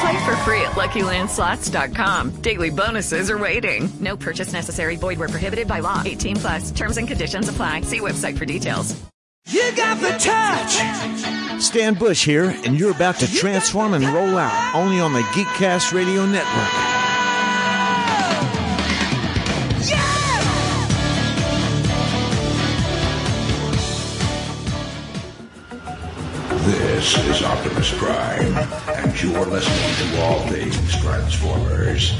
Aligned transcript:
Play 0.00 0.24
for 0.24 0.36
free 0.44 0.60
at 0.62 0.72
LuckyLandSlots.com. 0.72 2.42
Daily 2.42 2.70
bonuses 2.70 3.30
are 3.30 3.38
waiting. 3.38 3.88
No 4.00 4.16
purchase 4.16 4.52
necessary. 4.52 4.96
Void 4.96 5.18
where 5.18 5.28
prohibited 5.28 5.66
by 5.66 5.80
law. 5.80 6.02
18 6.04 6.36
plus. 6.36 6.70
Terms 6.70 6.96
and 6.98 7.08
conditions 7.08 7.48
apply. 7.48 7.82
See 7.82 8.00
website 8.00 8.36
for 8.38 8.44
details. 8.44 8.94
You 9.48 9.72
got 9.74 9.98
the 10.00 10.10
touch. 10.18 11.62
Stan 11.62 11.94
Bush 11.94 12.24
here, 12.24 12.54
and 12.66 12.78
you're 12.78 12.90
about 12.90 13.16
to 13.16 13.32
transform 13.32 13.94
and 13.94 14.04
roll 14.04 14.36
out 14.36 14.74
only 14.74 15.00
on 15.00 15.14
the 15.14 15.20
Geekcast 15.20 15.94
Radio 15.94 16.26
Network. 16.26 16.97
This 26.98 27.16
is 27.16 27.42
Optimus 27.44 27.96
Prime, 27.96 28.56
and 28.96 29.22
you're 29.22 29.46
listening 29.46 30.10
to 30.10 30.20
All 30.20 30.40
Things 30.48 31.00
Transformers. 31.00 32.10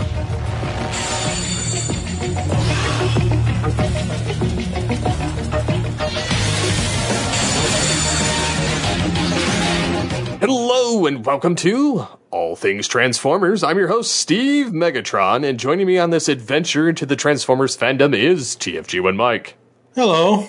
Hello 10.38 11.06
and 11.06 11.26
welcome 11.26 11.56
to 11.56 12.06
All 12.30 12.54
Things 12.54 12.86
Transformers. 12.86 13.64
I'm 13.64 13.78
your 13.78 13.88
host, 13.88 14.12
Steve 14.12 14.68
Megatron, 14.68 15.44
and 15.44 15.58
joining 15.58 15.88
me 15.88 15.98
on 15.98 16.10
this 16.10 16.28
adventure 16.28 16.88
into 16.88 17.04
the 17.04 17.16
Transformers 17.16 17.76
fandom 17.76 18.14
is 18.14 18.54
TFG1 18.54 19.16
Mike. 19.16 19.56
Hello. 19.96 20.48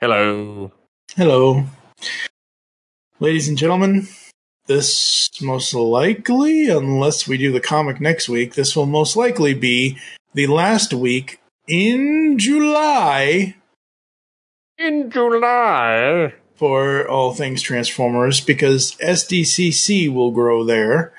Hello. 0.00 0.70
Hello. 1.16 1.64
Ladies 3.20 3.46
and 3.46 3.56
gentlemen, 3.56 4.08
this 4.66 5.30
most 5.40 5.72
likely, 5.72 6.68
unless 6.68 7.28
we 7.28 7.38
do 7.38 7.52
the 7.52 7.60
comic 7.60 8.00
next 8.00 8.28
week, 8.28 8.54
this 8.54 8.74
will 8.74 8.86
most 8.86 9.14
likely 9.14 9.54
be 9.54 9.96
the 10.34 10.48
last 10.48 10.92
week 10.92 11.40
in 11.68 12.36
July. 12.38 13.54
In 14.78 15.12
July. 15.12 16.34
For 16.56 17.08
all 17.08 17.32
things 17.32 17.62
Transformers, 17.62 18.40
because 18.40 18.96
SDCC 18.96 20.12
will 20.12 20.32
grow 20.32 20.64
there. 20.64 21.12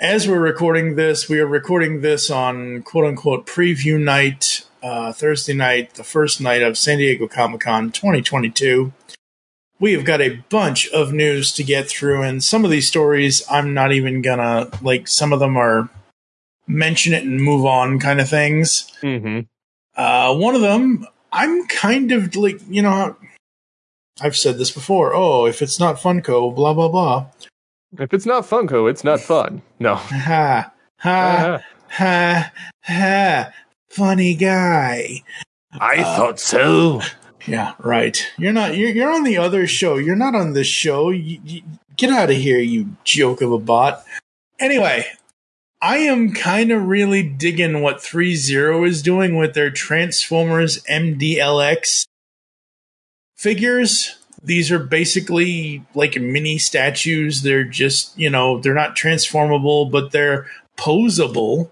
As 0.00 0.26
we're 0.26 0.40
recording 0.40 0.96
this, 0.96 1.28
we 1.28 1.38
are 1.38 1.46
recording 1.46 2.00
this 2.00 2.28
on 2.28 2.82
quote 2.82 3.06
unquote 3.06 3.46
preview 3.46 4.02
night, 4.02 4.66
uh, 4.82 5.12
Thursday 5.12 5.54
night, 5.54 5.94
the 5.94 6.02
first 6.02 6.40
night 6.40 6.62
of 6.62 6.76
San 6.76 6.98
Diego 6.98 7.28
Comic 7.28 7.60
Con 7.60 7.92
2022 7.92 8.92
we 9.80 9.94
have 9.94 10.04
got 10.04 10.20
a 10.20 10.36
bunch 10.50 10.88
of 10.90 11.12
news 11.12 11.52
to 11.54 11.64
get 11.64 11.88
through, 11.88 12.22
and 12.22 12.44
some 12.44 12.64
of 12.64 12.70
these 12.70 12.86
stories 12.86 13.42
I'm 13.50 13.74
not 13.74 13.92
even 13.92 14.22
gonna 14.22 14.70
like. 14.82 15.08
Some 15.08 15.32
of 15.32 15.40
them 15.40 15.56
are 15.56 15.88
mention 16.68 17.12
it 17.12 17.24
and 17.24 17.42
move 17.42 17.66
on 17.66 17.98
kind 17.98 18.20
of 18.20 18.28
things. 18.28 18.92
Mm-hmm. 19.02 19.40
Uh, 19.96 20.34
one 20.34 20.54
of 20.54 20.60
them, 20.60 21.06
I'm 21.32 21.66
kind 21.66 22.12
of 22.12 22.34
like, 22.36 22.60
you 22.68 22.82
know, 22.82 23.16
I've 24.20 24.36
said 24.36 24.58
this 24.58 24.70
before. 24.70 25.14
Oh, 25.14 25.46
if 25.46 25.62
it's 25.62 25.80
not 25.80 25.96
Funko, 25.96 26.54
blah 26.54 26.74
blah 26.74 26.88
blah. 26.88 27.26
If 27.98 28.14
it's 28.14 28.26
not 28.26 28.44
Funko, 28.44 28.88
it's 28.88 29.02
not 29.02 29.20
fun. 29.20 29.62
No. 29.78 29.96
Ha 30.20 30.72
ha 30.98 31.62
ha 31.88 32.52
ha. 32.82 33.52
Funny 33.88 34.34
guy. 34.34 35.22
I 35.72 36.02
uh, 36.02 36.16
thought 36.16 36.38
so. 36.38 37.00
Yeah, 37.46 37.74
right. 37.78 38.30
You're 38.38 38.52
not. 38.52 38.76
You're, 38.76 38.90
you're 38.90 39.12
on 39.12 39.24
the 39.24 39.38
other 39.38 39.66
show. 39.66 39.96
You're 39.96 40.16
not 40.16 40.34
on 40.34 40.52
this 40.52 40.66
show. 40.66 41.10
You, 41.10 41.40
you, 41.44 41.62
get 42.00 42.10
out 42.10 42.30
of 42.30 42.36
here, 42.36 42.58
you 42.58 42.96
joke 43.04 43.42
of 43.42 43.52
a 43.52 43.58
bot. 43.58 44.04
Anyway, 44.58 45.04
I 45.82 45.98
am 45.98 46.32
kind 46.32 46.72
of 46.72 46.86
really 46.86 47.22
digging 47.22 47.82
what 47.82 48.02
Three 48.02 48.34
Zero 48.34 48.84
is 48.84 49.02
doing 49.02 49.36
with 49.36 49.54
their 49.54 49.70
Transformers 49.70 50.82
MDLX 50.84 52.06
figures. 53.36 54.16
These 54.42 54.70
are 54.70 54.78
basically 54.78 55.84
like 55.94 56.18
mini 56.18 56.56
statues. 56.56 57.42
They're 57.42 57.64
just, 57.64 58.18
you 58.18 58.30
know, 58.30 58.58
they're 58.58 58.74
not 58.74 58.96
transformable, 58.96 59.86
but 59.86 60.12
they're 60.12 60.46
posable. 60.78 61.70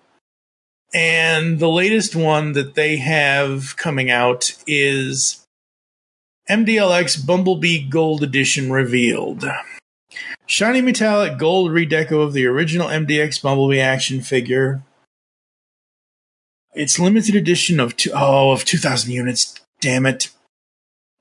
And 0.93 1.59
the 1.59 1.69
latest 1.69 2.15
one 2.15 2.53
that 2.53 2.75
they 2.75 2.97
have 2.97 3.77
coming 3.77 4.11
out 4.11 4.53
is 4.67 5.47
MDLX 6.49 7.27
Bumblebee 7.27 7.87
Gold 7.89 8.23
Edition 8.23 8.73
revealed. 8.73 9.45
Shiny 10.47 10.81
metallic 10.81 11.37
gold 11.37 11.71
redeco 11.71 12.23
of 12.23 12.33
the 12.33 12.47
original 12.47 12.89
MDX 12.89 13.43
Bumblebee 13.43 13.81
action 13.81 14.23
figure. 14.23 14.83
It's 16.73 16.99
limited 16.99 17.35
edition 17.35 17.79
of 17.79 17.97
two, 17.97 18.13
oh 18.15 18.53
of 18.53 18.65
2,000 18.65 19.13
units. 19.13 19.61
Damn 19.83 20.07
it. 20.07 20.31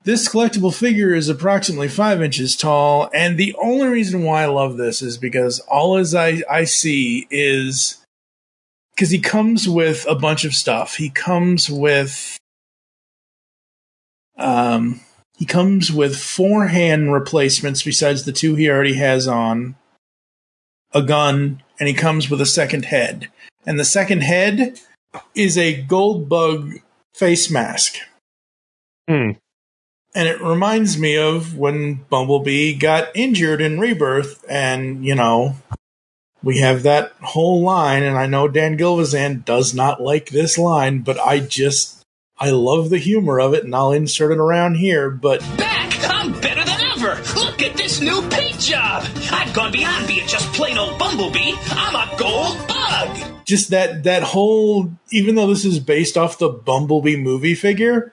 This 0.04 0.26
collectible 0.26 0.74
figure 0.74 1.14
is 1.14 1.28
approximately 1.28 1.88
five 1.88 2.22
inches 2.22 2.56
tall, 2.56 3.10
and 3.12 3.36
the 3.36 3.54
only 3.60 3.88
reason 3.88 4.22
why 4.22 4.44
I 4.44 4.46
love 4.46 4.78
this 4.78 5.02
is 5.02 5.18
because 5.18 5.60
all 5.60 5.98
as 5.98 6.14
I, 6.14 6.42
I 6.48 6.64
see 6.64 7.26
is 7.30 8.02
because 8.94 9.10
he 9.10 9.18
comes 9.18 9.68
with 9.68 10.06
a 10.08 10.14
bunch 10.14 10.46
of 10.46 10.54
stuff. 10.54 10.96
He 10.96 11.10
comes 11.10 11.68
with 11.68 12.38
um 14.38 15.00
he 15.38 15.46
comes 15.46 15.92
with 15.92 16.16
four 16.16 16.66
hand 16.66 17.12
replacements 17.12 17.84
besides 17.84 18.24
the 18.24 18.32
two 18.32 18.56
he 18.56 18.68
already 18.68 18.94
has 18.94 19.28
on, 19.28 19.76
a 20.92 21.00
gun, 21.00 21.62
and 21.78 21.88
he 21.88 21.94
comes 21.94 22.28
with 22.28 22.40
a 22.40 22.46
second 22.46 22.86
head. 22.86 23.28
And 23.64 23.78
the 23.78 23.84
second 23.84 24.22
head 24.22 24.80
is 25.36 25.56
a 25.56 25.80
gold 25.80 26.28
bug 26.28 26.80
face 27.14 27.50
mask. 27.50 27.98
Hmm. 29.08 29.32
And 30.12 30.26
it 30.26 30.42
reminds 30.42 30.98
me 30.98 31.16
of 31.16 31.56
when 31.56 32.04
Bumblebee 32.10 32.74
got 32.74 33.14
injured 33.14 33.60
in 33.60 33.78
Rebirth, 33.78 34.44
and, 34.48 35.04
you 35.04 35.14
know, 35.14 35.54
we 36.42 36.58
have 36.58 36.82
that 36.82 37.12
whole 37.20 37.62
line, 37.62 38.02
and 38.02 38.18
I 38.18 38.26
know 38.26 38.48
Dan 38.48 38.76
Gilvezan 38.76 39.44
does 39.44 39.72
not 39.72 40.00
like 40.00 40.30
this 40.30 40.58
line, 40.58 41.00
but 41.00 41.20
I 41.20 41.38
just 41.38 41.97
I 42.40 42.50
love 42.50 42.90
the 42.90 42.98
humor 42.98 43.40
of 43.40 43.54
it, 43.54 43.64
and 43.64 43.74
I'll 43.74 43.92
insert 43.92 44.32
it 44.32 44.38
around 44.38 44.76
here. 44.76 45.10
But 45.10 45.40
back, 45.56 45.92
I'm 46.08 46.32
better 46.40 46.64
than 46.64 46.80
ever. 46.96 47.20
Look 47.34 47.62
at 47.62 47.76
this 47.76 48.00
new 48.00 48.22
paint 48.28 48.58
job. 48.60 49.04
I've 49.32 49.52
gone 49.52 49.72
beyond 49.72 50.06
being 50.06 50.26
just 50.26 50.52
plain 50.52 50.78
old 50.78 50.98
Bumblebee. 50.98 51.54
I'm 51.70 51.96
a 51.96 52.16
gold 52.16 52.56
bug. 52.68 53.44
Just 53.44 53.70
that 53.70 54.04
that 54.04 54.22
whole, 54.22 54.92
even 55.10 55.34
though 55.34 55.48
this 55.48 55.64
is 55.64 55.80
based 55.80 56.16
off 56.16 56.38
the 56.38 56.48
Bumblebee 56.48 57.16
movie 57.16 57.54
figure, 57.54 58.12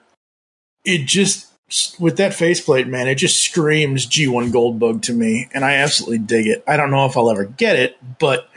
it 0.84 1.06
just 1.06 1.52
with 1.98 2.16
that 2.16 2.34
faceplate, 2.34 2.86
man, 2.86 3.08
it 3.08 3.16
just 3.16 3.42
screams 3.42 4.06
G1 4.06 4.52
Goldbug 4.52 5.02
to 5.02 5.12
me, 5.12 5.48
and 5.52 5.64
I 5.64 5.74
absolutely 5.74 6.18
dig 6.18 6.46
it. 6.46 6.62
I 6.66 6.76
don't 6.76 6.90
know 6.90 7.06
if 7.06 7.16
I'll 7.16 7.30
ever 7.30 7.44
get 7.44 7.76
it, 7.76 7.96
but 8.18 8.48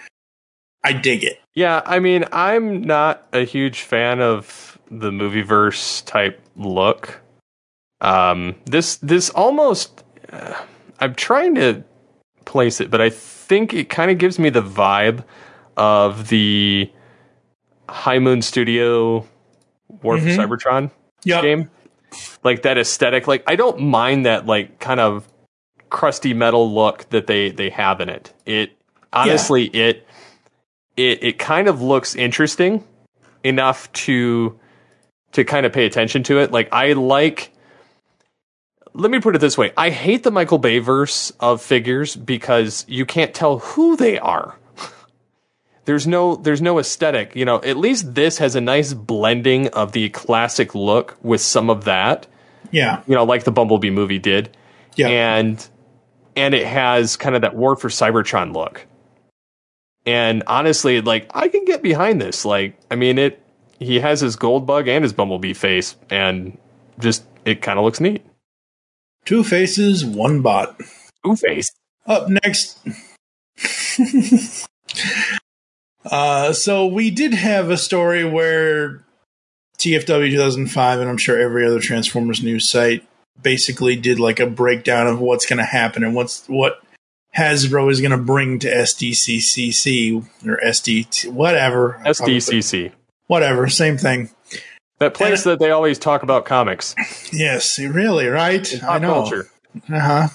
I 0.83 0.93
dig 0.93 1.23
it. 1.23 1.39
Yeah, 1.55 1.81
I 1.85 1.99
mean, 1.99 2.25
I'm 2.31 2.81
not 2.81 3.27
a 3.33 3.43
huge 3.45 3.81
fan 3.81 4.21
of 4.21 4.68
the 4.89 5.11
movie 5.11 5.41
verse 5.41 6.01
type 6.01 6.41
look. 6.55 7.21
Um, 8.01 8.55
this 8.65 8.97
this 8.97 9.29
almost 9.29 10.03
uh, 10.31 10.53
I'm 10.99 11.15
trying 11.15 11.55
to 11.55 11.83
place 12.45 12.81
it, 12.81 12.89
but 12.89 13.01
I 13.01 13.09
think 13.09 13.73
it 13.73 13.89
kind 13.89 14.11
of 14.11 14.17
gives 14.17 14.39
me 14.39 14.49
the 14.49 14.61
vibe 14.61 15.23
of 15.77 16.29
the 16.29 16.91
High 17.89 18.19
Moon 18.19 18.41
Studio 18.41 19.25
War 20.01 20.17
mm-hmm. 20.17 20.35
for 20.35 20.57
Cybertron 20.57 20.91
yep. 21.23 21.41
game. 21.41 21.69
like 22.43 22.63
that 22.63 22.77
aesthetic. 22.77 23.27
Like 23.27 23.43
I 23.47 23.55
don't 23.55 23.81
mind 23.81 24.25
that 24.25 24.45
like 24.45 24.79
kind 24.79 24.99
of 24.99 25.27
crusty 25.89 26.33
metal 26.33 26.73
look 26.73 27.09
that 27.09 27.27
they 27.27 27.51
they 27.51 27.69
have 27.69 28.01
in 28.01 28.09
it. 28.09 28.33
It 28.45 28.71
honestly 29.11 29.65
it 29.67 30.07
it 30.97 31.23
it 31.23 31.39
kind 31.39 31.67
of 31.67 31.81
looks 31.81 32.15
interesting 32.15 32.83
enough 33.43 33.91
to 33.93 34.58
to 35.33 35.43
kind 35.43 35.65
of 35.65 35.73
pay 35.73 35.85
attention 35.85 36.23
to 36.23 36.39
it. 36.39 36.51
Like 36.51 36.69
I 36.71 36.93
like 36.93 37.51
let 38.93 39.11
me 39.11 39.19
put 39.19 39.35
it 39.35 39.39
this 39.39 39.57
way. 39.57 39.71
I 39.77 39.89
hate 39.89 40.23
the 40.23 40.31
Michael 40.31 40.57
Bay 40.57 40.79
verse 40.79 41.31
of 41.39 41.61
figures 41.61 42.15
because 42.15 42.85
you 42.87 43.05
can't 43.05 43.33
tell 43.33 43.59
who 43.59 43.95
they 43.95 44.19
are. 44.19 44.57
there's 45.85 46.07
no 46.07 46.35
there's 46.35 46.61
no 46.61 46.79
aesthetic. 46.79 47.35
You 47.35 47.45
know, 47.45 47.61
at 47.61 47.77
least 47.77 48.15
this 48.15 48.37
has 48.39 48.55
a 48.55 48.61
nice 48.61 48.93
blending 48.93 49.67
of 49.69 49.91
the 49.91 50.09
classic 50.09 50.75
look 50.75 51.17
with 51.21 51.41
some 51.41 51.69
of 51.69 51.85
that. 51.85 52.27
Yeah. 52.71 53.01
You 53.07 53.15
know, 53.15 53.23
like 53.23 53.43
the 53.43 53.51
Bumblebee 53.51 53.89
movie 53.89 54.19
did. 54.19 54.55
Yeah. 54.95 55.07
And 55.07 55.67
and 56.35 56.53
it 56.53 56.65
has 56.65 57.17
kind 57.17 57.35
of 57.35 57.41
that 57.41 57.55
War 57.55 57.75
for 57.75 57.89
Cybertron 57.89 58.53
look. 58.53 58.85
And 60.05 60.43
honestly, 60.47 61.01
like 61.01 61.29
I 61.33 61.47
can 61.47 61.65
get 61.65 61.81
behind 61.81 62.21
this. 62.21 62.45
Like, 62.45 62.79
I 62.89 62.95
mean 62.95 63.17
it 63.17 63.41
he 63.79 63.99
has 63.99 64.21
his 64.21 64.35
gold 64.35 64.67
bug 64.67 64.87
and 64.87 65.03
his 65.03 65.13
bumblebee 65.13 65.53
face 65.53 65.95
and 66.09 66.57
just 66.99 67.23
it 67.45 67.61
kind 67.61 67.79
of 67.79 67.85
looks 67.85 67.99
neat. 67.99 68.25
Two 69.25 69.43
faces, 69.43 70.05
one 70.05 70.41
bot. 70.41 70.79
Two 71.25 71.35
face. 71.35 71.71
Up 72.05 72.27
next. 72.29 72.79
uh, 76.05 76.53
so 76.53 76.85
we 76.87 77.11
did 77.11 77.33
have 77.33 77.69
a 77.69 77.77
story 77.77 78.23
where 78.23 79.05
TFW 79.77 80.29
2005, 80.31 80.99
and 80.99 81.09
I'm 81.09 81.17
sure 81.17 81.39
every 81.39 81.65
other 81.65 81.79
Transformers 81.79 82.43
news 82.43 82.69
site 82.69 83.05
basically 83.41 83.95
did 83.95 84.19
like 84.19 84.39
a 84.39 84.47
breakdown 84.47 85.07
of 85.07 85.19
what's 85.21 85.45
going 85.45 85.59
to 85.59 85.65
happen 85.65 86.03
and 86.03 86.13
what's 86.13 86.45
what 86.47 86.81
Hasbro 87.37 87.91
is 87.91 88.01
going 88.01 88.11
to 88.11 88.17
bring 88.17 88.59
to 88.59 88.67
SDCCC 88.67 90.25
or 90.45 90.59
SD 90.65 91.31
whatever 91.31 92.01
SDCC 92.03 92.91
whatever 93.29 93.69
same 93.69 93.97
thing. 93.97 94.29
That 94.97 95.13
place 95.13 95.45
and, 95.45 95.53
that 95.53 95.59
they 95.59 95.71
always 95.71 95.97
talk 95.97 96.23
about 96.23 96.43
comics. 96.43 96.93
Yes, 97.31 97.79
really, 97.79 98.27
right? 98.27 98.67
I 98.83 98.99
know. 98.99 99.13
Culture. 99.13 99.49
Uh-huh. 99.89 100.27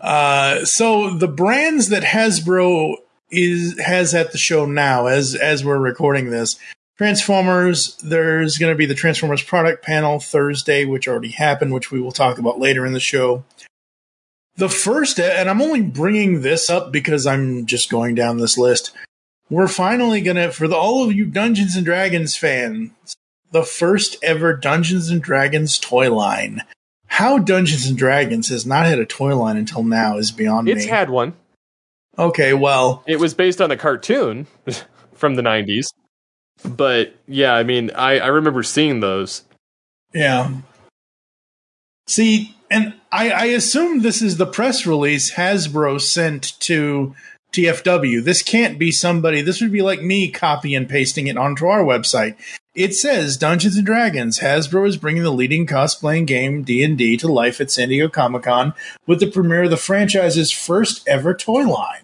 Uh 0.00 0.64
So 0.64 1.10
the 1.14 1.28
brands 1.28 1.90
that 1.90 2.02
Hasbro 2.02 2.96
is 3.30 3.78
has 3.80 4.14
at 4.14 4.32
the 4.32 4.38
show 4.38 4.66
now, 4.66 5.06
as 5.06 5.34
as 5.34 5.64
we're 5.64 5.78
recording 5.78 6.30
this, 6.30 6.58
Transformers. 6.98 7.96
There's 7.96 8.58
going 8.58 8.72
to 8.72 8.78
be 8.78 8.86
the 8.86 8.94
Transformers 8.94 9.42
product 9.42 9.84
panel 9.84 10.20
Thursday, 10.20 10.84
which 10.84 11.08
already 11.08 11.30
happened, 11.30 11.72
which 11.72 11.90
we 11.90 12.00
will 12.00 12.12
talk 12.12 12.38
about 12.38 12.58
later 12.58 12.86
in 12.86 12.92
the 12.92 13.00
show. 13.00 13.44
The 14.56 14.68
first, 14.68 15.18
and 15.18 15.48
I'm 15.48 15.62
only 15.62 15.80
bringing 15.80 16.42
this 16.42 16.68
up 16.68 16.92
because 16.92 17.26
I'm 17.26 17.64
just 17.66 17.90
going 17.90 18.14
down 18.14 18.38
this 18.38 18.58
list. 18.58 18.92
We're 19.52 19.68
finally 19.68 20.22
gonna, 20.22 20.50
for 20.50 20.66
the, 20.66 20.76
all 20.76 21.04
of 21.04 21.12
you 21.12 21.26
Dungeons 21.26 21.76
and 21.76 21.84
Dragons 21.84 22.34
fans, 22.34 22.90
the 23.50 23.62
first 23.62 24.16
ever 24.22 24.56
Dungeons 24.56 25.10
and 25.10 25.22
Dragons 25.22 25.78
toy 25.78 26.10
line. 26.10 26.62
How 27.08 27.36
Dungeons 27.36 27.86
and 27.86 27.98
Dragons 27.98 28.48
has 28.48 28.64
not 28.64 28.86
had 28.86 28.98
a 28.98 29.04
toy 29.04 29.36
line 29.36 29.58
until 29.58 29.82
now 29.82 30.16
is 30.16 30.32
beyond 30.32 30.70
it's 30.70 30.76
me. 30.76 30.82
It's 30.84 30.90
had 30.90 31.10
one. 31.10 31.34
Okay, 32.18 32.54
well, 32.54 33.04
it 33.06 33.20
was 33.20 33.34
based 33.34 33.60
on 33.60 33.68
the 33.68 33.76
cartoon 33.76 34.46
from 35.12 35.34
the 35.34 35.42
'90s, 35.42 35.92
but 36.64 37.14
yeah, 37.28 37.52
I 37.52 37.62
mean, 37.62 37.90
I 37.90 38.20
I 38.20 38.28
remember 38.28 38.62
seeing 38.62 39.00
those. 39.00 39.44
Yeah. 40.14 40.50
See, 42.06 42.56
and 42.70 42.94
I, 43.12 43.30
I 43.30 43.44
assume 43.44 44.00
this 44.00 44.22
is 44.22 44.38
the 44.38 44.46
press 44.46 44.86
release 44.86 45.34
Hasbro 45.34 46.00
sent 46.00 46.58
to 46.60 47.14
TFW. 47.52 48.24
This 48.24 48.42
can't 48.42 48.78
be 48.78 48.90
somebody. 48.90 49.42
This 49.42 49.60
would 49.60 49.72
be 49.72 49.82
like 49.82 50.02
me 50.02 50.30
copy 50.30 50.74
and 50.74 50.88
pasting 50.88 51.26
it 51.26 51.36
onto 51.36 51.66
our 51.66 51.84
website. 51.84 52.36
It 52.74 52.94
says 52.94 53.36
Dungeons 53.36 53.76
and 53.76 53.84
Dragons. 53.84 54.38
Hasbro 54.38 54.88
is 54.88 54.96
bringing 54.96 55.22
the 55.22 55.30
leading 55.30 55.66
cosplaying 55.66 56.26
game 56.26 56.62
D&D 56.62 57.18
to 57.18 57.28
life 57.28 57.60
at 57.60 57.70
San 57.70 57.90
Diego 57.90 58.08
Comic 58.08 58.44
Con 58.44 58.72
with 59.06 59.20
the 59.20 59.26
premiere 59.26 59.64
of 59.64 59.70
the 59.70 59.76
franchise's 59.76 60.50
first 60.50 61.06
ever 61.06 61.34
toy 61.34 61.64
line. 61.68 62.02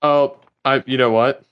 Oh, 0.00 0.36
I. 0.64 0.82
You 0.86 0.96
know 0.96 1.10
what? 1.10 1.42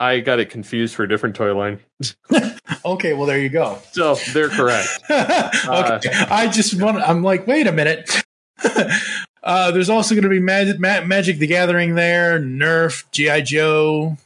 I 0.00 0.20
got 0.20 0.40
it 0.40 0.48
confused 0.48 0.94
for 0.94 1.04
a 1.04 1.08
different 1.08 1.36
toy 1.36 1.54
line. 1.54 1.78
okay, 2.84 3.12
well 3.12 3.26
there 3.26 3.38
you 3.38 3.50
go. 3.50 3.78
So 3.92 4.14
they're 4.32 4.48
correct. 4.48 4.88
okay, 5.10 5.68
uh, 5.68 6.26
I 6.30 6.48
just 6.50 6.80
want. 6.80 6.96
I'm 6.98 7.22
like, 7.22 7.46
wait 7.46 7.66
a 7.66 7.72
minute. 7.72 8.22
Uh, 9.42 9.70
there's 9.70 9.90
also 9.90 10.14
going 10.14 10.24
to 10.24 10.28
be 10.28 10.40
Magic, 10.40 10.78
Magic 10.78 11.38
the 11.38 11.46
Gathering 11.46 11.94
there, 11.94 12.38
Nerf, 12.38 13.04
GI 13.10 13.42
Joe, 13.42 14.16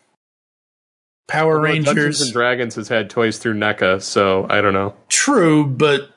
Power 1.28 1.54
well, 1.54 1.62
Rangers. 1.62 1.94
Dungeons 1.94 2.20
and 2.22 2.32
Dragons 2.32 2.74
has 2.74 2.88
had 2.88 3.10
toys 3.10 3.38
through 3.38 3.54
NECA, 3.54 4.02
so 4.02 4.46
I 4.50 4.60
don't 4.60 4.74
know. 4.74 4.94
True, 5.08 5.66
but 5.66 6.10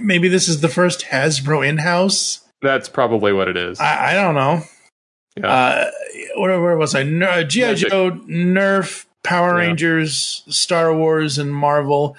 maybe 0.00 0.28
this 0.28 0.48
is 0.48 0.60
the 0.60 0.68
first 0.68 1.06
Hasbro 1.06 1.66
in-house. 1.66 2.40
That's 2.60 2.88
probably 2.88 3.32
what 3.32 3.48
it 3.48 3.56
is. 3.56 3.80
I, 3.80 4.10
I 4.10 4.14
don't 4.14 4.34
know. 4.34 4.62
Yeah. 5.36 5.46
Uh, 5.50 5.90
where, 6.36 6.60
where 6.60 6.76
was 6.76 6.94
I? 6.94 7.02
Uh, 7.02 7.44
GI 7.44 7.74
Joe, 7.76 8.12
Nerf, 8.28 9.06
Power 9.22 9.50
yeah. 9.50 9.66
Rangers, 9.66 10.44
Star 10.48 10.94
Wars, 10.94 11.38
and 11.38 11.54
Marvel. 11.54 12.16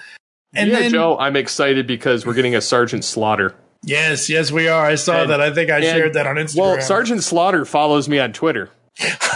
And 0.52 0.70
GI 0.70 0.90
Joe, 0.90 1.16
I'm 1.18 1.36
excited 1.36 1.86
because 1.86 2.26
we're 2.26 2.34
getting 2.34 2.56
a 2.56 2.60
Sergeant 2.60 3.04
Slaughter. 3.04 3.54
Yes, 3.86 4.30
yes, 4.30 4.50
we 4.50 4.68
are. 4.68 4.84
I 4.84 4.94
saw 4.94 5.22
and, 5.22 5.30
that. 5.30 5.40
I 5.40 5.52
think 5.52 5.70
I 5.70 5.80
shared 5.80 6.14
that 6.14 6.26
on 6.26 6.36
Instagram. 6.36 6.58
Well, 6.58 6.80
Sergeant 6.80 7.22
Slaughter 7.22 7.64
follows 7.64 8.08
me 8.08 8.18
on 8.18 8.32
Twitter. 8.32 8.70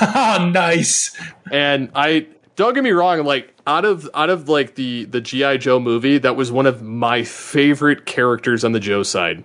oh, 0.00 0.50
nice. 0.52 1.16
And 1.50 1.90
I 1.94 2.26
don't 2.56 2.74
get 2.74 2.82
me 2.82 2.90
wrong, 2.90 3.24
like 3.24 3.54
out 3.66 3.84
of 3.84 4.08
out 4.14 4.30
of 4.30 4.48
like 4.48 4.74
the 4.74 5.04
the 5.04 5.20
GI 5.20 5.58
Joe 5.58 5.78
movie, 5.78 6.18
that 6.18 6.36
was 6.36 6.50
one 6.50 6.66
of 6.66 6.82
my 6.82 7.22
favorite 7.22 8.06
characters 8.06 8.64
on 8.64 8.72
the 8.72 8.80
Joe 8.80 9.02
side. 9.02 9.44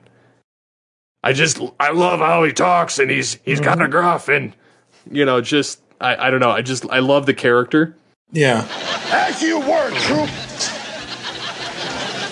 I 1.24 1.34
just 1.34 1.60
I 1.80 1.92
love 1.92 2.20
how 2.20 2.44
he 2.44 2.52
talks 2.52 3.00
and 3.00 3.12
he's 3.12 3.36
he's 3.46 3.60
mm-hmm. 3.60 3.68
kind 3.70 3.82
of 3.82 3.92
gruff 3.92 4.30
and 4.30 4.54
you 5.12 5.26
know 5.26 5.42
just 5.42 5.82
I 6.02 6.28
I 6.28 6.30
don't 6.32 6.40
know 6.40 6.52
I 6.52 6.62
just 6.62 6.90
I 6.90 7.00
love 7.00 7.26
the 7.26 7.34
character. 7.34 7.96
Yeah. 8.32 8.68
As 9.12 9.42
you 9.42 9.60
were, 9.60 9.92
troop. 9.92 10.30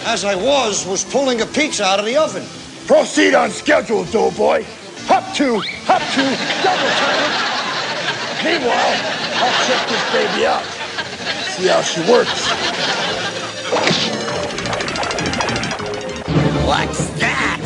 As 0.07 0.25
I 0.25 0.35
was 0.35 0.85
was 0.87 1.03
pulling 1.03 1.41
a 1.41 1.45
pizza 1.45 1.83
out 1.83 1.99
of 1.99 2.05
the 2.05 2.17
oven. 2.17 2.43
Proceed 2.87 3.35
on 3.35 3.49
schedule, 3.51 4.03
doughboy. 4.05 4.65
Hop 5.07 5.33
two, 5.33 5.59
hop 5.85 6.01
two, 6.13 6.27
double 6.61 6.91
time. 6.99 7.31
Meanwhile, 8.43 8.95
I'll 9.41 9.57
check 9.65 9.81
this 9.87 10.03
baby 10.11 10.45
out. 10.45 10.63
See 11.51 11.67
how 11.67 11.81
she 11.81 12.01
works. 12.11 12.47
What's 16.65 17.07
that? 17.19 17.61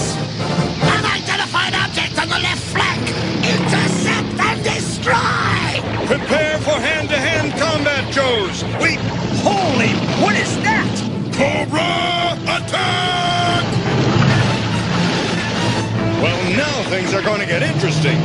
Unidentified 0.82 1.74
object 1.74 2.20
on 2.20 2.28
the 2.30 2.40
left 2.40 2.64
flank! 2.74 3.06
Intercept 3.46 4.40
and 4.40 4.64
destroy! 4.64 6.08
Prepare 6.08 6.58
for 6.60 6.80
hand-to-hand 6.80 7.54
combat, 7.60 8.12
Joes! 8.12 8.64
We... 8.82 8.98
Holy... 9.42 9.90
What 10.24 10.36
is 10.36 10.56
that? 10.64 10.92
Cobra 11.34 12.38
attack! 12.58 13.25
Well, 16.26 16.58
now 16.58 16.90
things 16.90 17.14
are 17.14 17.22
going 17.22 17.40
to 17.40 17.46
get 17.46 17.62
interesting. 17.62 18.18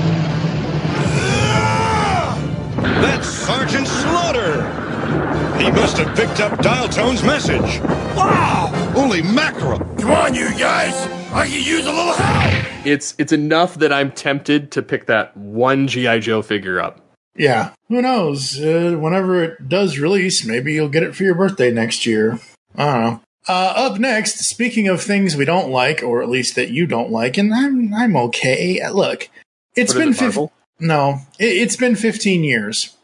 That's 3.02 3.28
Sergeant 3.28 3.86
Slaughter! 3.86 4.62
He 5.58 5.70
must 5.70 5.98
have 5.98 6.16
picked 6.16 6.40
up 6.40 6.62
Dial 6.62 6.88
Tone's 6.88 7.22
message. 7.22 7.78
Wow! 8.16 8.70
Holy 8.94 9.20
mackerel! 9.20 9.80
Come 9.98 10.12
on, 10.12 10.34
you 10.34 10.48
guys! 10.58 10.94
I 11.30 11.46
can 11.46 11.62
use 11.62 11.84
a 11.84 11.92
little 11.92 12.14
help! 12.14 12.86
It's 12.86 13.14
it's 13.18 13.32
enough 13.32 13.74
that 13.74 13.92
I'm 13.92 14.12
tempted 14.12 14.70
to 14.72 14.80
pick 14.80 15.04
that 15.04 15.36
one 15.36 15.86
GI 15.86 16.20
Joe 16.20 16.40
figure 16.40 16.80
up. 16.80 17.04
Yeah, 17.36 17.74
who 17.90 18.00
knows? 18.00 18.58
Uh, 18.58 18.96
whenever 18.98 19.44
it 19.44 19.68
does 19.68 19.98
release, 19.98 20.42
maybe 20.42 20.72
you'll 20.72 20.88
get 20.88 21.02
it 21.02 21.14
for 21.14 21.24
your 21.24 21.34
birthday 21.34 21.70
next 21.70 22.06
year. 22.06 22.40
I 22.74 22.84
don't 22.86 23.00
know. 23.02 23.20
Uh, 23.50 23.72
up 23.74 23.98
next, 23.98 24.38
speaking 24.38 24.86
of 24.86 25.02
things 25.02 25.34
we 25.34 25.44
don't 25.44 25.72
like, 25.72 26.04
or 26.04 26.22
at 26.22 26.28
least 26.28 26.54
that 26.54 26.70
you 26.70 26.86
don't 26.86 27.10
like, 27.10 27.36
and 27.36 27.52
I'm 27.52 27.92
I'm 27.92 28.16
okay. 28.16 28.80
Look, 28.92 29.28
it's 29.74 29.92
what 29.92 30.04
been 30.04 30.14
fifteen. 30.14 30.50
No, 30.78 31.22
it, 31.36 31.46
it's 31.46 31.74
been 31.74 31.96
15 31.96 32.44
years. 32.44 32.96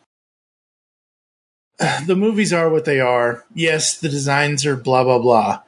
The 2.07 2.15
movies 2.15 2.53
are 2.53 2.71
what 2.71 2.85
they 2.85 3.01
are. 3.01 3.45
Yes, 3.55 3.99
the 3.99 4.09
designs 4.09 4.65
are 4.65 4.77
blah 4.77 5.03
blah 5.03 5.19
blah. 5.19 5.63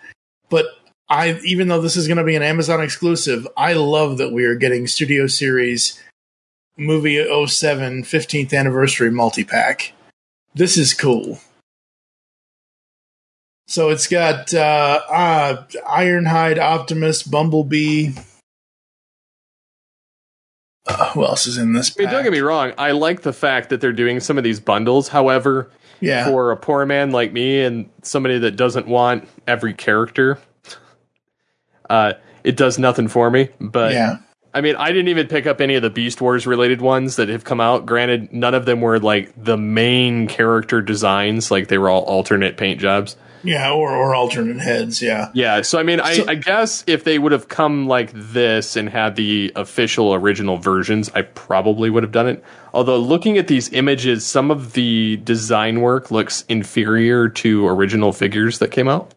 But 0.48 0.66
I 1.08 1.40
even 1.44 1.66
though 1.66 1.80
this 1.80 1.96
is 1.96 2.06
going 2.06 2.18
to 2.18 2.24
be 2.24 2.36
an 2.36 2.44
Amazon 2.44 2.80
exclusive, 2.80 3.48
I 3.56 3.72
love 3.72 4.18
that 4.18 4.32
we 4.32 4.44
are 4.44 4.54
getting 4.54 4.86
Studio 4.86 5.26
Series 5.26 6.00
movie 6.76 7.18
07 7.46 8.04
15th 8.04 8.54
anniversary 8.56 9.10
multi-pack. 9.10 9.92
This 10.54 10.78
is 10.78 10.94
cool. 10.94 11.40
So 13.68 13.90
it's 13.90 14.06
got 14.06 14.52
uh, 14.54 15.00
uh, 15.10 15.64
Ironhide, 15.86 16.58
Optimus, 16.58 17.22
Bumblebee. 17.22 18.12
Uh, 20.86 21.10
who 21.12 21.22
else 21.24 21.46
is 21.46 21.58
in 21.58 21.74
this? 21.74 21.94
I 21.98 22.02
mean, 22.02 22.10
don't 22.10 22.22
get 22.22 22.32
me 22.32 22.40
wrong. 22.40 22.72
I 22.78 22.92
like 22.92 23.20
the 23.20 23.32
fact 23.34 23.68
that 23.68 23.82
they're 23.82 23.92
doing 23.92 24.20
some 24.20 24.38
of 24.38 24.44
these 24.44 24.58
bundles. 24.58 25.08
However, 25.08 25.70
Yeah. 26.00 26.24
for 26.24 26.50
a 26.50 26.56
poor 26.56 26.86
man 26.86 27.10
like 27.10 27.30
me 27.30 27.60
and 27.60 27.90
somebody 28.00 28.38
that 28.38 28.52
doesn't 28.56 28.86
want 28.88 29.28
every 29.46 29.74
character, 29.74 30.38
uh, 31.90 32.14
it 32.44 32.56
does 32.56 32.78
nothing 32.78 33.08
for 33.08 33.30
me. 33.30 33.50
But 33.60 33.92
Yeah. 33.92 34.16
I 34.54 34.62
mean, 34.62 34.76
I 34.76 34.88
didn't 34.92 35.08
even 35.08 35.26
pick 35.26 35.46
up 35.46 35.60
any 35.60 35.74
of 35.74 35.82
the 35.82 35.90
Beast 35.90 36.22
Wars 36.22 36.46
related 36.46 36.80
ones 36.80 37.16
that 37.16 37.28
have 37.28 37.44
come 37.44 37.60
out. 37.60 37.84
Granted, 37.84 38.32
none 38.32 38.54
of 38.54 38.64
them 38.64 38.80
were 38.80 38.98
like 38.98 39.30
the 39.36 39.58
main 39.58 40.26
character 40.26 40.80
designs; 40.80 41.50
like 41.50 41.68
they 41.68 41.76
were 41.76 41.90
all 41.90 42.02
alternate 42.04 42.56
paint 42.56 42.80
jobs. 42.80 43.14
Yeah, 43.42 43.70
or, 43.70 43.90
or 43.90 44.14
alternate 44.14 44.60
heads. 44.60 45.00
Yeah. 45.00 45.30
Yeah, 45.34 45.62
so 45.62 45.78
I 45.78 45.82
mean, 45.82 46.00
I, 46.00 46.14
So- 46.14 46.24
I 46.28 46.34
guess 46.34 46.84
if 46.86 47.04
they 47.04 47.18
would 47.18 47.32
have 47.32 47.48
come 47.48 47.86
like 47.86 48.10
this 48.12 48.76
and 48.76 48.88
had 48.88 49.16
the 49.16 49.52
official 49.56 50.14
original 50.14 50.56
versions, 50.56 51.10
I 51.14 51.22
probably 51.22 51.90
would 51.90 52.02
have 52.02 52.12
done 52.12 52.28
it. 52.28 52.44
Although 52.74 52.98
looking 52.98 53.38
at 53.38 53.48
these 53.48 53.72
images, 53.72 54.26
some 54.26 54.50
of 54.50 54.72
the 54.72 55.16
design 55.18 55.80
work 55.80 56.10
looks 56.10 56.44
inferior 56.48 57.28
to 57.28 57.66
original 57.68 58.12
figures 58.12 58.58
that 58.58 58.70
came 58.70 58.88
out. 58.88 59.14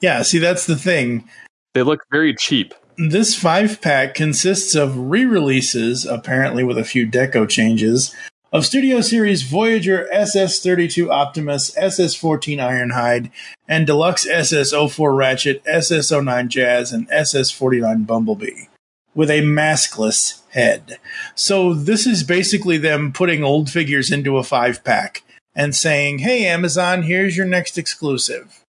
Yeah. 0.00 0.22
See, 0.22 0.38
that's 0.38 0.66
the 0.66 0.76
thing. 0.76 1.28
They 1.74 1.82
look 1.82 2.00
very 2.10 2.34
cheap. 2.34 2.74
This 2.98 3.34
five 3.34 3.80
pack 3.80 4.14
consists 4.14 4.74
of 4.74 4.96
re 4.96 5.24
releases, 5.24 6.04
apparently 6.04 6.62
with 6.62 6.76
a 6.76 6.84
few 6.84 7.06
deco 7.06 7.48
changes, 7.48 8.14
of 8.52 8.66
Studio 8.66 9.00
Series 9.00 9.42
Voyager 9.42 10.06
SS 10.12 10.62
32 10.62 11.10
Optimus, 11.10 11.74
SS 11.74 12.14
14 12.14 12.58
Ironhide, 12.58 13.30
and 13.66 13.86
Deluxe 13.86 14.26
SS 14.26 14.72
04 14.72 15.14
Ratchet, 15.14 15.62
SS 15.64 16.12
09 16.12 16.50
Jazz, 16.50 16.92
and 16.92 17.08
SS 17.10 17.50
49 17.50 18.04
Bumblebee, 18.04 18.66
with 19.14 19.30
a 19.30 19.40
maskless 19.40 20.42
head. 20.50 20.98
So 21.34 21.72
this 21.72 22.06
is 22.06 22.22
basically 22.22 22.76
them 22.76 23.10
putting 23.12 23.42
old 23.42 23.70
figures 23.70 24.12
into 24.12 24.36
a 24.36 24.44
five 24.44 24.84
pack 24.84 25.22
and 25.54 25.74
saying, 25.74 26.18
hey, 26.18 26.46
Amazon, 26.46 27.04
here's 27.04 27.38
your 27.38 27.46
next 27.46 27.78
exclusive. 27.78 28.61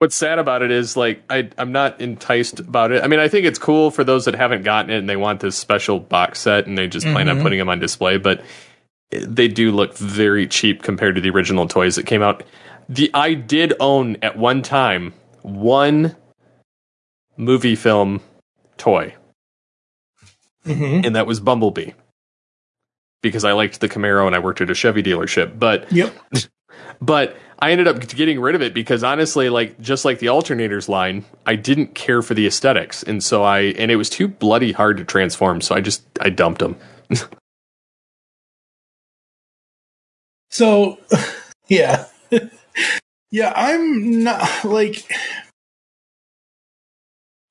What's 0.00 0.14
sad 0.14 0.38
about 0.38 0.62
it 0.62 0.70
is 0.70 0.96
like 0.96 1.22
I 1.28 1.48
I'm 1.58 1.72
not 1.72 2.00
enticed 2.00 2.60
about 2.60 2.92
it. 2.92 3.02
I 3.02 3.08
mean, 3.08 3.18
I 3.18 3.26
think 3.28 3.46
it's 3.46 3.58
cool 3.58 3.90
for 3.90 4.04
those 4.04 4.26
that 4.26 4.34
haven't 4.36 4.62
gotten 4.62 4.90
it 4.92 4.98
and 4.98 5.08
they 5.08 5.16
want 5.16 5.40
this 5.40 5.56
special 5.56 5.98
box 5.98 6.38
set 6.40 6.66
and 6.66 6.78
they 6.78 6.86
just 6.86 7.04
plan 7.06 7.28
on 7.28 7.38
Mhm. 7.38 7.42
putting 7.42 7.58
them 7.58 7.68
on 7.68 7.80
display, 7.80 8.16
but 8.16 8.42
they 9.10 9.48
do 9.48 9.72
look 9.72 9.96
very 9.96 10.46
cheap 10.46 10.82
compared 10.82 11.16
to 11.16 11.20
the 11.20 11.30
original 11.30 11.66
toys 11.66 11.96
that 11.96 12.06
came 12.06 12.22
out. 12.22 12.44
The 12.88 13.10
I 13.12 13.34
did 13.34 13.74
own 13.80 14.16
at 14.22 14.36
one 14.38 14.62
time 14.62 15.14
one 15.42 16.14
movie 17.36 17.74
film 17.76 18.20
toy, 18.76 19.14
Mm-hmm. 20.66 21.06
and 21.06 21.16
that 21.16 21.26
was 21.26 21.40
Bumblebee. 21.40 21.92
Because 23.22 23.44
I 23.44 23.52
liked 23.52 23.80
the 23.80 23.88
Camaro 23.88 24.26
and 24.28 24.36
I 24.36 24.38
worked 24.38 24.60
at 24.60 24.70
a 24.70 24.74
Chevy 24.74 25.02
dealership, 25.02 25.58
but 25.58 25.90
Yep. 25.90 26.14
but 27.00 27.36
I 27.58 27.72
ended 27.72 27.88
up 27.88 28.06
getting 28.08 28.40
rid 28.40 28.54
of 28.54 28.62
it 28.62 28.74
because 28.74 29.02
honestly, 29.02 29.48
like 29.48 29.80
just 29.80 30.04
like 30.04 30.18
the 30.18 30.26
alternators 30.26 30.88
line, 30.88 31.24
I 31.46 31.56
didn't 31.56 31.94
care 31.94 32.22
for 32.22 32.34
the 32.34 32.46
aesthetics, 32.46 33.02
and 33.02 33.22
so 33.22 33.42
I 33.42 33.60
and 33.78 33.90
it 33.90 33.96
was 33.96 34.10
too 34.10 34.28
bloody 34.28 34.72
hard 34.72 34.96
to 34.98 35.04
transform, 35.04 35.60
so 35.60 35.74
I 35.74 35.80
just 35.80 36.02
I 36.20 36.30
dumped 36.30 36.60
them. 36.60 36.76
So, 40.50 40.98
yeah. 41.68 42.06
yeah, 43.30 43.52
I'm 43.54 44.22
not 44.22 44.64
like. 44.64 45.10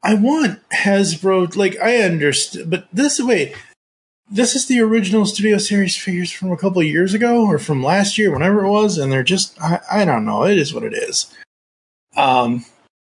I 0.04 0.14
want 0.14 0.60
Hasbro, 0.70 1.56
like, 1.56 1.78
I 1.82 1.98
understand, 1.98 2.70
but 2.70 2.88
this, 2.94 3.20
wait, 3.20 3.56
this 4.30 4.56
is 4.56 4.68
the 4.68 4.82
original 4.82 5.26
Studio 5.26 5.58
Series 5.58 5.96
figures 5.96 6.32
from 6.32 6.52
a 6.52 6.58
couple 6.58 6.82
years 6.84 7.14
ago 7.14 7.46
or 7.46 7.58
from 7.58 7.84
last 7.84 8.18
year, 8.18 8.32
whenever 8.32 8.66
it 8.66 8.70
was, 8.70 8.98
and 8.98 9.12
they're 9.12 9.24
just, 9.24 9.60
I, 9.62 9.80
I 9.90 10.06
don't 10.06 10.26
know, 10.26 10.44
it 10.44 10.58
is 10.58 10.74
what 10.74 10.84
it 10.84 10.94
is. 10.94 11.34
Um, 12.16 12.66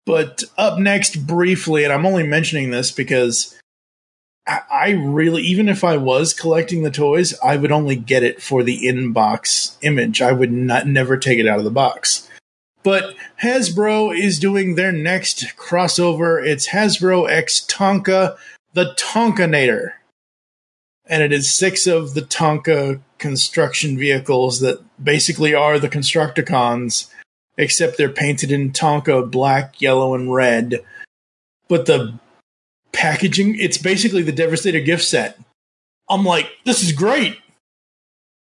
but 0.04 0.44
up 0.58 0.78
next, 0.78 1.26
briefly, 1.26 1.84
and 1.84 1.92
I'm 1.92 2.06
only 2.06 2.26
mentioning 2.26 2.70
this 2.70 2.92
because 2.92 3.56
I, 4.46 4.60
I 4.70 4.90
really, 4.90 5.42
even 5.42 5.68
if 5.68 5.84
I 5.84 5.96
was 5.96 6.34
collecting 6.34 6.82
the 6.82 6.90
toys, 6.90 7.38
I 7.42 7.56
would 7.56 7.72
only 7.72 7.96
get 7.96 8.22
it 8.22 8.42
for 8.42 8.62
the 8.62 8.82
inbox 8.82 9.76
image. 9.82 10.20
I 10.20 10.32
would 10.32 10.52
not 10.52 10.86
never 10.86 11.16
take 11.16 11.38
it 11.38 11.48
out 11.48 11.58
of 11.58 11.64
the 11.64 11.70
box. 11.70 12.28
But 12.82 13.16
Hasbro 13.42 14.16
is 14.16 14.38
doing 14.38 14.74
their 14.74 14.92
next 14.92 15.56
crossover. 15.56 16.44
It's 16.44 16.68
Hasbro 16.68 17.28
X 17.28 17.66
Tonka, 17.68 18.36
the 18.74 18.94
Tonkanator. 18.96 19.94
And 21.08 21.22
it 21.22 21.32
is 21.32 21.52
six 21.52 21.86
of 21.86 22.14
the 22.14 22.22
Tonka 22.22 23.00
construction 23.18 23.96
vehicles 23.96 24.60
that 24.60 24.80
basically 25.02 25.54
are 25.54 25.78
the 25.78 25.88
Constructicons, 25.88 27.08
except 27.56 27.96
they're 27.96 28.08
painted 28.08 28.50
in 28.50 28.72
Tonka 28.72 29.30
black, 29.30 29.80
yellow, 29.80 30.14
and 30.14 30.32
red. 30.32 30.84
But 31.68 31.86
the 31.86 32.18
packaging, 32.92 33.58
it's 33.58 33.78
basically 33.78 34.22
the 34.22 34.32
Devastator 34.32 34.80
gift 34.80 35.04
set. 35.04 35.38
I'm 36.08 36.24
like, 36.24 36.50
this 36.64 36.82
is 36.82 36.92
great. 36.92 37.38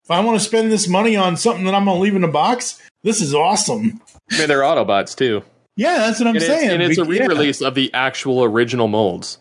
If 0.05 0.11
I 0.11 0.21
want 0.21 0.39
to 0.39 0.45
spend 0.45 0.71
this 0.71 0.89
money 0.89 1.17
on 1.17 1.37
something 1.37 1.65
that 1.65 1.75
I'm 1.75 1.85
going 1.85 1.97
to 1.97 2.03
leave 2.03 2.17
in 2.17 2.25
a 2.25 2.29
box, 2.29 2.81
this 3.03 3.21
is 3.21 3.35
awesome. 3.35 4.01
I 4.31 4.39
mean, 4.39 4.49
they're 4.49 4.61
Autobots 4.63 5.17
too. 5.17 5.43
Yeah, 5.77 5.99
that's 5.99 6.19
what 6.21 6.29
I'm 6.29 6.37
and 6.37 6.45
saying. 6.45 6.65
It's, 6.65 6.73
and 6.73 6.83
it's 6.83 6.99
a 6.99 7.05
re-release 7.05 7.63
of 7.63 7.75
the 7.75 7.93
actual 7.95 8.45
original 8.45 8.89
molds. 8.89 9.39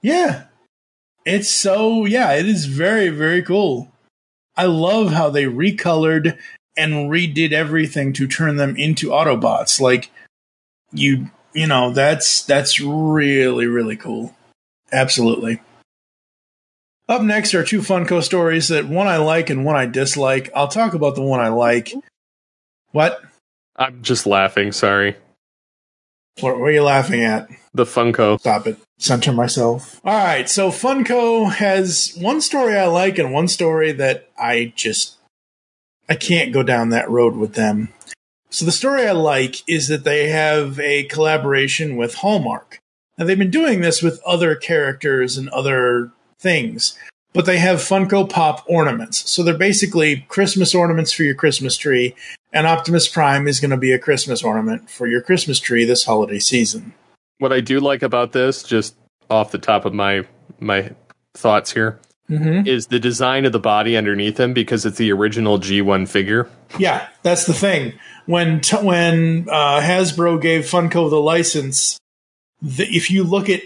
Yeah. 0.00 0.44
It's 1.24 1.48
so, 1.48 2.04
yeah, 2.04 2.32
it 2.32 2.48
is 2.48 2.66
very, 2.66 3.08
very 3.08 3.42
cool. 3.42 3.90
I 4.56 4.66
love 4.66 5.12
how 5.12 5.30
they 5.30 5.44
recolored 5.44 6.36
and 6.76 7.10
redid 7.10 7.52
everything 7.52 8.12
to 8.14 8.26
turn 8.26 8.56
them 8.56 8.76
into 8.76 9.08
Autobots. 9.08 9.80
Like, 9.80 10.10
you, 10.92 11.30
you 11.54 11.66
know, 11.66 11.92
that's, 11.92 12.42
that's 12.44 12.80
really, 12.80 13.66
really 13.66 13.96
cool. 13.96 14.34
Absolutely. 14.90 15.60
Up 17.08 17.22
next 17.22 17.54
are 17.54 17.64
two 17.64 17.80
Funko 17.80 18.22
stories 18.22 18.68
that 18.68 18.88
one 18.88 19.06
I 19.06 19.18
like 19.18 19.50
and 19.50 19.64
one 19.64 19.76
I 19.76 19.86
dislike. 19.86 20.50
I'll 20.54 20.68
talk 20.68 20.94
about 20.94 21.14
the 21.14 21.22
one 21.22 21.40
I 21.40 21.48
like. 21.48 21.92
What? 22.92 23.22
I'm 23.76 24.02
just 24.02 24.26
laughing. 24.26 24.72
Sorry. 24.72 25.16
What, 26.40 26.54
are 26.54 26.70
you 26.70 26.82
laughing 26.82 27.22
at? 27.22 27.48
The 27.74 27.84
Funko. 27.84 28.40
Stop 28.40 28.66
it. 28.66 28.78
Center 28.98 29.32
myself. 29.32 30.00
All 30.04 30.16
right. 30.16 30.48
So 30.48 30.70
Funko 30.70 31.50
has 31.50 32.16
one 32.18 32.40
story 32.40 32.76
I 32.76 32.86
like 32.86 33.18
and 33.18 33.32
one 33.32 33.48
story 33.48 33.92
that 33.92 34.28
I 34.38 34.72
just 34.76 35.16
I 36.08 36.14
can't 36.14 36.52
go 36.52 36.62
down 36.62 36.90
that 36.90 37.10
road 37.10 37.36
with 37.36 37.54
them. 37.54 37.88
So 38.50 38.64
the 38.64 38.72
story 38.72 39.06
I 39.06 39.12
like 39.12 39.66
is 39.66 39.88
that 39.88 40.04
they 40.04 40.28
have 40.28 40.78
a 40.78 41.04
collaboration 41.04 41.96
with 41.96 42.16
Hallmark. 42.16 42.80
Now 43.16 43.24
they've 43.24 43.38
been 43.38 43.50
doing 43.50 43.80
this 43.80 44.02
with 44.02 44.22
other 44.26 44.54
characters 44.54 45.38
and 45.38 45.48
other 45.50 46.10
things, 46.38 46.98
but 47.32 47.46
they 47.46 47.58
have 47.58 47.78
Funko 47.78 48.28
Pop 48.28 48.64
ornaments. 48.66 49.30
So 49.30 49.42
they're 49.42 49.56
basically 49.56 50.26
Christmas 50.28 50.74
ornaments 50.74 51.12
for 51.12 51.22
your 51.22 51.34
Christmas 51.34 51.76
tree, 51.76 52.14
and 52.52 52.66
Optimus 52.66 53.08
Prime 53.08 53.48
is 53.48 53.60
going 53.60 53.70
to 53.70 53.76
be 53.76 53.92
a 53.92 53.98
Christmas 53.98 54.42
ornament 54.42 54.90
for 54.90 55.06
your 55.06 55.20
Christmas 55.22 55.58
tree 55.60 55.84
this 55.84 56.04
holiday 56.04 56.38
season. 56.38 56.92
What 57.38 57.52
I 57.52 57.60
do 57.60 57.80
like 57.80 58.02
about 58.02 58.32
this, 58.32 58.62
just 58.62 58.94
off 59.30 59.50
the 59.52 59.58
top 59.58 59.84
of 59.84 59.94
my 59.94 60.26
my 60.60 60.90
thoughts 61.34 61.72
here, 61.72 61.98
Mhm. 62.30 62.66
is 62.66 62.86
the 62.86 63.00
design 63.00 63.44
of 63.46 63.52
the 63.52 63.58
body 63.58 63.96
underneath 63.96 64.38
him 64.38 64.52
because 64.52 64.84
it's 64.86 64.98
the 64.98 65.10
original 65.12 65.58
G1 65.58 66.06
figure. 66.06 66.48
Yeah, 66.78 67.08
that's 67.22 67.46
the 67.46 67.52
thing. 67.54 67.94
When 68.26 68.60
t- 68.60 68.76
when 68.76 69.46
uh, 69.50 69.80
Hasbro 69.80 70.40
gave 70.40 70.64
Funko 70.64 71.10
the 71.10 71.20
license, 71.20 71.98
the, 72.60 72.84
if 72.84 73.10
you 73.10 73.24
look 73.24 73.48
at 73.50 73.62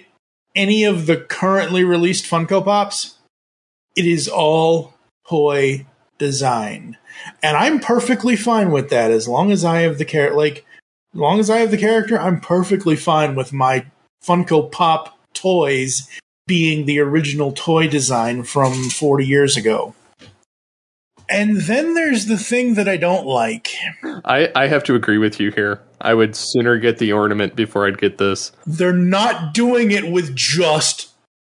any 0.55 0.85
of 0.85 1.07
the 1.07 1.17
currently 1.19 1.85
released 1.85 2.25
Funko 2.25 2.65
Pops, 2.65 3.16
it 3.97 4.07
is 4.07 4.29
all 4.29 4.95
toy 5.29 5.87
design, 6.19 6.97
and 7.43 7.57
I'm 7.57 7.81
perfectly 7.81 8.37
fine 8.37 8.71
with 8.71 8.91
that 8.91 9.11
as 9.11 9.27
long 9.27 9.51
as 9.51 9.65
I 9.65 9.81
have 9.81 9.99
the 9.99 10.05
character. 10.05 10.37
Like, 10.37 10.65
as 11.15 11.21
long 11.21 11.41
as 11.41 11.51
I 11.51 11.59
have 11.59 11.71
the 11.71 11.79
character, 11.79 12.19
I'm 12.19 12.41
perfectly 12.41 12.97
fine 12.97 13.35
with 13.35 13.53
my 13.53 13.87
Funko 14.25 14.71
Pop 14.71 15.19
toys 15.35 16.09
being 16.47 16.87
the 16.87 17.01
original 17.01 17.53
toy 17.53 17.89
design 17.89 18.45
from 18.45 18.73
40 18.91 19.27
years 19.27 19.57
ago. 19.57 19.95
And 21.29 21.57
then 21.63 21.95
there's 21.95 22.27
the 22.27 22.39
thing 22.39 22.75
that 22.75 22.89
I 22.89 22.97
don't 22.97 23.27
like. 23.27 23.69
I, 24.25 24.51
I 24.55 24.69
have 24.69 24.85
to 24.85 24.95
agree 24.95 25.19
with 25.19 25.41
you 25.41 25.51
here. 25.51 25.81
I 26.01 26.15
would 26.15 26.37
sooner 26.37 26.79
get 26.79 26.99
the 26.99 27.13
ornament 27.13 27.57
before 27.57 27.87
I'd 27.87 27.99
get 27.99 28.19
this. 28.19 28.53
They're 28.65 28.93
not 28.93 29.53
doing 29.53 29.91
it 29.91 30.11
with 30.11 30.37
just 30.37 31.11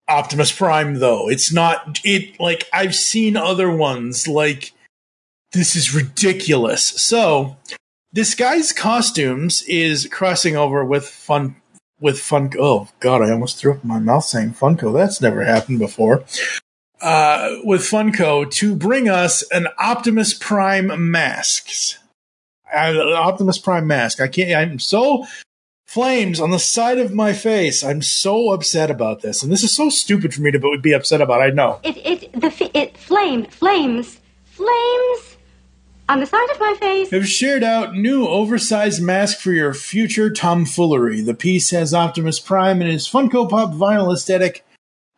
Optimus 0.10 0.52
Prime 0.52 0.96
though. 0.96 1.30
It's 1.30 1.52
not 1.52 2.00
it 2.04 2.40
like 2.40 2.68
I've 2.74 2.96
seen 2.96 3.36
other 3.36 3.70
ones 3.70 4.28
like 4.28 4.74
this 5.54 5.76
is 5.76 5.96
ridiculous. 5.96 6.86
So, 6.86 7.58
Disguise 8.14 8.72
costumes 8.72 9.64
is 9.64 10.08
crossing 10.08 10.56
over 10.56 10.84
with 10.84 11.08
fun 11.08 11.56
with 12.00 12.18
Funko. 12.18 12.56
Oh 12.58 12.88
God, 13.00 13.22
I 13.22 13.32
almost 13.32 13.58
threw 13.58 13.74
up 13.74 13.84
my 13.84 14.00
mouth 14.00 14.24
saying 14.24 14.54
Funko. 14.54 14.94
That's 14.94 15.22
never 15.22 15.44
happened 15.44 15.80
before. 15.80 16.24
Uh, 17.02 17.58
with 17.64 17.82
Funko 17.82 18.50
to 18.50 18.76
bring 18.76 19.08
us 19.08 19.44
an 19.52 19.68
Optimus 19.78 20.34
Prime 20.34 21.12
masks. 21.12 22.00
Uh, 22.74 23.14
Optimus 23.14 23.60
Prime 23.60 23.88
mask. 23.88 24.20
I 24.20 24.28
can't. 24.28 24.56
I'm 24.56 24.80
so 24.80 25.28
flames 25.88 26.39
on 26.39 26.51
the 26.51 26.60
side 26.60 27.00
of 27.00 27.13
my 27.13 27.34
face. 27.34 27.84
I'm 27.84 28.01
so 28.01 28.51
upset 28.51 28.91
about 28.91 29.22
this, 29.22 29.41
and 29.41 29.51
this 29.51 29.63
is 29.63 29.75
so 29.75 29.89
stupid 29.89 30.34
for 30.34 30.41
me 30.41 30.51
to 30.51 30.77
be 30.79 30.94
upset 30.94 31.22
about. 31.22 31.41
I 31.41 31.50
know. 31.50 31.79
It 31.84 31.98
it 31.98 32.34
the 32.34 32.48
f- 32.48 32.72
it 32.74 32.98
flame 32.98 33.46
flames 33.46 34.20
flames 34.46 35.38
on 36.10 36.20
the 36.20 36.25
side 36.25 36.50
of 36.51 36.60
my 36.60 36.75
face. 36.79 37.10
Have 37.10 37.27
shared 37.27 37.63
out 37.63 37.96
new 37.96 38.27
oversized 38.27 39.01
mask 39.01 39.39
for 39.39 39.51
your 39.51 39.74
future 39.74 40.29
tomfoolery. 40.29 41.22
The 41.22 41.34
piece 41.34 41.72
has 41.72 41.94
Optimus 41.94 42.39
Prime 42.39 42.82
in 42.82 42.88
his 42.88 43.08
Funko 43.08 43.50
Pop 43.50 43.72
vinyl 43.72 44.13
aesthetic, 44.13 44.65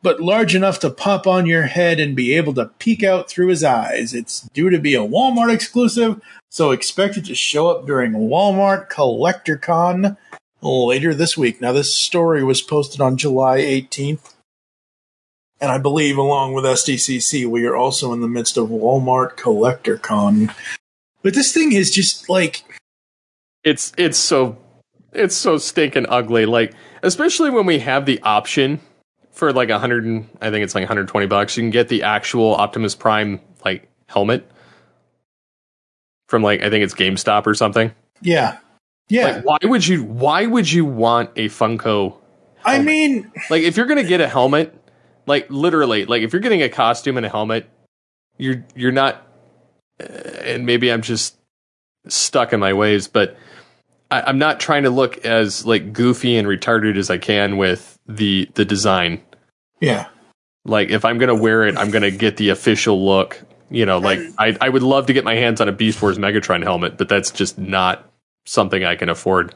but 0.01 0.19
large 0.21 0.55
enough 0.55 0.79
to 0.79 0.89
pop 0.89 1.27
on 1.27 1.45
your 1.45 1.63
head 1.63 1.99
and 1.99 2.15
be 2.15 2.33
able 2.33 2.53
to 2.53 2.71
peek 2.79 3.03
out 3.03 3.29
through 3.29 3.47
his 3.47 3.63
eyes. 3.63 4.13
It's 4.13 4.41
due 4.53 4.69
to 4.69 4.79
be 4.79 4.95
a 4.95 4.99
Walmart 4.99 5.53
exclusive, 5.53 6.21
so 6.49 6.71
expect 6.71 7.17
it 7.17 7.25
to 7.25 7.35
show 7.35 7.67
up 7.67 7.85
during 7.85 8.13
Walmart 8.13 8.89
Collector 8.89 9.57
Con 9.57 10.17
later 10.61 11.13
this 11.13 11.37
week. 11.37 11.61
Now, 11.61 11.71
this 11.71 11.95
story 11.95 12.43
was 12.43 12.61
posted 12.61 13.01
on 13.01 13.17
July 13.17 13.59
18th. 13.59 14.33
And 15.61 15.71
I 15.71 15.77
believe, 15.77 16.17
along 16.17 16.53
with 16.53 16.63
SDCC, 16.63 17.45
we 17.45 17.65
are 17.65 17.75
also 17.75 18.13
in 18.13 18.21
the 18.21 18.27
midst 18.27 18.57
of 18.57 18.69
Walmart 18.69 19.35
Collector 19.35 19.97
Con. 19.97 20.53
But 21.21 21.33
this 21.33 21.53
thing 21.53 21.73
is 21.73 21.91
just 21.91 22.29
like 22.29 22.63
it's 23.63 23.91
it's 23.97 24.17
so 24.17 24.57
it's 25.11 25.35
so 25.35 25.57
stinking 25.57 26.05
ugly. 26.07 26.45
Like 26.45 26.73
especially 27.03 27.49
when 27.49 27.65
we 27.65 27.79
have 27.79 28.05
the 28.05 28.21
option 28.21 28.79
for 29.31 29.51
like 29.51 29.69
a 29.69 29.79
hundred 29.79 30.05
and 30.05 30.29
I 30.41 30.49
think 30.49 30.63
it's 30.63 30.75
like 30.75 30.83
120 30.83 31.27
bucks. 31.27 31.57
You 31.57 31.63
can 31.63 31.71
get 31.71 31.89
the 31.89 32.03
actual 32.03 32.55
Optimus 32.55 32.95
Prime 32.95 33.41
like 33.65 33.89
helmet 34.07 34.49
from 36.29 36.41
like 36.41 36.61
I 36.61 36.69
think 36.69 36.83
it's 36.83 36.93
GameStop 36.93 37.47
or 37.47 37.53
something. 37.53 37.91
Yeah, 38.21 38.59
yeah. 39.09 39.25
Like, 39.25 39.45
why 39.45 39.57
would 39.63 39.85
you? 39.85 40.03
Why 40.03 40.45
would 40.45 40.71
you 40.71 40.85
want 40.85 41.31
a 41.35 41.49
Funko? 41.49 42.15
I 42.63 42.75
helmet? 42.75 42.85
mean, 42.85 43.31
like 43.49 43.63
if 43.63 43.75
you're 43.75 43.87
gonna 43.87 44.03
get 44.03 44.21
a 44.21 44.27
helmet, 44.27 44.73
like 45.25 45.49
literally, 45.49 46.05
like 46.05 46.21
if 46.21 46.31
you're 46.31 46.41
getting 46.41 46.61
a 46.61 46.69
costume 46.69 47.17
and 47.17 47.25
a 47.25 47.29
helmet, 47.29 47.69
you're 48.37 48.63
you're 48.75 48.91
not. 48.91 49.25
Uh, 49.99 50.05
and 50.43 50.65
maybe 50.65 50.91
I'm 50.91 51.01
just 51.01 51.37
stuck 52.07 52.53
in 52.53 52.59
my 52.59 52.73
ways, 52.73 53.07
but 53.07 53.35
I, 54.11 54.21
I'm 54.21 54.37
not 54.37 54.59
trying 54.59 54.83
to 54.83 54.89
look 54.89 55.25
as 55.25 55.65
like 55.65 55.91
goofy 55.91 56.37
and 56.37 56.47
retarded 56.47 56.97
as 56.97 57.09
I 57.09 57.17
can 57.17 57.57
with 57.57 57.97
the 58.07 58.49
the 58.53 58.65
design. 58.65 59.21
Yeah. 59.79 60.07
Like 60.65 60.89
if 60.89 61.05
I'm 61.05 61.17
gonna 61.17 61.35
wear 61.35 61.65
it, 61.65 61.77
I'm 61.77 61.91
gonna 61.91 62.11
get 62.11 62.37
the 62.37 62.49
official 62.49 63.03
look. 63.05 63.41
You 63.71 63.85
know, 63.85 63.99
like 63.99 64.19
I 64.37 64.57
I 64.59 64.69
would 64.69 64.83
love 64.83 65.07
to 65.07 65.13
get 65.13 65.23
my 65.23 65.35
hands 65.35 65.61
on 65.61 65.69
a 65.69 65.71
Beast 65.71 66.01
Wars 66.01 66.17
Megatron 66.17 66.63
helmet, 66.63 66.97
but 66.97 67.09
that's 67.09 67.31
just 67.31 67.57
not 67.57 68.08
something 68.45 68.83
I 68.83 68.95
can 68.95 69.09
afford. 69.09 69.53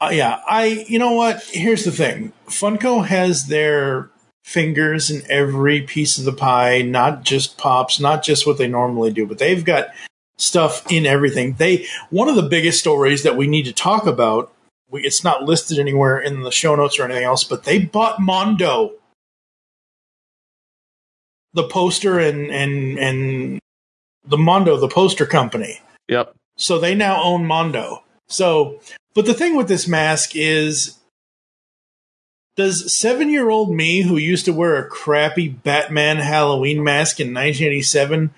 uh, 0.00 0.10
yeah, 0.12 0.40
I. 0.48 0.84
You 0.88 0.98
know 0.98 1.12
what? 1.12 1.42
Here's 1.50 1.84
the 1.84 1.92
thing: 1.92 2.32
Funko 2.46 3.06
has 3.06 3.46
their 3.46 4.10
fingers 4.44 5.10
in 5.10 5.22
every 5.30 5.82
piece 5.82 6.16
of 6.16 6.24
the 6.24 6.32
pie, 6.32 6.80
not 6.80 7.22
just 7.22 7.58
pops, 7.58 8.00
not 8.00 8.22
just 8.22 8.46
what 8.46 8.56
they 8.56 8.66
normally 8.66 9.12
do, 9.12 9.26
but 9.26 9.36
they've 9.36 9.64
got 9.64 9.88
stuff 10.38 10.90
in 10.90 11.04
everything. 11.04 11.54
They 11.54 11.86
one 12.10 12.28
of 12.28 12.36
the 12.36 12.42
biggest 12.42 12.80
stories 12.80 13.22
that 13.24 13.36
we 13.36 13.46
need 13.46 13.64
to 13.64 13.72
talk 13.72 14.06
about. 14.06 14.52
We, 14.90 15.02
it's 15.02 15.22
not 15.22 15.42
listed 15.42 15.78
anywhere 15.78 16.18
in 16.18 16.42
the 16.42 16.50
show 16.50 16.74
notes 16.74 16.98
or 16.98 17.04
anything 17.04 17.24
else, 17.24 17.44
but 17.44 17.64
they 17.64 17.78
bought 17.78 18.20
Mondo, 18.20 18.94
the 21.52 21.64
poster 21.64 22.18
and 22.18 22.50
and 22.50 22.98
and 22.98 23.60
the 24.24 24.38
Mondo, 24.38 24.78
the 24.78 24.88
poster 24.88 25.26
company. 25.26 25.80
Yep. 26.08 26.34
So 26.58 26.78
they 26.78 26.94
now 26.94 27.22
own 27.22 27.46
Mondo. 27.46 28.02
So, 28.28 28.80
but 29.14 29.24
the 29.24 29.34
thing 29.34 29.56
with 29.56 29.68
this 29.68 29.88
mask 29.88 30.32
is 30.34 30.98
does 32.56 32.92
seven 32.92 33.30
year 33.30 33.48
old 33.48 33.72
me, 33.72 34.02
who 34.02 34.16
used 34.16 34.44
to 34.46 34.52
wear 34.52 34.76
a 34.76 34.88
crappy 34.88 35.48
Batman 35.48 36.16
Halloween 36.16 36.82
mask 36.82 37.20
in 37.20 37.28
1987, 37.28 38.34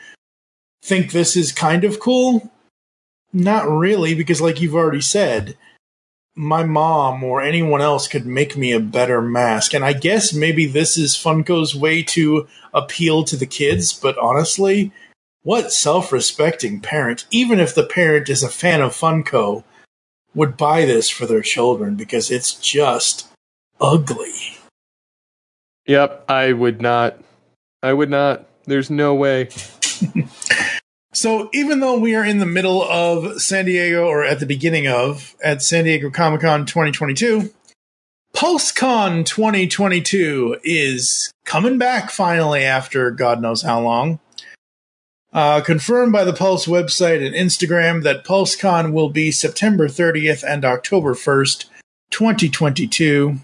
think 0.85 1.11
this 1.11 1.37
is 1.37 1.53
kind 1.53 1.85
of 1.85 1.99
cool? 1.99 2.53
Not 3.33 3.69
really, 3.69 4.15
because, 4.15 4.41
like 4.41 4.61
you've 4.61 4.75
already 4.75 5.01
said, 5.01 5.57
my 6.35 6.65
mom 6.65 7.25
or 7.25 7.41
anyone 7.41 7.81
else 7.81 8.09
could 8.09 8.27
make 8.27 8.57
me 8.57 8.73
a 8.73 8.81
better 8.81 9.23
mask. 9.23 9.73
And 9.73 9.85
I 9.85 9.95
guess 9.95 10.35
maybe 10.35 10.67
this 10.67 10.99
is 10.99 11.15
Funko's 11.15 11.75
way 11.75 12.03
to 12.05 12.47
appeal 12.75 13.25
to 13.25 13.37
the 13.37 13.47
kids, 13.47 13.93
but 13.93 14.19
honestly, 14.19 14.93
what 15.43 15.73
self 15.73 16.13
respecting 16.13 16.81
parent, 16.81 17.27
even 17.31 17.59
if 17.59 17.75
the 17.75 17.87
parent 17.87 18.29
is 18.29 18.43
a 18.43 18.49
fan 18.49 18.81
of 18.81 18.93
Funko, 18.93 19.65
would 20.35 20.57
buy 20.57 20.85
this 20.85 21.09
for 21.09 21.27
their 21.27 21.43
children 21.43 21.97
because 21.97 22.31
it's 22.31 22.55
just 22.55 23.29
ugly. 23.81 24.59
Yep, 25.87 26.27
I 26.29 26.53
would 26.53 26.81
not. 26.81 27.19
I 27.83 27.93
would 27.93 28.11
not. 28.11 28.47
There's 28.67 28.91
no 28.91 29.15
way. 29.15 29.49
so, 31.13 31.49
even 31.53 31.81
though 31.81 31.99
we 31.99 32.15
are 32.15 32.25
in 32.25 32.39
the 32.39 32.47
middle 32.47 32.83
of 32.83 33.41
San 33.41 33.65
Diego, 33.65 34.07
or 34.07 34.25
at 34.25 34.39
the 34.39 34.47
beginning 34.47 34.87
of, 34.87 35.35
at 35.43 35.63
San 35.63 35.85
Diego 35.85 36.11
Comic 36.11 36.43
Con 36.43 36.67
2022, 36.67 37.53
PulseCon 38.35 39.27
2022 39.27 40.59
is 40.63 41.33
coming 41.45 41.79
back 41.79 42.11
finally 42.11 42.63
after 42.63 43.11
God 43.11 43.43
knows 43.43 43.63
how 43.63 43.81
long. 43.81 44.21
Uh, 45.33 45.61
confirmed 45.61 46.13
by 46.13 46.25
the 46.25 46.33
Pulse 46.33 46.67
website 46.67 47.25
and 47.25 47.37
Instagram 47.37 48.03
that 48.03 48.25
PulseCon 48.25 48.93
will 48.93 49.11
be 49.11 49.31
September 49.31 49.87
30th 49.87 50.43
and 50.43 50.65
October 50.65 51.15
1st, 51.15 51.67
2022. 52.11 53.39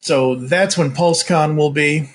So 0.00 0.36
that's 0.36 0.78
when 0.78 0.92
PulseCon 0.92 1.56
will 1.56 1.72
be. 1.72 2.10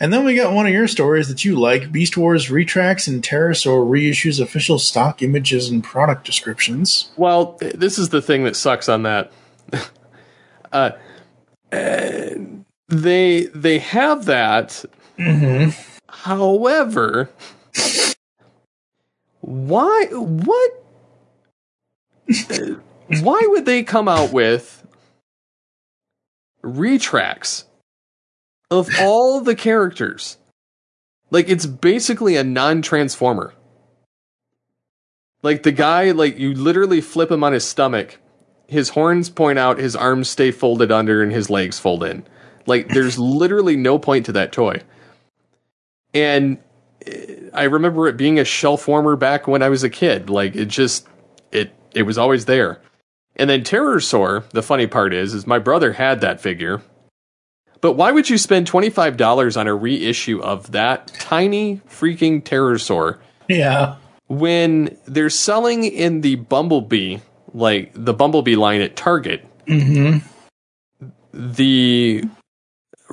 And 0.00 0.12
then 0.12 0.24
we 0.24 0.34
got 0.34 0.52
one 0.52 0.66
of 0.66 0.72
your 0.72 0.88
stories 0.88 1.28
that 1.28 1.44
you 1.44 1.58
like 1.58 1.92
Beast 1.92 2.16
Wars 2.16 2.48
Rattraps 2.48 3.08
and 3.08 3.22
Terrorsaur 3.22 3.88
reissues 3.88 4.40
official 4.40 4.78
stock 4.78 5.22
images 5.22 5.68
and 5.70 5.82
product 5.82 6.24
descriptions. 6.24 7.10
Well, 7.16 7.56
this 7.60 7.98
is 7.98 8.08
the 8.10 8.22
thing 8.22 8.44
that 8.44 8.56
sucks 8.56 8.88
on 8.88 9.02
that. 9.04 9.32
uh, 10.72 10.90
uh, 11.72 12.30
they 12.88 13.46
they 13.54 13.78
have 13.78 14.24
that. 14.26 14.84
Mm-hmm. 15.18 15.97
However, 16.22 17.30
why 19.40 20.06
what 20.10 20.70
uh, 22.50 22.74
why 23.22 23.40
would 23.50 23.64
they 23.64 23.82
come 23.82 24.08
out 24.08 24.32
with 24.32 24.78
Rattraps 26.62 27.64
of 28.70 28.88
all 29.00 29.40
the 29.40 29.54
characters. 29.54 30.38
Like 31.30 31.48
it's 31.48 31.66
basically 31.66 32.36
a 32.36 32.44
non-transformer. 32.44 33.54
Like 35.42 35.62
the 35.62 35.72
guy, 35.72 36.10
like 36.10 36.38
you 36.38 36.54
literally 36.54 37.00
flip 37.00 37.30
him 37.30 37.44
on 37.44 37.52
his 37.52 37.66
stomach, 37.66 38.18
his 38.66 38.90
horns 38.90 39.30
point 39.30 39.58
out, 39.58 39.78
his 39.78 39.94
arms 39.94 40.28
stay 40.28 40.50
folded 40.50 40.90
under, 40.90 41.22
and 41.22 41.32
his 41.32 41.48
legs 41.48 41.78
fold 41.78 42.02
in. 42.02 42.26
Like 42.66 42.88
there's 42.88 43.18
literally 43.18 43.76
no 43.76 43.98
point 43.98 44.26
to 44.26 44.32
that 44.32 44.52
toy. 44.52 44.82
And 46.14 46.58
I 47.54 47.64
remember 47.64 48.08
it 48.08 48.16
being 48.16 48.38
a 48.38 48.44
shelf 48.44 48.88
warmer 48.88 49.16
back 49.16 49.46
when 49.46 49.62
I 49.62 49.68
was 49.68 49.82
a 49.82 49.90
kid. 49.90 50.30
Like 50.30 50.54
it 50.54 50.66
just 50.66 51.06
it 51.52 51.74
it 51.94 52.02
was 52.02 52.18
always 52.18 52.44
there. 52.44 52.80
And 53.36 53.48
then 53.48 53.62
Terrorsaur, 53.62 54.48
the 54.50 54.62
funny 54.62 54.86
part 54.86 55.14
is, 55.14 55.32
is 55.32 55.46
my 55.46 55.58
brother 55.58 55.92
had 55.92 56.20
that 56.20 56.40
figure. 56.40 56.82
But 57.80 57.92
why 57.92 58.10
would 58.10 58.28
you 58.28 58.36
spend 58.36 58.68
$25 58.68 59.56
on 59.56 59.68
a 59.68 59.74
reissue 59.74 60.40
of 60.40 60.72
that 60.72 61.06
tiny 61.18 61.80
freaking 61.88 62.42
Terrorsaur? 62.42 63.18
Yeah. 63.48 63.96
When 64.26 64.98
they're 65.06 65.30
selling 65.30 65.84
in 65.84 66.20
the 66.22 66.34
Bumblebee, 66.34 67.18
like 67.54 67.92
the 67.94 68.12
Bumblebee 68.12 68.56
line 68.56 68.80
at 68.80 68.96
Target, 68.96 69.46
mm-hmm. 69.66 70.18
the 71.32 72.24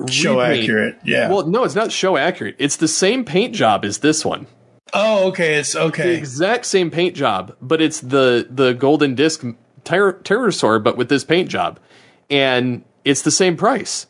show 0.08 0.40
remake, 0.40 0.62
accurate. 0.62 0.98
Yeah. 1.04 1.30
Well, 1.30 1.46
no, 1.46 1.64
it's 1.64 1.74
not 1.74 1.92
show 1.92 2.16
accurate. 2.16 2.56
It's 2.58 2.76
the 2.76 2.88
same 2.88 3.24
paint 3.24 3.54
job 3.54 3.84
as 3.84 3.98
this 3.98 4.24
one. 4.24 4.46
Oh, 4.92 5.28
okay. 5.28 5.56
It's 5.56 5.74
okay. 5.74 6.02
The 6.04 6.14
exact 6.14 6.66
same 6.66 6.90
paint 6.90 7.16
job, 7.16 7.56
but 7.60 7.80
it's 7.80 8.00
the 8.00 8.46
the 8.48 8.72
golden 8.72 9.14
disc 9.14 9.44
ter- 9.84 10.20
Terrorsaur, 10.20 10.82
but 10.82 10.96
with 10.96 11.08
this 11.08 11.24
paint 11.24 11.48
job, 11.48 11.80
and 12.30 12.84
it's 13.04 13.22
the 13.22 13.30
same 13.30 13.56
price. 13.56 14.06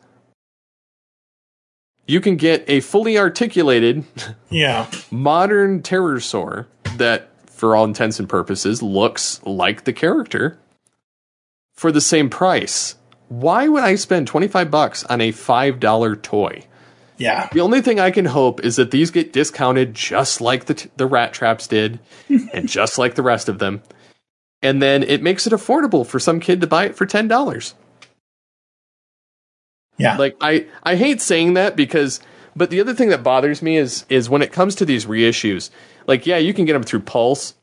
You 2.09 2.21
can 2.21 2.37
get 2.37 2.65
a 2.69 2.81
fully 2.81 3.19
articulated, 3.19 4.05
yeah, 4.51 4.89
modern 5.11 5.83
Terrorsaur 5.83 6.67
that 6.97 7.31
for 7.51 7.75
all 7.75 7.85
intents 7.85 8.21
and 8.21 8.29
purposes, 8.29 8.83
looks 8.83 9.41
like 9.45 9.85
the 9.85 9.93
character 9.93 10.59
for 11.75 11.91
the 11.91 12.01
same 12.01 12.29
price. 12.31 12.97
Why 13.29 13.69
would 13.69 13.83
I 13.83 13.97
spend 13.97 14.27
25 14.29 14.71
bucks 14.71 15.05
on 15.05 15.21
a 15.21 15.33
$5 15.33 16.23
toy? 16.23 16.65
Yeah. 17.19 17.49
The 17.53 17.61
only 17.61 17.81
thing 17.81 17.99
I 17.99 18.11
can 18.11 18.27
hope 18.27 18.65
is 18.65 18.77
that 18.77 18.91
these 18.91 19.11
get 19.11 19.33
discounted 19.33 19.95
just 19.95 20.41
like 20.41 20.67
the, 20.67 20.75
t- 20.75 20.91
the 20.97 21.09
Rattraps 21.09 21.69
did 21.69 21.99
and 22.53 22.69
just 22.69 22.99
like 22.99 23.15
the 23.15 23.23
rest 23.23 23.49
of 23.49 23.59
them. 23.59 23.83
And 24.63 24.83
then 24.83 25.03
it 25.03 25.23
makes 25.23 25.47
it 25.47 25.53
affordable 25.53 26.07
for 26.07 26.19
some 26.19 26.41
kid 26.41 26.61
to 26.61 26.67
buy 26.67 26.85
it 26.87 26.97
for 26.97 27.07
$10. 27.07 27.75
Yeah. 29.99 30.17
Like 30.17 30.37
I 30.41 30.67
I 30.83 30.97
hate 30.97 31.21
saying 31.21 31.55
that 31.55 31.77
because 31.77 32.21
but 32.55 32.71
the 32.71 32.81
other 32.81 32.95
thing 32.95 33.09
that 33.11 33.23
bothers 33.23 33.63
me 33.63 33.77
is 33.77 34.05
is 34.09 34.29
when 34.29 34.43
it 34.43 34.53
comes 34.53 34.75
to 34.77 34.85
these 34.85 35.07
reissues. 35.07 35.71
Like 36.07 36.27
yeah, 36.27 36.37
you 36.37 36.53
can 36.53 36.65
get 36.65 36.75
them 36.75 36.83
through 36.83 37.01
Pulse 37.01 37.55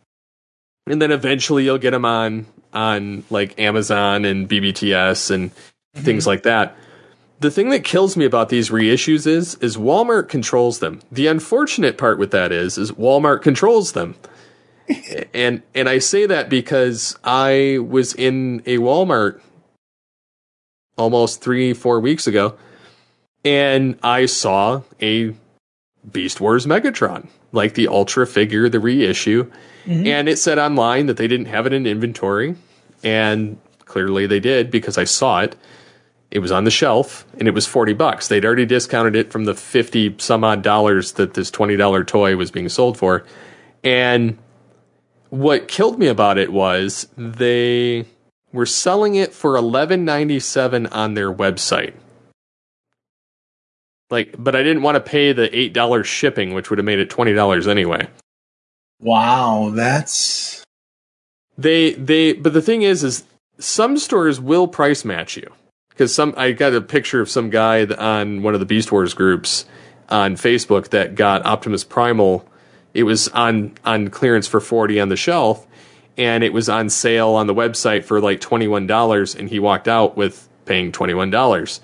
and 0.87 1.01
then 1.01 1.11
eventually 1.11 1.63
you'll 1.63 1.77
get 1.77 1.91
them 1.91 2.05
on 2.05 2.47
on 2.73 3.23
like 3.29 3.59
Amazon 3.59 4.25
and 4.25 4.49
BBTS 4.49 5.31
and 5.31 5.51
mm-hmm. 5.51 6.01
things 6.03 6.27
like 6.27 6.43
that. 6.43 6.75
The 7.39 7.51
thing 7.51 7.69
that 7.69 7.83
kills 7.83 8.15
me 8.15 8.25
about 8.25 8.49
these 8.49 8.69
reissues 8.69 9.27
is 9.27 9.55
is 9.55 9.77
Walmart 9.77 10.29
controls 10.29 10.79
them. 10.79 11.01
The 11.11 11.27
unfortunate 11.27 11.97
part 11.97 12.17
with 12.17 12.31
that 12.31 12.51
is 12.51 12.77
is 12.77 12.91
Walmart 12.93 13.41
controls 13.41 13.91
them. 13.91 14.15
and 15.33 15.61
and 15.73 15.89
I 15.89 15.99
say 15.99 16.25
that 16.25 16.49
because 16.49 17.17
I 17.23 17.79
was 17.81 18.13
in 18.13 18.61
a 18.65 18.77
Walmart 18.77 19.41
almost 20.97 21.41
three, 21.41 21.73
four 21.73 21.99
weeks 21.99 22.27
ago, 22.27 22.55
and 23.43 23.97
I 24.03 24.25
saw 24.25 24.81
a 25.01 25.33
Beast 26.09 26.41
Wars 26.41 26.65
Megatron, 26.65 27.27
like 27.51 27.73
the 27.73 27.87
Ultra 27.87 28.27
figure, 28.27 28.69
the 28.69 28.79
reissue, 28.79 29.51
mm-hmm. 29.85 30.07
and 30.07 30.29
it 30.29 30.37
said 30.37 30.59
online 30.59 31.07
that 31.07 31.17
they 31.17 31.27
didn't 31.27 31.47
have 31.47 31.65
it 31.65 31.73
in 31.73 31.85
inventory, 31.85 32.55
and 33.03 33.57
clearly 33.85 34.27
they 34.27 34.39
did 34.39 34.71
because 34.71 34.97
I 34.97 35.03
saw 35.03 35.41
it. 35.41 35.55
It 36.31 36.39
was 36.39 36.51
on 36.51 36.63
the 36.63 36.71
shelf 36.71 37.27
and 37.37 37.47
it 37.47 37.53
was 37.53 37.67
40 37.67 37.93
bucks. 37.93 38.27
They'd 38.27 38.43
already 38.43 38.65
discounted 38.65 39.15
it 39.15 39.31
from 39.31 39.45
the 39.45 39.53
50 39.53 40.15
some 40.17 40.43
odd 40.43 40.63
dollars 40.63 41.11
that 41.11 41.35
this 41.35 41.51
$20 41.51 42.07
toy 42.07 42.35
was 42.35 42.49
being 42.49 42.69
sold 42.69 42.97
for. 42.97 43.23
And 43.83 44.39
what 45.29 45.67
killed 45.67 45.99
me 45.99 46.07
about 46.07 46.39
it 46.39 46.51
was 46.51 47.07
they 47.17 48.05
were 48.51 48.67
selling 48.67 49.15
it 49.15 49.33
for 49.33 49.57
eleven 49.57 50.05
ninety 50.05 50.39
seven 50.39 50.85
on 50.87 51.15
their 51.15 51.33
website. 51.33 51.93
Like, 54.11 54.35
but 54.37 54.55
I 54.55 54.61
didn't 54.61 54.83
want 54.83 54.95
to 54.95 55.01
pay 55.01 55.33
the 55.33 55.55
eight 55.57 55.73
dollars 55.73 56.07
shipping, 56.07 56.53
which 56.53 56.69
would 56.69 56.77
have 56.77 56.85
made 56.85 56.99
it 56.99 57.09
twenty 57.09 57.33
dollars 57.33 57.67
anyway. 57.67 58.07
Wow, 59.03 59.71
that's 59.73 60.63
they 61.57 61.93
they. 61.93 62.33
But 62.33 62.53
the 62.53 62.61
thing 62.61 62.81
is, 62.83 63.03
is 63.03 63.23
some 63.59 63.97
stores 63.97 64.39
will 64.39 64.67
price 64.67 65.03
match 65.05 65.37
you 65.37 65.51
because 65.89 66.13
some. 66.13 66.33
I 66.37 66.51
got 66.53 66.73
a 66.73 66.81
picture 66.81 67.21
of 67.21 67.29
some 67.29 67.49
guy 67.49 67.85
on 67.85 68.43
one 68.43 68.53
of 68.53 68.59
the 68.59 68.65
Beast 68.65 68.91
Wars 68.91 69.13
groups 69.13 69.65
on 70.09 70.35
Facebook 70.35 70.89
that 70.89 71.15
got 71.15 71.45
Optimus 71.45 71.83
Primal. 71.83 72.47
It 72.93 73.03
was 73.03 73.27
on 73.29 73.73
on 73.83 74.09
clearance 74.09 74.47
for 74.47 74.59
forty 74.59 74.99
on 74.99 75.09
the 75.09 75.17
shelf, 75.17 75.67
and 76.17 76.43
it 76.43 76.53
was 76.53 76.69
on 76.69 76.89
sale 76.89 77.29
on 77.29 77.47
the 77.47 77.53
website 77.53 78.03
for 78.03 78.21
like 78.21 78.39
$21 78.39 79.35
and 79.37 79.49
he 79.49 79.59
walked 79.59 79.87
out 79.87 80.15
with 80.15 80.47
paying 80.65 80.91
$21 80.91 81.79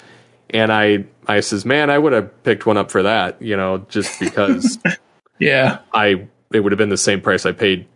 and 0.51 0.71
i 0.71 1.03
i 1.27 1.39
says 1.39 1.65
man 1.65 1.89
i 1.89 1.97
would 1.97 2.13
have 2.13 2.43
picked 2.43 2.65
one 2.65 2.77
up 2.77 2.91
for 2.91 3.03
that 3.03 3.41
you 3.41 3.57
know 3.57 3.79
just 3.89 4.19
because 4.19 4.77
yeah 5.39 5.79
i 5.93 6.27
it 6.53 6.61
would 6.61 6.71
have 6.71 6.77
been 6.77 6.89
the 6.89 6.97
same 6.97 7.21
price 7.21 7.45
i 7.45 7.51
paid 7.51 7.87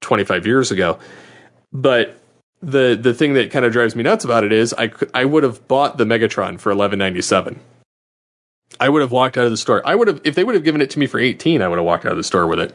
25 0.00 0.46
years 0.46 0.70
ago 0.70 0.98
but 1.72 2.18
the 2.60 2.98
the 3.00 3.14
thing 3.14 3.34
that 3.34 3.50
kind 3.50 3.64
of 3.64 3.72
drives 3.72 3.96
me 3.96 4.02
nuts 4.02 4.24
about 4.24 4.44
it 4.44 4.52
is 4.52 4.74
i 4.78 4.90
i 5.14 5.24
would 5.24 5.42
have 5.42 5.66
bought 5.68 5.98
the 5.98 6.04
megatron 6.04 6.58
for 6.58 6.70
1197 6.70 7.58
i 8.80 8.88
would 8.88 9.02
have 9.02 9.12
walked 9.12 9.36
out 9.36 9.44
of 9.44 9.50
the 9.50 9.56
store 9.56 9.82
i 9.86 9.94
would 9.94 10.08
have 10.08 10.20
if 10.24 10.34
they 10.34 10.44
would 10.44 10.54
have 10.54 10.64
given 10.64 10.80
it 10.80 10.90
to 10.90 10.98
me 10.98 11.06
for 11.06 11.18
18 11.18 11.62
i 11.62 11.68
would 11.68 11.78
have 11.78 11.86
walked 11.86 12.04
out 12.04 12.12
of 12.12 12.18
the 12.18 12.24
store 12.24 12.46
with 12.46 12.58
it 12.58 12.74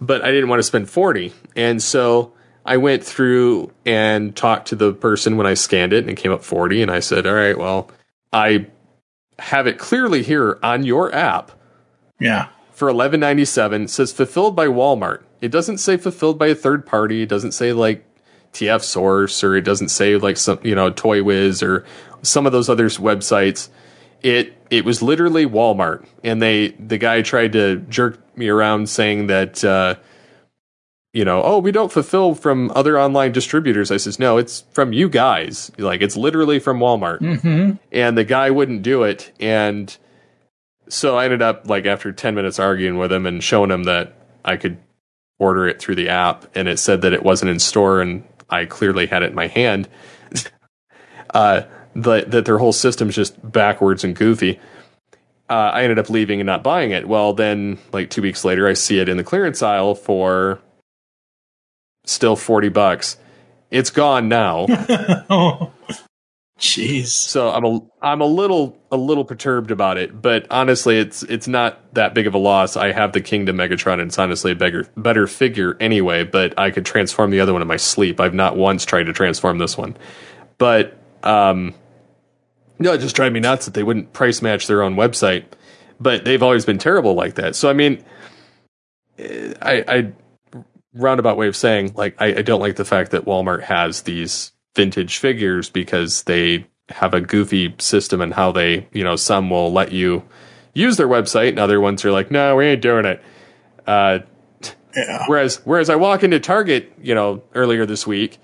but 0.00 0.22
I 0.24 0.30
didn't 0.30 0.48
want 0.48 0.60
to 0.60 0.64
spend 0.64 0.88
40. 0.88 1.32
And 1.54 1.82
so 1.82 2.32
I 2.64 2.78
went 2.78 3.04
through 3.04 3.72
and 3.84 4.34
talked 4.34 4.68
to 4.68 4.76
the 4.76 4.92
person 4.92 5.36
when 5.36 5.46
I 5.46 5.54
scanned 5.54 5.92
it 5.92 5.98
and 5.98 6.10
it 6.10 6.16
came 6.16 6.32
up 6.32 6.42
40 6.42 6.82
and 6.82 6.90
I 6.90 7.00
said, 7.00 7.26
"All 7.26 7.34
right, 7.34 7.56
well, 7.56 7.90
I 8.32 8.66
have 9.38 9.66
it 9.66 9.78
clearly 9.78 10.22
here 10.22 10.58
on 10.62 10.84
your 10.84 11.14
app." 11.14 11.52
Yeah. 12.18 12.48
For 12.80 12.88
11.97 12.90 13.90
says 13.90 14.10
fulfilled 14.10 14.56
by 14.56 14.66
Walmart. 14.66 15.20
It 15.42 15.50
doesn't 15.50 15.76
say 15.76 15.98
fulfilled 15.98 16.38
by 16.38 16.46
a 16.46 16.54
third 16.54 16.86
party. 16.86 17.20
It 17.20 17.28
doesn't 17.28 17.52
say 17.52 17.74
like 17.74 18.06
TF 18.54 18.82
Source 18.82 19.44
or 19.44 19.54
it 19.54 19.66
doesn't 19.66 19.90
say 19.90 20.16
like 20.16 20.38
some, 20.38 20.60
you 20.62 20.74
know, 20.74 20.88
Toy 20.88 21.22
Wiz 21.22 21.62
or 21.62 21.84
some 22.22 22.46
of 22.46 22.52
those 22.52 22.70
other 22.70 22.86
websites. 22.86 23.68
It 24.22 24.54
it 24.70 24.86
was 24.86 25.02
literally 25.02 25.44
Walmart, 25.44 26.06
and 26.24 26.40
they 26.40 26.68
the 26.68 26.96
guy 26.96 27.20
tried 27.20 27.52
to 27.52 27.76
jerk 27.90 28.18
me 28.34 28.48
around 28.48 28.88
saying 28.88 29.26
that 29.26 29.62
uh, 29.62 29.96
you 31.12 31.26
know, 31.26 31.42
oh, 31.42 31.58
we 31.58 31.72
don't 31.72 31.92
fulfill 31.92 32.34
from 32.34 32.72
other 32.74 32.98
online 32.98 33.32
distributors. 33.32 33.90
I 33.90 33.98
says, 33.98 34.18
no, 34.18 34.38
it's 34.38 34.64
from 34.72 34.94
you 34.94 35.10
guys. 35.10 35.70
Like 35.76 36.00
it's 36.00 36.16
literally 36.16 36.58
from 36.58 36.78
Walmart, 36.78 37.18
mm-hmm. 37.18 37.72
and 37.92 38.16
the 38.16 38.24
guy 38.24 38.50
wouldn't 38.50 38.80
do 38.80 39.02
it, 39.02 39.32
and 39.38 39.94
so 40.90 41.16
I 41.16 41.24
ended 41.24 41.42
up 41.42 41.68
like 41.68 41.86
after 41.86 42.12
ten 42.12 42.34
minutes 42.34 42.58
arguing 42.58 42.98
with 42.98 43.12
him 43.12 43.26
and 43.26 43.42
showing 43.42 43.70
him 43.70 43.84
that 43.84 44.14
I 44.44 44.56
could 44.56 44.78
order 45.38 45.66
it 45.66 45.80
through 45.80 45.96
the 45.96 46.08
app, 46.08 46.46
and 46.54 46.68
it 46.68 46.78
said 46.78 47.02
that 47.02 47.12
it 47.12 47.22
wasn't 47.22 47.50
in 47.50 47.58
store, 47.58 48.00
and 48.00 48.24
I 48.48 48.66
clearly 48.66 49.06
had 49.06 49.22
it 49.22 49.30
in 49.30 49.34
my 49.34 49.46
hand. 49.46 49.88
uh, 51.34 51.62
that 51.96 52.30
that 52.30 52.44
their 52.44 52.58
whole 52.58 52.72
system's 52.72 53.16
just 53.16 53.50
backwards 53.50 54.04
and 54.04 54.14
goofy. 54.14 54.60
Uh, 55.48 55.72
I 55.74 55.82
ended 55.82 55.98
up 55.98 56.08
leaving 56.10 56.40
and 56.40 56.46
not 56.46 56.62
buying 56.62 56.92
it. 56.92 57.08
Well, 57.08 57.32
then, 57.32 57.78
like 57.92 58.10
two 58.10 58.22
weeks 58.22 58.44
later, 58.44 58.68
I 58.68 58.74
see 58.74 59.00
it 59.00 59.08
in 59.08 59.16
the 59.16 59.24
clearance 59.24 59.62
aisle 59.62 59.94
for 59.96 60.60
still 62.04 62.36
forty 62.36 62.68
bucks. 62.68 63.16
It's 63.70 63.90
gone 63.90 64.28
now. 64.28 64.66
oh, 65.30 65.72
jeez. 66.60 67.06
So 67.06 67.50
I'm 67.50 67.64
a 67.64 67.80
I'm 68.02 68.20
a 68.20 68.26
little 68.26 68.76
a 68.92 68.96
little 68.96 69.24
perturbed 69.24 69.70
about 69.70 69.96
it, 69.96 70.20
but 70.20 70.46
honestly, 70.50 70.98
it's 70.98 71.22
it's 71.24 71.48
not 71.48 71.94
that 71.94 72.14
big 72.14 72.26
of 72.26 72.34
a 72.34 72.38
loss. 72.38 72.76
I 72.76 72.92
have 72.92 73.12
the 73.12 73.20
Kingdom 73.20 73.56
Megatron, 73.56 73.94
and 73.94 74.02
it's 74.02 74.18
honestly 74.18 74.52
a 74.52 74.54
better 74.54 74.86
better 74.96 75.26
figure 75.26 75.76
anyway. 75.80 76.22
But 76.22 76.56
I 76.58 76.70
could 76.70 76.86
transform 76.86 77.30
the 77.30 77.40
other 77.40 77.52
one 77.52 77.62
in 77.62 77.68
my 77.68 77.78
sleep. 77.78 78.20
I've 78.20 78.34
not 78.34 78.56
once 78.56 78.84
tried 78.84 79.04
to 79.04 79.12
transform 79.12 79.58
this 79.58 79.76
one, 79.76 79.96
but 80.58 80.96
um, 81.22 81.74
no, 82.78 82.92
it 82.92 82.98
just 82.98 83.16
drive 83.16 83.32
me 83.32 83.40
nuts 83.40 83.64
that 83.64 83.74
they 83.74 83.82
wouldn't 83.82 84.12
price 84.12 84.42
match 84.42 84.66
their 84.66 84.82
own 84.82 84.94
website. 84.96 85.44
But 85.98 86.24
they've 86.24 86.42
always 86.42 86.64
been 86.64 86.78
terrible 86.78 87.14
like 87.14 87.34
that. 87.34 87.56
So 87.56 87.70
I 87.70 87.72
mean, 87.72 88.04
I, 89.18 89.84
I 89.88 90.12
roundabout 90.94 91.36
way 91.36 91.48
of 91.48 91.56
saying 91.56 91.92
like 91.94 92.16
I, 92.18 92.26
I 92.26 92.42
don't 92.42 92.60
like 92.60 92.76
the 92.76 92.84
fact 92.84 93.12
that 93.12 93.24
Walmart 93.24 93.62
has 93.62 94.02
these 94.02 94.52
vintage 94.74 95.18
figures 95.18 95.70
because 95.70 96.22
they 96.24 96.66
have 96.88 97.14
a 97.14 97.20
goofy 97.20 97.74
system 97.78 98.20
and 98.20 98.34
how 98.34 98.50
they 98.50 98.86
you 98.92 99.04
know 99.04 99.16
some 99.16 99.50
will 99.50 99.72
let 99.72 99.92
you 99.92 100.22
use 100.74 100.96
their 100.96 101.08
website 101.08 101.50
and 101.50 101.58
other 101.58 101.80
ones 101.80 102.04
are 102.04 102.12
like 102.12 102.30
no 102.30 102.56
we 102.56 102.66
ain't 102.66 102.82
doing 102.82 103.04
it. 103.04 103.22
Uh, 103.86 104.20
yeah. 104.96 105.24
Whereas 105.26 105.56
whereas 105.64 105.88
I 105.88 105.96
walk 105.96 106.22
into 106.22 106.40
Target 106.40 106.92
you 107.00 107.14
know 107.14 107.42
earlier 107.54 107.86
this 107.86 108.06
week 108.06 108.38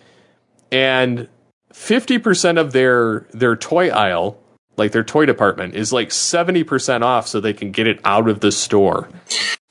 and 0.72 1.28
50% 1.72 2.58
of 2.58 2.72
their 2.72 3.26
their 3.32 3.54
toy 3.54 3.90
aisle, 3.90 4.38
like 4.76 4.92
their 4.92 5.04
toy 5.04 5.26
department 5.26 5.74
is 5.74 5.92
like 5.92 6.08
70% 6.08 7.02
off 7.02 7.28
so 7.28 7.38
they 7.38 7.52
can 7.52 7.70
get 7.70 7.86
it 7.86 8.00
out 8.04 8.28
of 8.28 8.40
the 8.40 8.50
store. 8.50 9.08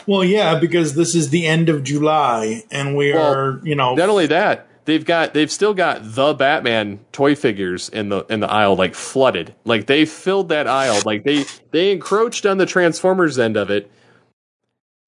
Well, 0.08 0.24
yeah, 0.24 0.60
because 0.60 0.94
this 0.94 1.16
is 1.16 1.32
the 1.32 1.48
end 1.48 1.68
of 1.68 1.84
July 1.84 2.64
and 2.70 2.96
we 2.96 3.12
well, 3.12 3.34
are, 3.34 3.62
you 3.64 3.76
know, 3.76 3.96
Not 3.96 4.10
only 4.10 4.28
that, 4.28 4.68
they've 4.86 5.04
got 5.04 5.34
they've 5.34 5.52
still 5.52 5.74
got 5.74 6.00
the 6.02 6.34
Batman 6.34 7.00
toy 7.12 7.36
figures 7.36 7.90
in 7.90 8.10
the 8.10 8.26
in 8.30 8.40
the 8.40 8.50
aisle 8.50 8.76
like 8.76 8.96
flooded. 8.96 9.54
Like 9.66 9.88
they 9.88 10.06
filled 10.06 10.50
that 10.50 10.68
aisle. 10.68 11.02
Like 11.06 11.24
they 11.24 11.46
they 11.72 11.92
encroached 11.92 12.46
on 12.46 12.58
the 12.58 12.66
Transformers 12.66 13.38
end 13.38 13.58
of 13.58 13.70
it 13.70 13.92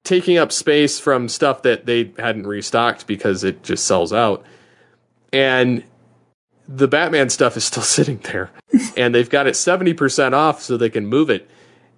taking 0.04 0.38
up 0.38 0.50
space 0.50 0.98
from 0.98 1.28
stuff 1.28 1.62
that 1.62 1.84
they 1.84 2.12
hadn't 2.18 2.46
restocked 2.46 3.06
because 3.06 3.44
it 3.44 3.62
just 3.62 3.84
sells 3.86 4.12
out. 4.12 4.44
And 5.32 5.84
the 6.66 6.88
Batman 6.88 7.28
stuff 7.28 7.56
is 7.56 7.64
still 7.64 7.82
sitting 7.98 8.18
there, 8.18 8.50
and 8.96 9.14
they've 9.14 9.30
got 9.30 9.46
it 9.46 9.56
seventy 9.56 9.94
percent 9.94 10.34
off 10.34 10.62
so 10.62 10.76
they 10.76 10.90
can 10.90 11.06
move 11.06 11.30
it. 11.30 11.48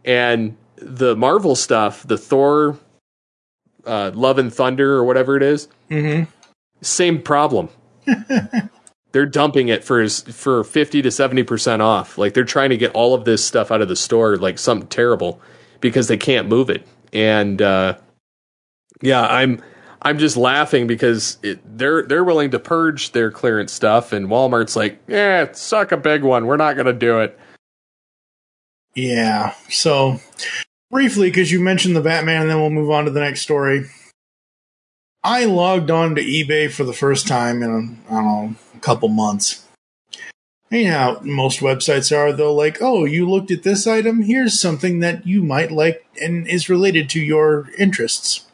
And 0.04 0.56
the 0.76 1.14
Marvel 1.14 1.54
stuff, 1.54 2.06
the 2.06 2.16
Thor, 2.16 2.78
uh, 3.84 4.12
Love 4.14 4.38
and 4.38 4.52
Thunder, 4.52 4.94
or 4.94 5.04
whatever 5.04 5.36
it 5.36 5.42
is, 5.42 5.68
mm-hmm. 5.90 6.30
Same 6.82 7.22
problem. 7.22 7.68
they're 9.12 9.26
dumping 9.26 9.68
it 9.68 9.84
for 9.84 10.08
for 10.08 10.64
fifty 10.64 11.02
to 11.02 11.10
seventy 11.10 11.42
percent 11.42 11.82
off. 11.82 12.18
Like 12.18 12.34
they're 12.34 12.44
trying 12.44 12.70
to 12.70 12.76
get 12.76 12.92
all 12.92 13.14
of 13.14 13.24
this 13.24 13.44
stuff 13.44 13.70
out 13.70 13.82
of 13.82 13.88
the 13.88 13.96
store, 13.96 14.36
like 14.36 14.58
something 14.58 14.88
terrible, 14.88 15.40
because 15.80 16.08
they 16.08 16.16
can't 16.16 16.48
move 16.48 16.70
it. 16.70 16.86
And 17.12 17.60
uh, 17.60 17.98
yeah, 19.02 19.22
I'm 19.22 19.62
I'm 20.02 20.18
just 20.18 20.36
laughing 20.36 20.86
because 20.86 21.38
it, 21.42 21.60
they're 21.78 22.02
they're 22.02 22.24
willing 22.24 22.50
to 22.52 22.58
purge 22.58 23.12
their 23.12 23.30
clearance 23.30 23.72
stuff, 23.72 24.12
and 24.12 24.28
Walmart's 24.28 24.76
like, 24.76 25.00
yeah, 25.06 25.52
suck 25.52 25.92
a 25.92 25.96
big 25.96 26.22
one. 26.22 26.46
We're 26.46 26.56
not 26.56 26.74
going 26.74 26.86
to 26.86 26.92
do 26.92 27.20
it. 27.20 27.38
Yeah. 28.94 29.54
So 29.68 30.20
briefly, 30.90 31.28
because 31.28 31.52
you 31.52 31.60
mentioned 31.60 31.96
the 31.96 32.00
Batman, 32.00 32.42
and 32.42 32.50
then 32.50 32.60
we'll 32.60 32.70
move 32.70 32.90
on 32.90 33.04
to 33.04 33.10
the 33.10 33.20
next 33.20 33.42
story. 33.42 33.86
I 35.22 35.44
logged 35.44 35.90
on 35.90 36.14
to 36.14 36.22
eBay 36.22 36.70
for 36.70 36.84
the 36.84 36.92
first 36.92 37.28
time 37.28 37.62
in 37.62 38.00
I 38.08 38.14
don't 38.14 38.24
know 38.24 38.54
a 38.74 38.78
couple 38.80 39.08
months. 39.08 39.64
You 40.70 40.84
know 40.84 41.18
most 41.22 41.60
websites 41.60 42.16
are, 42.16 42.32
though. 42.32 42.54
Like, 42.54 42.78
oh, 42.80 43.04
you 43.04 43.28
looked 43.28 43.50
at 43.50 43.64
this 43.64 43.86
item. 43.86 44.22
Here's 44.22 44.60
something 44.60 45.00
that 45.00 45.26
you 45.26 45.42
might 45.42 45.72
like 45.72 46.06
and 46.20 46.46
is 46.46 46.68
related 46.68 47.08
to 47.10 47.20
your 47.20 47.68
interests. 47.76 48.46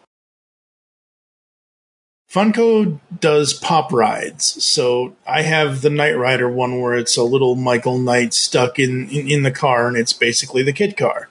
Funko 2.31 2.99
does 3.21 3.55
pop 3.55 3.93
rides, 3.93 4.63
so 4.65 5.15
I 5.27 5.43
have 5.43 5.81
the 5.81 5.91
Knight 5.91 6.19
Rider 6.19 6.51
one 6.51 6.81
where 6.81 6.95
it's 6.95 7.17
a 7.17 7.23
little 7.23 7.55
Michael 7.55 7.99
Knight 7.99 8.35
stuck 8.35 8.79
in, 8.79 9.09
in, 9.11 9.31
in 9.31 9.43
the 9.43 9.51
car, 9.51 9.87
and 9.87 9.97
it's 9.97 10.13
basically 10.13 10.63
the 10.63 10.73
kid 10.73 10.97
car. 10.97 11.29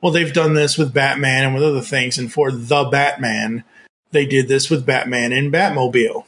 Well, 0.00 0.12
they've 0.12 0.32
done 0.32 0.54
this 0.54 0.78
with 0.78 0.94
Batman 0.94 1.44
and 1.44 1.54
with 1.54 1.62
other 1.62 1.80
things, 1.80 2.16
and 2.16 2.32
for 2.32 2.50
the 2.50 2.84
Batman, 2.84 3.62
they 4.10 4.26
did 4.26 4.48
this 4.48 4.70
with 4.70 4.86
Batman 4.86 5.32
and 5.32 5.52
Batmobile. 5.52 6.24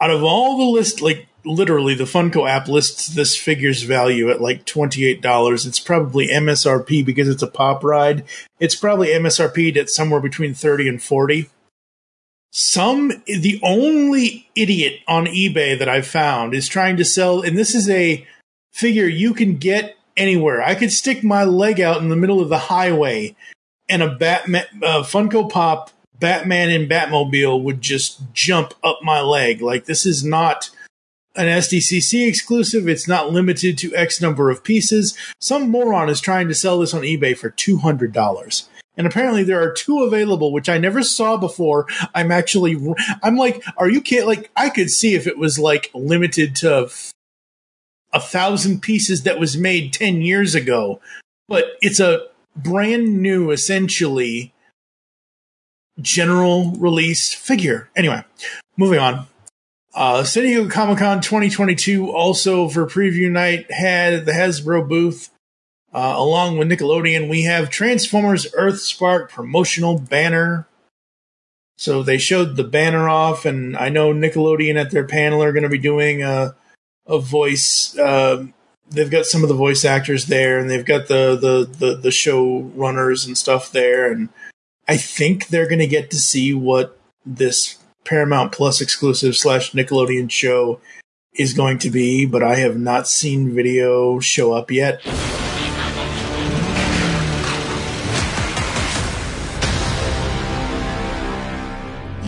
Out 0.00 0.10
of 0.10 0.24
all 0.24 0.58
the 0.58 0.64
list, 0.64 1.00
like 1.00 1.28
literally, 1.44 1.94
the 1.94 2.04
Funko 2.04 2.48
app 2.48 2.68
lists 2.68 3.08
this 3.08 3.36
figure's 3.36 3.82
value 3.82 4.30
at 4.30 4.40
like 4.40 4.66
$28. 4.66 5.66
It's 5.66 5.80
probably 5.80 6.28
MSRP 6.28 7.04
because 7.04 7.28
it's 7.28 7.42
a 7.42 7.46
pop 7.46 7.84
ride. 7.84 8.24
It's 8.58 8.74
probably 8.74 9.08
MSRP'd 9.08 9.76
at 9.76 9.90
somewhere 9.90 10.20
between 10.20 10.54
30 10.54 10.88
and 10.88 11.02
40. 11.02 11.48
Some, 12.50 13.12
the 13.26 13.60
only 13.62 14.50
idiot 14.54 15.00
on 15.08 15.24
eBay 15.24 15.78
that 15.78 15.88
I've 15.88 16.06
found 16.06 16.52
is 16.52 16.68
trying 16.68 16.98
to 16.98 17.04
sell, 17.04 17.40
and 17.40 17.56
this 17.56 17.74
is 17.74 17.88
a 17.88 18.26
figure 18.72 19.06
you 19.06 19.32
can 19.32 19.56
get 19.56 19.96
anywhere. 20.16 20.62
I 20.62 20.74
could 20.74 20.92
stick 20.92 21.24
my 21.24 21.44
leg 21.44 21.80
out 21.80 22.02
in 22.02 22.10
the 22.10 22.16
middle 22.16 22.40
of 22.40 22.50
the 22.50 22.58
highway 22.58 23.34
and 23.92 24.02
a 24.02 24.08
Batman, 24.08 24.64
uh, 24.82 25.02
Funko 25.02 25.50
Pop 25.50 25.90
Batman 26.18 26.70
and 26.70 26.88
Batmobile 26.88 27.62
would 27.62 27.82
just 27.82 28.22
jump 28.32 28.72
up 28.82 29.00
my 29.02 29.20
leg. 29.20 29.60
Like 29.60 29.84
this 29.84 30.06
is 30.06 30.24
not 30.24 30.70
an 31.36 31.46
SDCC 31.46 32.26
exclusive. 32.26 32.88
It's 32.88 33.06
not 33.06 33.30
limited 33.30 33.76
to 33.78 33.94
X 33.94 34.20
number 34.20 34.48
of 34.48 34.64
pieces. 34.64 35.16
Some 35.40 35.68
moron 35.68 36.08
is 36.08 36.22
trying 36.22 36.48
to 36.48 36.54
sell 36.54 36.78
this 36.78 36.94
on 36.94 37.02
eBay 37.02 37.36
for 37.36 37.50
$200. 37.50 38.68
And 38.96 39.06
apparently 39.06 39.42
there 39.44 39.62
are 39.62 39.72
two 39.72 40.02
available, 40.04 40.52
which 40.52 40.70
I 40.70 40.78
never 40.78 41.02
saw 41.02 41.36
before. 41.36 41.86
I'm 42.14 42.32
actually, 42.32 42.76
I'm 43.22 43.36
like, 43.36 43.62
are 43.76 43.90
you 43.90 44.00
kidding? 44.00 44.26
Like, 44.26 44.50
I 44.56 44.70
could 44.70 44.90
see 44.90 45.14
if 45.14 45.26
it 45.26 45.36
was 45.36 45.58
like 45.58 45.90
limited 45.94 46.56
to 46.56 46.90
a 48.12 48.20
thousand 48.20 48.80
pieces 48.80 49.24
that 49.24 49.38
was 49.38 49.56
made 49.56 49.92
10 49.92 50.22
years 50.22 50.54
ago, 50.54 51.00
but 51.48 51.72
it's 51.80 52.00
a 52.00 52.26
brand 52.56 53.22
new, 53.22 53.50
essentially, 53.50 54.52
general 56.00 56.72
release 56.72 57.32
figure. 57.32 57.88
Anyway, 57.96 58.24
moving 58.76 58.98
on. 58.98 59.26
Uh, 59.94 60.24
San 60.24 60.44
Diego 60.44 60.68
Comic 60.68 60.98
Con 60.98 61.20
2022 61.20 62.10
also 62.10 62.68
for 62.68 62.86
preview 62.86 63.30
night 63.30 63.70
had 63.70 64.24
the 64.24 64.32
Hasbro 64.32 64.88
booth. 64.88 65.28
Uh, 65.92 66.14
along 66.16 66.56
with 66.56 66.68
Nickelodeon, 66.68 67.28
we 67.28 67.42
have 67.42 67.68
Transformers 67.68 68.50
Earthspark 68.52 69.28
promotional 69.28 69.98
banner. 69.98 70.66
So 71.76 72.02
they 72.02 72.16
showed 72.16 72.56
the 72.56 72.64
banner 72.64 73.08
off, 73.08 73.44
and 73.44 73.76
I 73.76 73.90
know 73.90 74.14
Nickelodeon 74.14 74.76
at 74.76 74.90
their 74.90 75.06
panel 75.06 75.42
are 75.42 75.52
going 75.52 75.64
to 75.64 75.68
be 75.68 75.78
doing 75.78 76.22
a, 76.22 76.54
a 77.06 77.18
voice. 77.18 77.98
Uh, 77.98 78.46
they've 78.90 79.10
got 79.10 79.26
some 79.26 79.42
of 79.42 79.48
the 79.48 79.54
voice 79.54 79.84
actors 79.84 80.26
there, 80.26 80.58
and 80.58 80.68
they've 80.70 80.84
got 80.84 81.08
the 81.08 81.36
the 81.36 81.86
the, 81.86 81.94
the 81.96 82.10
show 82.10 82.60
runners 82.74 83.26
and 83.26 83.36
stuff 83.36 83.72
there, 83.72 84.10
and 84.10 84.28
I 84.88 84.96
think 84.96 85.48
they're 85.48 85.68
going 85.68 85.78
to 85.78 85.86
get 85.86 86.10
to 86.10 86.16
see 86.16 86.52
what 86.52 86.98
this 87.24 87.78
Paramount 88.04 88.52
Plus 88.52 88.80
exclusive 88.80 89.36
slash 89.36 89.72
Nickelodeon 89.72 90.30
show 90.30 90.80
is 91.34 91.54
going 91.54 91.78
to 91.78 91.90
be, 91.90 92.26
but 92.26 92.42
I 92.42 92.56
have 92.56 92.78
not 92.78 93.08
seen 93.08 93.54
video 93.54 94.20
show 94.20 94.52
up 94.52 94.70
yet. 94.70 95.04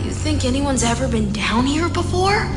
You 0.03 0.11
think 0.11 0.45
anyone's 0.45 0.83
ever 0.83 1.07
been 1.07 1.31
down 1.33 1.65
here 1.65 1.89
before? 1.89 2.49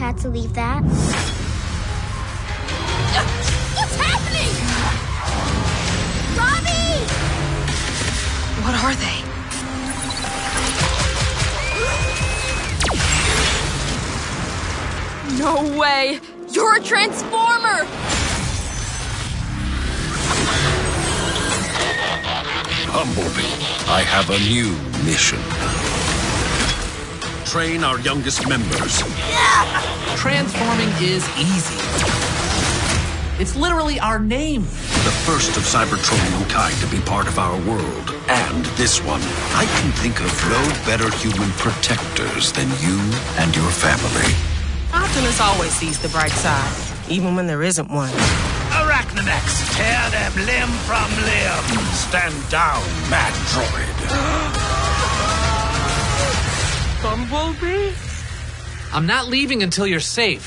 Had 0.00 0.16
to 0.20 0.28
leave 0.30 0.54
that. 0.54 0.82
What's 3.76 3.96
happening? 3.96 4.52
Robby! 6.40 7.04
What 8.64 8.74
are 8.82 8.94
they? 8.96 9.20
No 15.38 15.54
way! 15.78 16.18
You're 16.48 16.76
a 16.76 16.80
transformer! 16.82 17.84
Bumblebee, 22.90 23.52
I 23.86 24.02
have 24.02 24.30
a 24.30 24.38
new 24.38 24.70
mission. 25.04 25.38
Train 27.50 27.82
our 27.82 27.98
youngest 27.98 28.48
members. 28.48 29.00
Yeah! 29.28 30.14
Transforming 30.14 30.88
is 31.02 31.28
easy. 31.36 31.74
It's 33.42 33.56
literally 33.56 33.98
our 33.98 34.20
name. 34.20 34.62
The 34.62 35.16
first 35.26 35.56
of 35.56 35.64
Cybertronian 35.64 36.48
kind 36.48 36.72
to 36.76 36.86
be 36.86 37.00
part 37.00 37.26
of 37.26 37.40
our 37.40 37.58
world. 37.62 38.14
And 38.28 38.64
this 38.78 39.02
one. 39.02 39.20
I 39.58 39.66
can 39.80 39.90
think 39.98 40.20
of 40.20 40.30
no 40.46 40.62
better 40.86 41.10
human 41.16 41.50
protectors 41.58 42.52
than 42.52 42.68
you 42.78 43.00
and 43.42 43.56
your 43.56 43.70
family. 43.72 44.32
Optimus 44.94 45.40
always 45.40 45.72
sees 45.72 45.98
the 45.98 46.08
bright 46.10 46.30
side, 46.30 47.10
even 47.10 47.34
when 47.34 47.48
there 47.48 47.64
isn't 47.64 47.90
one. 47.90 48.12
Arachnomax, 48.70 49.74
tear 49.74 50.10
them 50.10 50.46
limb 50.46 50.70
from 50.86 51.10
limb. 51.26 51.82
Stand 51.94 52.48
down, 52.48 52.80
mad 53.10 53.32
droid. 53.50 54.66
Bumblebee? 57.02 57.92
I'm 58.92 59.06
not 59.06 59.28
leaving 59.28 59.62
until 59.62 59.86
you're 59.86 60.00
safe. 60.00 60.42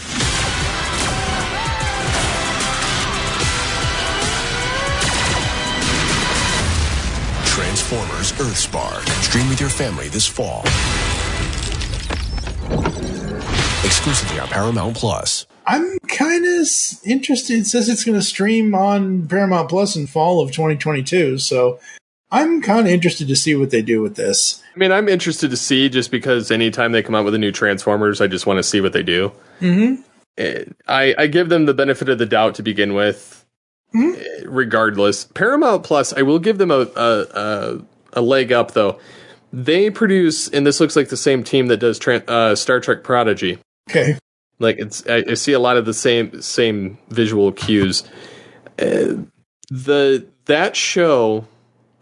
Transformers 7.45 8.31
Earthspark. 8.33 9.07
Stream 9.23 9.49
with 9.49 9.59
your 9.59 9.69
family 9.69 10.09
this 10.09 10.27
fall. 10.27 10.61
Exclusively 13.83 14.39
on 14.39 14.47
Paramount 14.47 14.95
Plus. 14.95 15.47
I'm 15.65 15.97
kind 16.07 16.45
of 16.45 16.67
interested. 17.05 17.59
It 17.59 17.67
says 17.67 17.89
it's 17.89 18.03
going 18.03 18.17
to 18.17 18.23
stream 18.23 18.75
on 18.75 19.27
Paramount 19.27 19.69
Plus 19.69 19.95
in 19.95 20.07
fall 20.07 20.41
of 20.41 20.51
2022, 20.51 21.37
so 21.39 21.79
I'm 22.33 22.63
kind 22.63 22.87
of 22.87 22.87
interested 22.87 23.27
to 23.27 23.35
see 23.35 23.53
what 23.55 23.69
they 23.69 23.83
do 23.83 24.01
with 24.01 24.15
this. 24.15 24.63
I 24.75 24.79
mean, 24.79 24.91
I'm 24.91 25.07
interested 25.07 25.51
to 25.51 25.57
see 25.57 25.87
just 25.87 26.09
because 26.09 26.49
anytime 26.49 26.91
they 26.91 27.03
come 27.03 27.13
out 27.13 27.25
with 27.25 27.35
a 27.35 27.37
new 27.37 27.51
Transformers, 27.51 28.21
I 28.21 28.27
just 28.27 28.47
want 28.47 28.57
to 28.57 28.63
see 28.63 28.81
what 28.81 28.91
they 28.91 29.03
do. 29.03 29.31
Mm-hmm. 29.61 30.01
Eh, 30.39 30.63
I, 30.87 31.13
I 31.15 31.27
give 31.27 31.49
them 31.49 31.67
the 31.67 31.75
benefit 31.75 32.09
of 32.09 32.17
the 32.17 32.25
doubt 32.25 32.55
to 32.55 32.63
begin 32.63 32.95
with, 32.95 33.45
mm-hmm. 33.93 34.49
regardless. 34.49 35.25
Paramount 35.25 35.83
Plus, 35.83 36.11
I 36.11 36.23
will 36.23 36.39
give 36.39 36.57
them 36.57 36.71
a, 36.71 36.87
a, 36.95 37.21
a, 37.21 37.81
a 38.13 38.21
leg 38.21 38.51
up, 38.51 38.71
though. 38.71 38.99
They 39.51 39.91
produce, 39.91 40.47
and 40.49 40.65
this 40.65 40.79
looks 40.79 40.95
like 40.95 41.09
the 41.09 41.17
same 41.17 41.43
team 41.43 41.67
that 41.67 41.77
does 41.77 41.99
tra- 41.99 42.23
uh, 42.27 42.55
Star 42.55 42.79
Trek 42.79 43.03
Prodigy. 43.03 43.59
Okay. 43.91 44.17
Like 44.57 44.79
it's, 44.79 45.05
I, 45.07 45.23
I, 45.29 45.33
see 45.35 45.53
a 45.53 45.59
lot 45.59 45.77
of 45.77 45.85
the 45.85 45.93
same 45.93 46.41
same 46.41 46.97
visual 47.09 47.51
cues. 47.51 48.03
Uh, 48.79 49.21
the 49.69 50.25
that 50.45 50.75
show, 50.75 51.47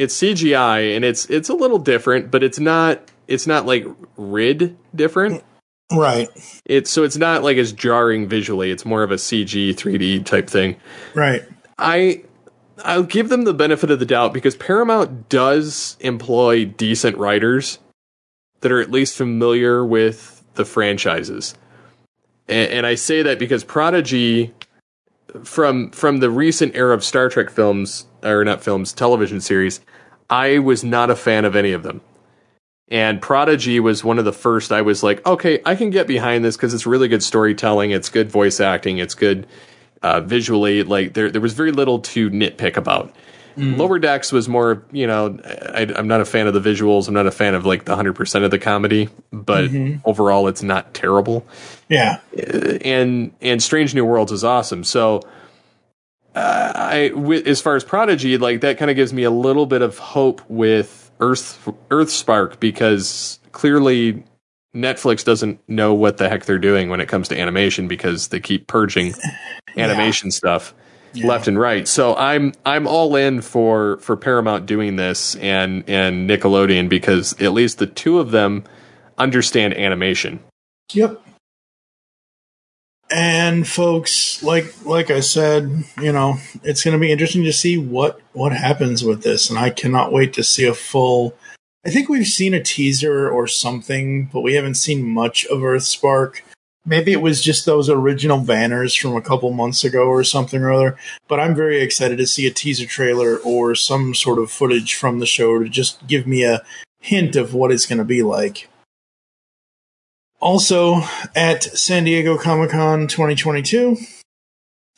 it's 0.02 0.20
CGI 0.20 0.96
and 0.96 1.06
it's 1.06 1.26
it's 1.30 1.48
a 1.48 1.54
little 1.54 1.78
different, 1.78 2.32
but 2.32 2.42
it's 2.42 2.60
not 2.60 3.12
it's 3.28 3.46
not 3.46 3.68
like 3.68 3.86
rid 4.18 4.76
different. 4.96 5.44
Right. 5.92 6.28
It's 6.66 6.90
so 6.90 7.04
it's 7.04 7.18
not 7.18 7.44
like 7.44 7.58
as 7.58 7.72
jarring 7.72 8.28
visually. 8.28 8.72
It's 8.72 8.84
more 8.84 9.04
of 9.04 9.12
a 9.12 9.16
CG 9.16 9.76
3D 9.76 10.26
type 10.26 10.50
thing. 10.50 10.78
Right. 11.14 11.44
I 11.78 12.24
I'll 12.84 13.04
give 13.04 13.30
them 13.30 13.44
the 13.44 13.54
benefit 13.54 13.92
of 13.92 14.00
the 14.00 14.06
doubt 14.06 14.34
because 14.34 14.56
Paramount 14.56 15.30
does 15.30 15.98
employ 16.00 16.66
decent 16.66 17.18
writers 17.18 17.78
that 18.62 18.72
are 18.72 18.82
at 18.82 18.90
least 18.90 19.16
familiar 19.16 19.86
with 19.86 20.44
the 20.56 20.66
franchises. 20.66 21.54
And, 22.48 22.72
and 22.72 22.86
I 22.88 22.96
say 22.96 23.22
that 23.22 23.38
because 23.38 23.64
Prodigy 23.64 24.52
from 25.44 25.91
from 25.91 26.17
the 26.17 26.30
recent 26.30 26.76
era 26.76 26.94
of 26.94 27.04
Star 27.04 27.30
Trek 27.30 27.50
films 27.50 28.06
or 28.24 28.44
not 28.44 28.63
films, 28.63 28.94
television 28.94 29.41
series, 29.41 29.82
I 30.30 30.60
was 30.60 30.84
not 30.84 31.10
a 31.10 31.15
fan 31.15 31.46
of 31.46 31.56
any 31.56 31.72
of 31.72 31.84
them. 31.84 32.02
And 32.89 33.22
Prodigy 33.22 33.80
was 33.80 34.04
one 34.04 34.20
of 34.20 34.26
the 34.26 34.34
first 34.34 34.72
I 34.72 34.82
was 34.82 35.02
like, 35.02 35.26
okay, 35.26 35.62
I 35.65 35.76
can 35.76 35.91
get 35.91 36.08
behind 36.08 36.44
this 36.44 36.58
because 36.58 36.74
it's 36.74 36.86
really 36.86 37.08
good 37.08 37.24
storytelling, 37.24 37.91
it's 37.91 38.10
good 38.10 38.30
voice 38.30 38.60
acting, 38.60 38.98
it's 38.98 39.15
good 39.15 39.48
uh, 40.02 40.20
visually. 40.20 40.84
Like 40.84 41.13
there, 41.13 41.32
there 41.32 41.41
was 41.41 41.54
very 41.54 41.72
little 41.72 42.00
to 42.00 42.30
nitpick 42.30 42.76
about. 42.76 43.15
Mm. 43.58 43.78
Lower 43.78 44.00
Decks 44.00 44.32
was 44.32 44.48
more, 44.50 44.84
you 44.91 45.06
know, 45.08 45.38
I, 45.46 45.86
I'm 45.96 46.08
not 46.08 46.22
a 46.22 46.26
fan 46.26 46.48
of 46.48 46.54
the 46.54 46.62
visuals. 46.62 47.08
I'm 47.10 47.13
not 47.13 47.28
a 47.28 47.32
fan 47.32 47.54
of 47.54 47.65
like 47.65 47.84
the 47.86 47.96
hundred 47.96 48.13
percent 48.13 48.46
of 48.46 48.52
the 48.52 48.60
comedy, 48.60 49.10
but 49.32 49.70
Mhm. 49.70 50.02
overall, 50.06 50.48
it's 50.48 50.63
not 50.63 50.94
terrible. 50.94 51.46
Yeah. 51.91 52.19
Uh, 52.36 52.77
and 52.86 53.34
and 53.41 53.62
Strange 53.62 53.93
New 53.93 54.06
Worlds 54.06 54.32
is 54.32 54.45
awesome. 54.45 54.86
So, 54.86 55.21
uh, 56.34 56.71
I 56.73 57.10
wi- 57.10 57.43
as 57.45 57.62
far 57.62 57.75
as 57.75 57.84
Prodigy, 57.84 58.38
like 58.38 58.62
that 58.62 58.77
kind 58.77 58.89
of 58.89 58.95
gives 58.95 59.12
me 59.12 59.23
a 59.23 59.30
little 59.32 59.65
bit 59.65 59.82
of 59.82 59.97
hope 59.99 60.41
with 60.49 61.12
Earth 61.19 61.69
Earth 61.91 62.10
Spark 62.10 62.62
because 62.62 63.39
clearly 63.51 64.23
Netflix 64.73 65.25
doesn't 65.25 65.60
know 65.67 65.93
what 65.93 66.15
the 66.15 66.30
heck 66.30 66.45
they're 66.45 66.58
doing 66.58 66.89
when 66.89 67.01
it 67.01 67.10
comes 67.10 67.27
to 67.27 67.38
animation 67.38 67.89
because 67.89 68.30
they 68.30 68.39
keep 68.39 68.67
purging 68.67 69.13
animation 69.77 70.32
stuff 70.32 70.73
left 71.15 71.49
and 71.49 71.60
right. 71.60 71.89
So 71.89 72.15
I'm 72.15 72.54
I'm 72.65 72.88
all 72.88 73.17
in 73.17 73.41
for 73.41 73.97
for 73.97 74.15
Paramount 74.15 74.65
doing 74.65 74.95
this 74.95 75.36
and 75.36 75.84
and 75.89 76.30
Nickelodeon 76.30 76.88
because 76.88 77.34
at 77.41 77.51
least 77.51 77.80
the 77.80 77.88
two 77.88 78.17
of 78.19 78.32
them 78.32 78.63
understand 79.17 79.73
animation. 79.73 80.39
Yep. 80.93 81.21
And 83.12 83.67
folks, 83.67 84.41
like 84.41 84.74
like 84.86 85.12
I 85.12 85.19
said, 85.19 85.84
you 86.02 86.13
know, 86.13 86.38
it's 86.63 86.84
going 86.84 86.93
to 86.93 87.00
be 87.00 87.12
interesting 87.12 87.43
to 87.43 87.54
see 87.54 87.78
what 87.78 88.21
what 88.32 88.54
happens 88.54 89.04
with 89.04 89.21
this, 89.21 89.50
and 89.50 89.60
I 89.60 89.69
cannot 89.69 90.13
wait 90.13 90.34
to 90.34 90.43
see 90.43 90.65
a 90.65 90.74
full. 90.74 91.36
I 91.86 91.89
think 91.89 92.08
we've 92.08 92.28
seen 92.28 92.54
a 92.54 92.63
teaser 92.63 93.30
or 93.30 93.47
something, 93.47 94.30
but 94.32 94.41
we 94.41 94.54
haven't 94.54 94.76
seen 94.76 95.04
much 95.04 95.45
of 95.47 95.60
Earthspark. 95.60 96.41
Maybe 96.86 97.12
it 97.12 97.21
was 97.21 97.43
just 97.43 97.65
those 97.65 97.89
original 97.89 98.39
banners 98.39 98.95
from 98.95 99.15
a 99.15 99.21
couple 99.21 99.52
months 99.52 99.84
ago 99.84 100.06
or 100.06 100.24
something 100.24 100.62
or 100.62 100.71
other. 100.71 100.97
But 101.28 101.39
I'm 101.39 101.54
very 101.54 101.82
excited 101.82 102.17
to 102.17 102.28
see 102.28 102.47
a 102.47 102.52
teaser 102.52 102.86
trailer 102.86 103.38
or 103.39 103.76
some 103.76 104.15
sort 104.15 104.39
of 104.39 104.52
footage 104.52 104.95
from 104.95 105.19
the 105.19 105.26
show 105.26 105.60
to 105.60 105.69
just 105.69 106.08
give 106.08 106.26
me 106.26 106.43
a 106.43 106.63
hint 107.02 107.36
of 107.36 107.54
what 107.54 107.71
it's 107.71 107.86
going 107.86 108.00
to 108.00 108.06
be 108.06 108.24
like. 108.24 108.69
Also, 110.41 111.01
at 111.36 111.63
San 111.63 112.04
Diego 112.04 112.36
Comic 112.36 112.71
Con 112.71 113.08
2022, 113.08 113.95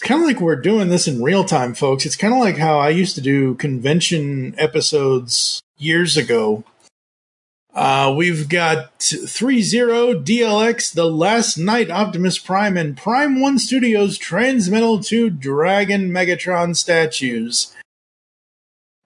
kind 0.02 0.22
of 0.22 0.28
like 0.28 0.40
we're 0.40 0.56
doing 0.56 0.88
this 0.88 1.06
in 1.06 1.22
real 1.22 1.44
time, 1.44 1.74
folks. 1.74 2.06
It's 2.06 2.16
kind 2.16 2.34
of 2.34 2.40
like 2.40 2.58
how 2.58 2.80
I 2.80 2.90
used 2.90 3.16
to 3.16 3.22
do 3.22 3.56
convention 3.56 4.56
episodes 4.58 5.62
years 5.78 6.16
ago. 6.16 6.64
Uh, 7.74 8.14
we've 8.16 8.48
got 8.48 9.00
3-0 9.00 10.24
DLX, 10.24 10.94
The 10.94 11.10
Last 11.10 11.58
Knight 11.58 11.90
Optimus 11.90 12.38
Prime, 12.38 12.78
and 12.78 12.96
Prime 12.96 13.42
1 13.42 13.60
Studios 13.60 14.18
Transmetal 14.18 15.06
2 15.06 15.30
Dragon 15.30 16.10
Megatron 16.10 16.76
statues. 16.76 17.74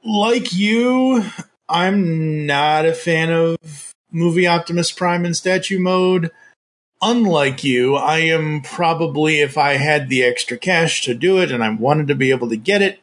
Like 0.04 0.54
you, 0.54 1.24
I'm 1.68 2.46
not 2.46 2.86
a 2.86 2.94
fan 2.94 3.32
of 3.32 3.58
movie 4.18 4.48
Optimus 4.48 4.92
Prime 4.92 5.26
in 5.26 5.34
statue 5.34 5.80
mode. 5.80 6.32
Unlike 7.02 7.64
you, 7.64 7.96
I 7.96 8.20
am 8.20 8.62
probably, 8.62 9.40
if 9.40 9.58
I 9.58 9.74
had 9.74 10.10
the 10.10 10.24
extra 10.24 10.58
cash 10.58 11.04
to 11.04 11.14
do 11.14 11.38
it 11.38 11.52
and 11.52 11.64
I 11.64 11.70
wanted 11.70 12.08
to 12.08 12.16
be 12.16 12.32
able 12.32 12.50
to 12.50 12.58
get 12.58 12.82
it, 12.82 13.00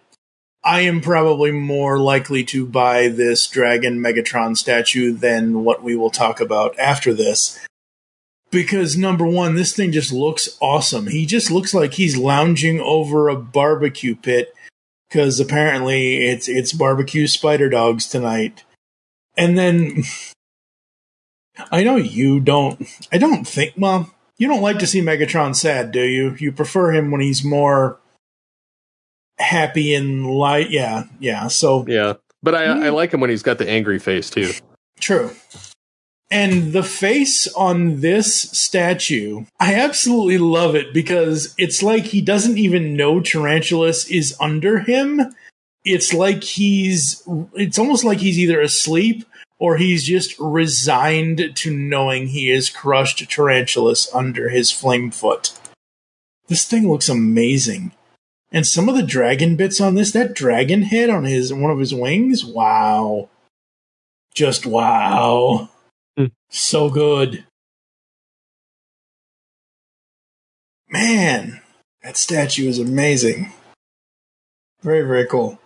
I 0.64 0.80
am 0.80 1.00
probably 1.00 1.52
more 1.52 1.98
likely 1.98 2.42
to 2.44 2.66
buy 2.66 3.08
this 3.08 3.46
Dragon 3.46 4.00
Megatron 4.00 4.56
statue 4.56 5.12
than 5.12 5.62
what 5.62 5.82
we 5.82 5.94
will 5.94 6.10
talk 6.10 6.40
about 6.40 6.76
after 6.78 7.14
this. 7.14 7.60
Because 8.50 8.96
number 8.96 9.26
one, 9.26 9.54
this 9.54 9.74
thing 9.74 9.92
just 9.92 10.12
looks 10.12 10.56
awesome. 10.60 11.06
He 11.06 11.26
just 11.26 11.50
looks 11.50 11.74
like 11.74 11.94
he's 11.94 12.16
lounging 12.16 12.80
over 12.80 13.28
a 13.28 13.36
barbecue 13.36 14.16
pit 14.16 14.54
because 15.08 15.38
apparently 15.38 16.26
it's 16.26 16.48
it's 16.48 16.72
barbecue 16.72 17.26
spider 17.26 17.68
dogs 17.68 18.08
tonight. 18.08 18.64
And 19.36 19.58
then 19.58 20.02
I 21.70 21.84
know 21.84 21.96
you 21.96 22.40
don't. 22.40 22.86
I 23.12 23.18
don't 23.18 23.46
think. 23.46 23.74
Well, 23.76 24.12
you 24.38 24.48
don't 24.48 24.62
like 24.62 24.78
to 24.80 24.86
see 24.86 25.00
Megatron 25.00 25.54
sad, 25.54 25.92
do 25.92 26.02
you? 26.02 26.36
You 26.38 26.52
prefer 26.52 26.92
him 26.92 27.10
when 27.10 27.20
he's 27.20 27.44
more 27.44 28.00
happy 29.38 29.94
and 29.94 30.26
light. 30.26 30.70
Yeah, 30.70 31.04
yeah. 31.20 31.48
So 31.48 31.84
Yeah, 31.86 32.14
but 32.42 32.54
I 32.54 32.64
I 32.64 32.88
hmm. 32.88 32.94
like 32.94 33.12
him 33.12 33.20
when 33.20 33.30
he's 33.30 33.42
got 33.42 33.58
the 33.58 33.68
angry 33.68 33.98
face 33.98 34.30
too. 34.30 34.52
True. 35.00 35.30
And 36.30 36.72
the 36.72 36.82
face 36.82 37.46
on 37.54 38.00
this 38.00 38.42
statue, 38.42 39.44
I 39.60 39.74
absolutely 39.74 40.38
love 40.38 40.74
it 40.74 40.92
because 40.92 41.54
it's 41.58 41.82
like 41.82 42.06
he 42.06 42.20
doesn't 42.20 42.58
even 42.58 42.96
know 42.96 43.20
Tarantulas 43.20 44.10
is 44.10 44.36
under 44.40 44.80
him. 44.80 45.20
It's 45.84 46.12
like 46.12 46.42
he's, 46.42 47.22
it's 47.52 47.78
almost 47.78 48.04
like 48.04 48.18
he's 48.18 48.38
either 48.38 48.60
asleep 48.60 49.24
or 49.58 49.76
he's 49.76 50.04
just 50.04 50.34
resigned 50.38 51.52
to 51.54 51.76
knowing 51.76 52.28
he 52.28 52.48
has 52.48 52.70
crushed 52.70 53.28
Tarantulas 53.30 54.10
under 54.12 54.48
his 54.48 54.70
flame 54.70 55.10
foot. 55.10 55.58
This 56.48 56.64
thing 56.64 56.88
looks 56.88 57.08
amazing. 57.08 57.92
And 58.50 58.66
some 58.66 58.88
of 58.88 58.94
the 58.94 59.02
dragon 59.02 59.56
bits 59.56 59.80
on 59.80 59.94
this, 59.94 60.12
that 60.12 60.34
dragon 60.34 60.82
head 60.82 61.10
on 61.10 61.24
his 61.24 61.52
one 61.52 61.70
of 61.70 61.78
his 61.78 61.94
wings, 61.94 62.44
wow. 62.44 63.28
Just 64.34 64.66
wow. 64.66 65.70
Hmm. 66.16 66.26
So 66.50 66.90
good. 66.90 67.44
Man, 70.88 71.60
that 72.02 72.16
statue 72.16 72.68
is 72.68 72.78
amazing. 72.78 73.52
Very, 74.82 75.02
very 75.02 75.26
cool. 75.26 75.58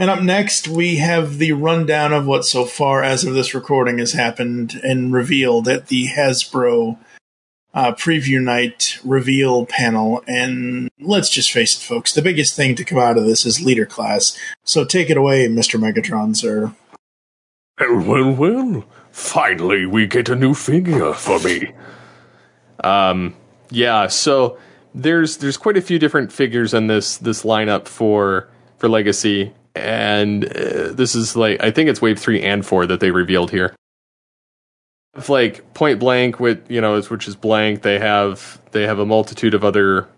And 0.00 0.08
up 0.08 0.22
next, 0.22 0.66
we 0.66 0.96
have 0.96 1.36
the 1.36 1.52
rundown 1.52 2.14
of 2.14 2.26
what 2.26 2.46
so 2.46 2.64
far 2.64 3.04
as 3.04 3.22
of 3.22 3.34
this 3.34 3.52
recording 3.52 3.98
has 3.98 4.14
happened 4.14 4.80
and 4.82 5.12
revealed 5.12 5.68
at 5.68 5.88
the 5.88 6.06
Hasbro 6.06 6.98
uh, 7.74 7.92
preview 7.92 8.40
night 8.40 8.98
reveal 9.04 9.66
panel. 9.66 10.24
And 10.26 10.88
let's 10.98 11.28
just 11.28 11.52
face 11.52 11.76
it, 11.76 11.82
folks, 11.82 12.14
the 12.14 12.22
biggest 12.22 12.56
thing 12.56 12.74
to 12.76 12.84
come 12.84 12.98
out 12.98 13.18
of 13.18 13.26
this 13.26 13.44
is 13.44 13.60
leader 13.60 13.84
class. 13.84 14.38
So 14.64 14.86
take 14.86 15.10
it 15.10 15.18
away, 15.18 15.46
Mr. 15.48 15.78
Megatron, 15.78 16.34
sir. 16.34 16.74
Well, 17.78 18.00
well, 18.00 18.32
well. 18.32 18.84
Finally, 19.12 19.84
we 19.84 20.06
get 20.06 20.30
a 20.30 20.34
new 20.34 20.54
figure 20.54 21.12
for 21.12 21.38
me. 21.40 21.72
Um, 22.82 23.34
yeah, 23.70 24.06
so 24.06 24.56
there's 24.94 25.36
there's 25.36 25.58
quite 25.58 25.76
a 25.76 25.82
few 25.82 25.98
different 25.98 26.32
figures 26.32 26.72
in 26.72 26.86
this 26.86 27.18
this 27.18 27.42
lineup 27.42 27.86
for 27.86 28.48
for 28.78 28.88
Legacy, 28.88 29.52
and 29.74 30.44
uh, 30.44 30.92
this 30.92 31.14
is 31.14 31.36
like 31.36 31.62
I 31.62 31.70
think 31.70 31.88
it's 31.88 32.02
Wave 32.02 32.18
three 32.18 32.42
and 32.42 32.64
four 32.64 32.86
that 32.86 33.00
they 33.00 33.10
revealed 33.10 33.50
here. 33.50 33.74
It's 35.14 35.28
like 35.28 35.74
Point 35.74 35.98
Blank, 35.98 36.38
with 36.38 36.70
you 36.70 36.80
know, 36.80 37.00
which 37.00 37.26
is 37.26 37.36
blank. 37.36 37.82
They 37.82 37.98
have 37.98 38.60
they 38.70 38.82
have 38.82 38.98
a 38.98 39.06
multitude 39.06 39.54
of 39.54 39.64
other 39.64 40.08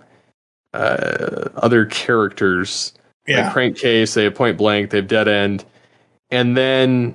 uh, 0.75 1.49
other 1.57 1.87
characters. 1.87 2.93
Yeah. 3.27 3.45
Like 3.45 3.53
Crankcase, 3.53 4.15
they 4.15 4.25
have 4.25 4.35
Point 4.35 4.59
Blank, 4.59 4.91
they 4.91 4.99
have 4.99 5.09
Dead 5.09 5.29
End, 5.29 5.65
and 6.31 6.57
then 6.57 7.15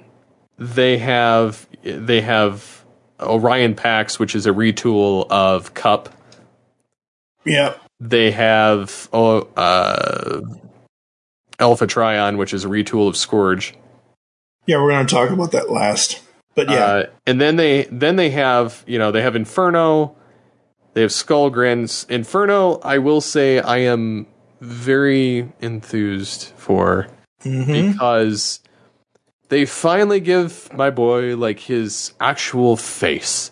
they 0.58 0.98
have 0.98 1.68
they 1.84 2.22
have 2.22 2.86
Orion 3.20 3.76
Pax, 3.76 4.20
which 4.20 4.36
is 4.36 4.46
a 4.46 4.52
retool 4.52 5.28
of 5.30 5.74
Cup. 5.74 6.10
Yep. 7.46 7.80
They 8.00 8.32
have 8.32 9.10
oh, 9.14 9.42
uh, 9.56 10.42
Alpha 11.60 11.88
Trion, 11.88 12.38
which 12.38 12.54
is 12.54 12.66
a 12.66 12.68
retool 12.68 13.08
of 13.08 13.18
Scourge. 13.18 13.74
Yeah, 14.66 14.82
we're 14.82 14.90
going 14.92 15.06
to 15.08 15.14
talk 15.14 15.30
about 15.30 15.52
that 15.54 15.70
last. 15.72 16.22
But 16.56 16.70
yeah, 16.70 16.84
Uh, 16.86 17.04
and 17.26 17.40
then 17.40 17.56
they 17.56 17.84
then 17.92 18.16
they 18.16 18.32
have 18.32 18.84
you 18.88 18.98
know 18.98 19.12
they 19.12 19.22
have 19.22 19.36
Inferno, 19.36 20.16
they 20.94 21.02
have 21.02 21.12
Skullgrins. 21.12 22.10
Inferno, 22.10 22.80
I 22.84 22.98
will 22.98 23.22
say 23.22 23.60
I 23.60 23.78
am 23.78 24.26
very 24.60 25.52
enthused 25.62 26.52
for 26.58 27.08
Mhm. 27.46 27.92
because 27.94 28.60
they 29.50 29.66
finally 29.66 30.20
give 30.20 30.74
my 30.74 30.90
boy 30.90 31.36
like 31.38 31.60
his 31.60 32.14
actual 32.20 32.76
face 32.76 33.52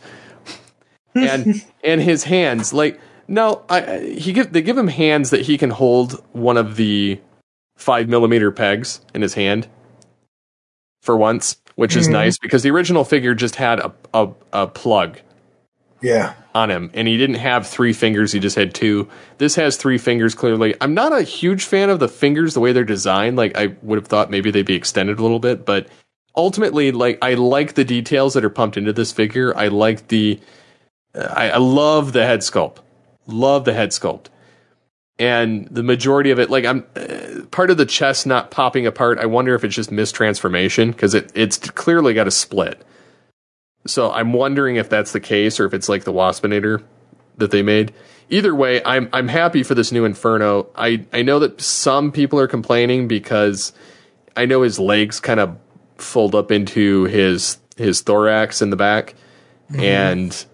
and 1.16 1.64
and 1.84 2.01
his 2.01 2.24
hands. 2.24 2.74
Like 2.74 2.99
no, 3.28 3.62
I 3.70 3.82
I- 3.82 4.10
he 4.16 4.34
give 4.34 4.51
they 4.51 4.64
give 4.64 4.78
him 4.78 4.88
hands 4.88 5.30
that 5.30 5.41
he 5.41 5.58
can 5.60 5.70
hold 5.70 6.24
one 6.34 6.58
of 6.58 6.76
the 6.76 7.20
five 7.76 8.08
millimeter 8.08 8.52
pegs 8.52 9.02
in 9.14 9.22
his 9.22 9.34
hand 9.34 9.68
for 11.02 11.16
once, 11.18 11.58
which 11.76 11.96
is 11.96 12.08
Mhm. 12.08 12.12
nice 12.14 12.38
because 12.38 12.64
the 12.64 12.72
original 12.72 13.04
figure 13.04 13.36
just 13.36 13.56
had 13.56 13.80
a 13.80 13.92
a, 14.14 14.30
a 14.54 14.68
plug 14.68 15.20
Yeah. 16.02 16.34
on 16.54 16.72
him, 16.72 16.90
and 16.94 17.08
he 17.08 17.18
didn't 17.18 17.36
have 17.38 17.68
three 17.68 17.92
fingers. 17.94 18.32
He 18.32 18.40
just 18.40 18.56
had 18.56 18.74
two. 18.74 19.08
This 19.38 19.56
has 19.56 19.76
three 19.78 19.98
fingers 19.98 20.34
clearly. 20.36 20.74
I'm 20.82 20.94
not 20.94 21.12
a 21.14 21.22
huge 21.22 21.66
fan 21.66 21.90
of 21.90 22.00
the 22.00 22.08
fingers 22.08 22.54
the 22.54 22.60
way 22.62 22.72
they're 22.72 22.84
designed. 22.84 23.36
Like 23.38 23.58
I 23.58 23.76
would 23.82 23.98
have 23.98 24.08
thought 24.08 24.32
maybe 24.32 24.52
they'd 24.52 24.66
be 24.66 24.76
extended 24.76 25.20
a 25.20 25.22
little 25.22 25.40
bit, 25.40 25.66
but 25.66 25.88
ultimately, 26.36 26.92
like 26.92 27.18
I 27.22 27.34
like 27.36 27.74
the 27.74 27.84
details 27.84 28.34
that 28.34 28.46
are 28.46 28.50
pumped 28.50 28.78
into 28.78 28.94
this 28.94 29.12
figure. 29.12 29.56
I 29.58 29.68
like 29.68 30.08
the. 30.08 30.40
I, 31.14 31.52
I 31.52 31.58
love 31.58 32.14
the 32.14 32.26
head 32.26 32.40
sculpt. 32.40 32.78
Love 33.28 33.64
the 33.66 33.74
head 33.74 33.90
sculpt. 33.92 34.26
And 35.18 35.68
the 35.70 35.84
majority 35.84 36.32
of 36.32 36.39
it, 36.39 36.49
like 36.49 36.66
I'm 36.66 36.86
uh, 36.95 37.45
part 37.51 37.70
of 37.70 37.78
the 37.78 37.86
chest 37.86 38.28
not 38.28 38.51
popping 38.51 38.86
apart. 38.86 39.18
I 39.18 39.26
wonder 39.26 39.55
if 39.55 39.63
it's 39.63 39.76
just 39.76 39.89
mistransformation 39.89 40.88
because 40.88 41.13
it 41.13 41.32
it's 41.34 41.57
clearly 41.57 42.13
got 42.13 42.28
a 42.28 42.32
split. 42.32 42.84
So 43.88 44.11
I'm 44.11 44.34
wondering 44.34 44.76
if 44.76 44.89
that's 44.89 45.13
the 45.13 45.20
case 45.20 45.59
or 45.59 45.66
if 45.66 45.74
it's 45.74 45.88
like 45.88 46.03
the 46.03 46.11
Waspinator 46.11 46.84
that 47.38 47.51
they 47.51 47.61
made. 47.61 47.93
Either 48.30 48.53
way, 48.53 48.84
I'm 48.84 49.07
I'm 49.13 49.28
happy 49.28 49.63
for 49.63 49.76
this 49.76 49.91
new 49.91 50.03
Inferno. 50.03 50.68
I 50.76 51.05
I 51.13 51.22
know 51.22 51.39
that 51.39 51.61
some 51.61 52.11
people 52.11 52.39
are 52.39 52.47
complaining 52.47 53.07
because 53.07 53.72
I 54.36 54.45
know 54.45 54.63
his 54.63 54.80
legs 54.80 55.20
kind 55.20 55.39
of 55.39 55.57
fold 55.97 56.36
up 56.36 56.51
into 56.51 57.03
his 57.05 57.57
his 57.78 58.01
thorax 58.01 58.61
in 58.61 58.70
the 58.70 58.76
back, 58.76 59.16
and 59.78 60.45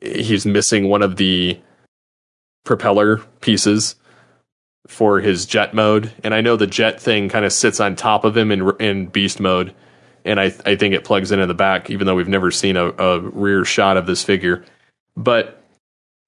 he's 0.00 0.44
missing 0.44 0.88
one 0.88 1.02
of 1.02 1.16
the 1.16 1.60
propeller 2.64 3.18
pieces 3.40 3.96
for 4.86 5.20
his 5.20 5.46
jet 5.46 5.74
mode. 5.74 6.12
And 6.24 6.34
I 6.34 6.40
know 6.40 6.56
the 6.56 6.66
jet 6.66 7.00
thing 7.00 7.28
kind 7.28 7.44
of 7.44 7.52
sits 7.52 7.80
on 7.80 7.96
top 7.96 8.24
of 8.24 8.36
him 8.36 8.50
in 8.50 8.70
in 8.80 9.06
beast 9.06 9.40
mode, 9.40 9.74
and 10.24 10.40
I 10.40 10.52
I 10.66 10.76
think 10.76 10.94
it 10.94 11.04
plugs 11.04 11.32
in 11.32 11.40
in 11.40 11.48
the 11.48 11.54
back, 11.54 11.90
even 11.90 12.06
though 12.06 12.16
we've 12.16 12.28
never 12.28 12.50
seen 12.50 12.76
a, 12.76 12.88
a 12.90 13.20
rear 13.20 13.64
shot 13.64 13.96
of 13.96 14.06
this 14.06 14.24
figure. 14.24 14.64
But 15.16 15.62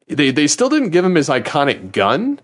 they 0.09 0.31
they 0.31 0.47
still 0.47 0.69
didn't 0.69 0.91
give 0.91 1.05
him 1.05 1.15
his 1.15 1.29
iconic 1.29 1.93
gun. 1.93 2.41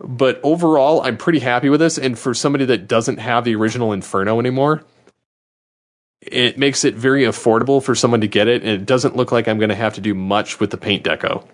But 0.00 0.40
overall, 0.42 1.02
I'm 1.02 1.16
pretty 1.16 1.38
happy 1.38 1.70
with 1.70 1.80
this. 1.80 1.98
And 1.98 2.18
for 2.18 2.34
somebody 2.34 2.64
that 2.66 2.88
doesn't 2.88 3.18
have 3.18 3.44
the 3.44 3.54
original 3.54 3.92
Inferno 3.92 4.38
anymore, 4.38 4.82
it 6.20 6.58
makes 6.58 6.84
it 6.84 6.94
very 6.94 7.22
affordable 7.22 7.82
for 7.82 7.94
someone 7.94 8.20
to 8.20 8.28
get 8.28 8.48
it. 8.48 8.62
And 8.62 8.70
it 8.70 8.86
doesn't 8.86 9.16
look 9.16 9.32
like 9.32 9.48
I'm 9.48 9.58
going 9.58 9.70
to 9.70 9.74
have 9.74 9.94
to 9.94 10.00
do 10.00 10.14
much 10.14 10.60
with 10.60 10.70
the 10.70 10.76
paint 10.76 11.04
deco 11.04 11.46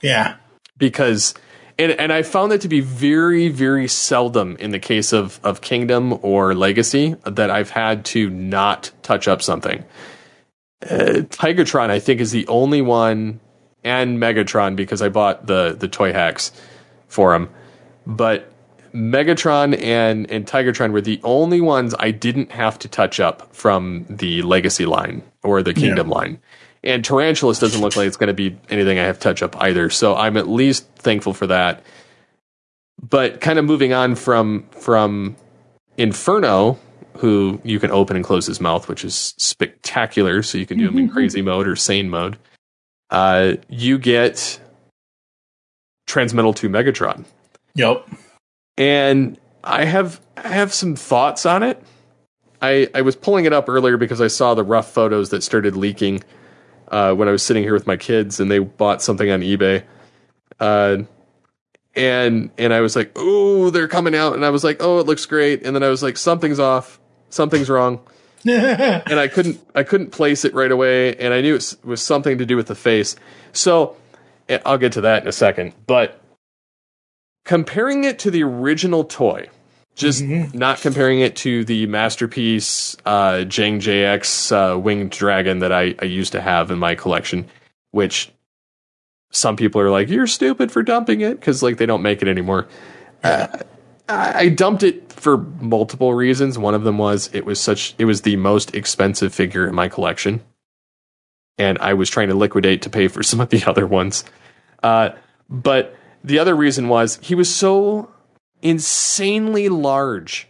Yeah. 0.00 0.36
Because 0.80 1.34
and 1.78 1.92
and 1.92 2.12
I 2.12 2.24
found 2.24 2.50
that 2.50 2.60
to 2.62 2.68
be 2.68 2.80
very 2.80 3.48
very 3.48 3.86
seldom 3.86 4.56
in 4.56 4.72
the 4.72 4.80
case 4.80 5.12
of 5.12 5.38
of 5.44 5.60
Kingdom 5.60 6.18
or 6.22 6.54
Legacy 6.56 7.14
that 7.24 7.50
I've 7.50 7.70
had 7.70 8.04
to 8.06 8.28
not 8.28 8.90
touch 9.04 9.28
up 9.28 9.40
something. 9.40 9.84
Uh, 10.82 11.22
Tigatron 11.30 11.90
I 11.90 12.00
think 12.00 12.20
is 12.20 12.32
the 12.32 12.48
only 12.48 12.82
one 12.82 13.38
and 13.84 14.18
Megatron 14.18 14.74
because 14.74 15.00
I 15.00 15.08
bought 15.08 15.46
the 15.46 15.76
the 15.78 15.86
toy 15.86 16.12
hacks 16.12 16.50
for 17.06 17.34
him. 17.34 17.48
But 18.06 18.52
Megatron 18.92 19.80
and 19.80 20.30
and 20.30 20.46
Tigatron 20.46 20.92
were 20.92 21.00
the 21.00 21.20
only 21.22 21.60
ones 21.60 21.94
I 21.98 22.10
didn't 22.10 22.50
have 22.50 22.78
to 22.80 22.88
touch 22.88 23.20
up 23.20 23.54
from 23.54 24.06
the 24.08 24.42
Legacy 24.42 24.86
line 24.86 25.22
or 25.42 25.62
the 25.62 25.74
Kingdom 25.74 26.08
line. 26.08 26.40
And 26.82 27.04
Tarantulas 27.04 27.58
doesn't 27.58 27.80
look 27.80 27.96
like 27.96 28.06
it's 28.06 28.16
going 28.16 28.28
to 28.28 28.34
be 28.34 28.56
anything 28.70 28.98
I 28.98 29.04
have 29.04 29.18
touch 29.18 29.42
up 29.42 29.60
either. 29.60 29.90
So 29.90 30.16
I'm 30.16 30.36
at 30.36 30.48
least 30.48 30.86
thankful 30.96 31.34
for 31.34 31.46
that. 31.46 31.82
But 33.02 33.40
kind 33.40 33.58
of 33.58 33.64
moving 33.64 33.92
on 33.92 34.14
from 34.14 34.66
from 34.70 35.36
Inferno, 35.96 36.78
who 37.18 37.60
you 37.64 37.78
can 37.78 37.90
open 37.90 38.16
and 38.16 38.24
close 38.24 38.46
his 38.46 38.60
mouth, 38.60 38.88
which 38.88 39.04
is 39.04 39.34
spectacular. 39.36 40.42
So 40.42 40.58
you 40.58 40.66
can 40.66 40.78
do 40.78 40.88
him 40.88 40.98
in 40.98 41.08
crazy 41.12 41.42
mode 41.42 41.66
or 41.66 41.76
sane 41.76 42.08
mode. 42.08 42.38
Uh, 43.10 43.54
you 43.68 43.98
get 43.98 44.60
Transmetal 46.06 46.54
2 46.54 46.68
Megatron. 46.68 47.24
Yep. 47.74 48.08
And 48.76 49.38
I 49.62 49.84
have 49.84 50.20
I 50.36 50.48
have 50.48 50.72
some 50.72 50.96
thoughts 50.96 51.44
on 51.44 51.62
it. 51.62 51.82
I 52.62 52.88
I 52.94 53.02
was 53.02 53.16
pulling 53.16 53.44
it 53.44 53.52
up 53.52 53.68
earlier 53.68 53.96
because 53.96 54.20
I 54.20 54.28
saw 54.28 54.54
the 54.54 54.64
rough 54.64 54.90
photos 54.90 55.30
that 55.30 55.42
started 55.42 55.76
leaking 55.76 56.22
uh, 56.90 57.14
when 57.14 57.28
I 57.28 57.32
was 57.32 57.42
sitting 57.42 57.62
here 57.62 57.74
with 57.74 57.86
my 57.86 57.96
kids 57.96 58.40
and 58.40 58.50
they 58.50 58.58
bought 58.58 59.02
something 59.02 59.30
on 59.30 59.40
eBay. 59.40 59.84
Uh, 60.58 60.98
and 61.94 62.50
and 62.58 62.72
I 62.72 62.80
was 62.80 62.94
like, 62.94 63.12
"Oh, 63.16 63.70
they're 63.70 63.88
coming 63.88 64.14
out." 64.14 64.34
And 64.34 64.44
I 64.44 64.50
was 64.50 64.62
like, 64.62 64.78
"Oh, 64.80 65.00
it 65.00 65.06
looks 65.06 65.26
great." 65.26 65.64
And 65.64 65.74
then 65.74 65.82
I 65.82 65.88
was 65.88 66.02
like, 66.02 66.16
"Something's 66.16 66.60
off. 66.60 67.00
Something's 67.30 67.68
wrong." 67.68 68.00
and 68.48 69.20
I 69.20 69.28
couldn't 69.28 69.60
I 69.74 69.82
couldn't 69.82 70.10
place 70.10 70.44
it 70.44 70.54
right 70.54 70.70
away, 70.70 71.16
and 71.16 71.34
I 71.34 71.40
knew 71.40 71.56
it 71.56 71.76
was 71.84 72.00
something 72.00 72.38
to 72.38 72.46
do 72.46 72.56
with 72.56 72.68
the 72.68 72.74
face. 72.74 73.16
So 73.52 73.96
eh, 74.48 74.58
I'll 74.64 74.78
get 74.78 74.92
to 74.92 75.02
that 75.02 75.22
in 75.22 75.28
a 75.28 75.32
second. 75.32 75.74
But 75.86 76.22
comparing 77.44 78.04
it 78.04 78.18
to 78.20 78.30
the 78.30 78.42
original 78.42 79.04
toy, 79.04 79.48
just 79.94 80.22
not 80.22 80.80
comparing 80.80 81.20
it 81.20 81.36
to 81.36 81.64
the 81.64 81.86
masterpiece 81.86 82.96
uh, 83.04 83.44
Jang 83.44 83.80
JX 83.80 84.52
uh, 84.52 84.78
winged 84.78 85.10
dragon 85.10 85.58
that 85.60 85.72
I, 85.72 85.94
I 85.98 86.06
used 86.06 86.32
to 86.32 86.40
have 86.40 86.70
in 86.70 86.78
my 86.78 86.94
collection, 86.94 87.48
which 87.90 88.30
some 89.30 89.56
people 89.56 89.80
are 89.80 89.90
like, 89.90 90.08
"You're 90.08 90.26
stupid 90.26 90.72
for 90.72 90.82
dumping 90.82 91.20
it" 91.20 91.38
because 91.38 91.62
like 91.62 91.76
they 91.76 91.86
don't 91.86 92.02
make 92.02 92.22
it 92.22 92.28
anymore. 92.28 92.68
Uh, 93.22 93.46
I 94.08 94.38
I 94.38 94.48
dumped 94.48 94.82
it 94.82 95.12
for 95.12 95.38
multiple 95.38 96.14
reasons. 96.14 96.58
One 96.58 96.74
of 96.74 96.84
them 96.84 96.98
was 96.98 97.30
it 97.32 97.44
was 97.44 97.60
such 97.60 97.94
it 97.98 98.06
was 98.06 98.22
the 98.22 98.36
most 98.36 98.74
expensive 98.74 99.34
figure 99.34 99.68
in 99.68 99.74
my 99.74 99.88
collection, 99.88 100.40
and 101.58 101.78
I 101.78 101.94
was 101.94 102.08
trying 102.08 102.28
to 102.28 102.34
liquidate 102.34 102.82
to 102.82 102.90
pay 102.90 103.08
for 103.08 103.22
some 103.30 103.40
of 103.40 103.50
the 103.50 103.64
other 103.64 103.86
ones. 103.86 104.24
Uh, 104.82 105.10
but 105.48 105.96
the 106.24 106.38
other 106.38 106.54
reason 106.54 106.88
was 106.88 107.18
he 107.22 107.34
was 107.34 107.54
so 107.54 108.10
insanely 108.62 109.68
large. 109.68 110.48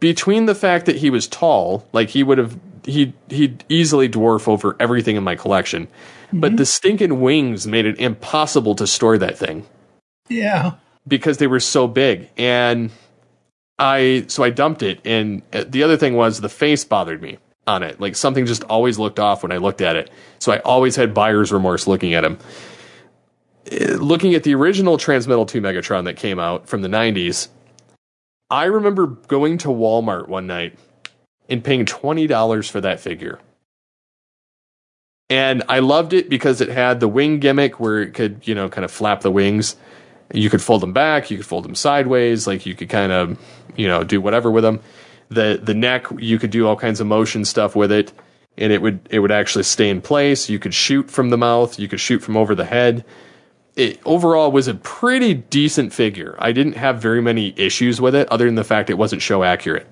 Between 0.00 0.46
the 0.46 0.54
fact 0.54 0.86
that 0.86 0.96
he 0.96 1.10
was 1.10 1.28
tall, 1.28 1.86
like 1.92 2.10
he 2.10 2.22
would 2.22 2.38
have 2.38 2.58
he 2.84 3.12
he'd 3.28 3.64
easily 3.68 4.08
dwarf 4.08 4.48
over 4.48 4.74
everything 4.80 5.14
in 5.16 5.22
my 5.22 5.36
collection, 5.36 5.86
but 6.32 6.56
the 6.56 6.66
stinking 6.66 7.20
wings 7.20 7.66
made 7.66 7.86
it 7.86 7.98
impossible 8.00 8.74
to 8.76 8.86
store 8.86 9.16
that 9.18 9.38
thing. 9.38 9.64
Yeah. 10.28 10.72
because 11.06 11.38
they 11.38 11.46
were 11.46 11.60
so 11.60 11.86
big. 11.86 12.28
And 12.36 12.90
i 13.78 14.24
so 14.28 14.42
i 14.44 14.50
dumped 14.50 14.82
it 14.82 15.00
and 15.04 15.42
uh, 15.52 15.64
the 15.66 15.82
other 15.82 15.96
thing 15.96 16.14
was 16.14 16.40
the 16.40 16.48
face 16.48 16.84
bothered 16.84 17.22
me 17.22 17.38
on 17.66 17.82
it. 17.82 18.00
Like 18.00 18.16
something 18.16 18.44
just 18.46 18.64
always 18.64 18.98
looked 18.98 19.18
off 19.18 19.42
when 19.42 19.52
i 19.52 19.56
looked 19.56 19.80
at 19.80 19.96
it. 19.96 20.10
So 20.40 20.52
i 20.52 20.58
always 20.58 20.96
had 20.96 21.14
buyer's 21.14 21.52
remorse 21.52 21.86
looking 21.86 22.14
at 22.14 22.24
him 22.24 22.38
Uh, 23.70 23.94
looking 23.94 24.34
at 24.34 24.42
the 24.42 24.54
original 24.54 24.96
transmetal 24.96 25.46
2 25.46 25.60
megatron 25.60 26.04
that 26.04 26.16
came 26.16 26.38
out 26.38 26.68
from 26.68 26.82
the 26.82 26.88
90s 26.88 27.48
i 28.50 28.64
remember 28.64 29.06
going 29.06 29.58
to 29.58 29.68
walmart 29.68 30.28
one 30.28 30.46
night 30.46 30.78
and 31.48 31.62
paying 31.62 31.84
$20 31.84 32.70
for 32.70 32.80
that 32.80 32.98
figure 32.98 33.38
and 35.32 35.62
I 35.66 35.78
loved 35.78 36.12
it 36.12 36.28
because 36.28 36.60
it 36.60 36.68
had 36.68 37.00
the 37.00 37.08
wing 37.08 37.38
gimmick 37.38 37.80
where 37.80 38.02
it 38.02 38.12
could, 38.12 38.46
you 38.46 38.54
know, 38.54 38.68
kind 38.68 38.84
of 38.84 38.90
flap 38.90 39.22
the 39.22 39.30
wings. 39.30 39.76
You 40.34 40.50
could 40.50 40.60
fold 40.60 40.82
them 40.82 40.92
back, 40.92 41.30
you 41.30 41.38
could 41.38 41.46
fold 41.46 41.64
them 41.64 41.74
sideways, 41.74 42.46
like 42.46 42.66
you 42.66 42.74
could 42.74 42.90
kind 42.90 43.12
of, 43.12 43.38
you 43.74 43.88
know, 43.88 44.04
do 44.04 44.20
whatever 44.20 44.50
with 44.50 44.62
them. 44.62 44.80
The 45.30 45.58
the 45.62 45.72
neck, 45.72 46.04
you 46.18 46.38
could 46.38 46.50
do 46.50 46.68
all 46.68 46.76
kinds 46.76 47.00
of 47.00 47.06
motion 47.06 47.46
stuff 47.46 47.74
with 47.74 47.90
it, 47.90 48.12
and 48.58 48.74
it 48.74 48.82
would 48.82 49.08
it 49.08 49.20
would 49.20 49.32
actually 49.32 49.64
stay 49.64 49.88
in 49.88 50.02
place. 50.02 50.50
You 50.50 50.58
could 50.58 50.74
shoot 50.74 51.10
from 51.10 51.30
the 51.30 51.38
mouth, 51.38 51.78
you 51.78 51.88
could 51.88 52.00
shoot 52.00 52.18
from 52.18 52.36
over 52.36 52.54
the 52.54 52.66
head. 52.66 53.02
It 53.74 54.00
overall 54.04 54.52
was 54.52 54.68
a 54.68 54.74
pretty 54.74 55.34
decent 55.34 55.92
figure. 55.92 56.36
I 56.38 56.52
didn't 56.52 56.74
have 56.74 57.00
very 57.00 57.22
many 57.22 57.54
issues 57.56 58.00
with 58.00 58.14
it, 58.14 58.28
other 58.28 58.44
than 58.44 58.54
the 58.54 58.64
fact 58.64 58.90
it 58.90 58.98
wasn't 58.98 59.22
show 59.22 59.42
accurate. 59.42 59.86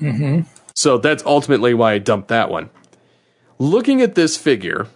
Mm-hmm. 0.00 0.48
So 0.74 0.98
that's 0.98 1.24
ultimately 1.24 1.74
why 1.74 1.92
I 1.92 1.98
dumped 1.98 2.28
that 2.28 2.50
one. 2.50 2.70
Looking 3.58 4.02
at 4.02 4.16
this 4.16 4.36
figure, 4.36 4.88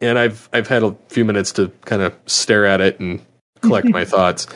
and 0.00 0.18
I've 0.18 0.48
I've 0.52 0.68
had 0.68 0.82
a 0.82 0.96
few 1.08 1.24
minutes 1.24 1.52
to 1.52 1.70
kind 1.84 2.00
of 2.00 2.14
stare 2.26 2.64
at 2.64 2.80
it 2.80 2.98
and 3.00 3.24
collect 3.60 3.88
my 3.90 4.04
thoughts. 4.04 4.46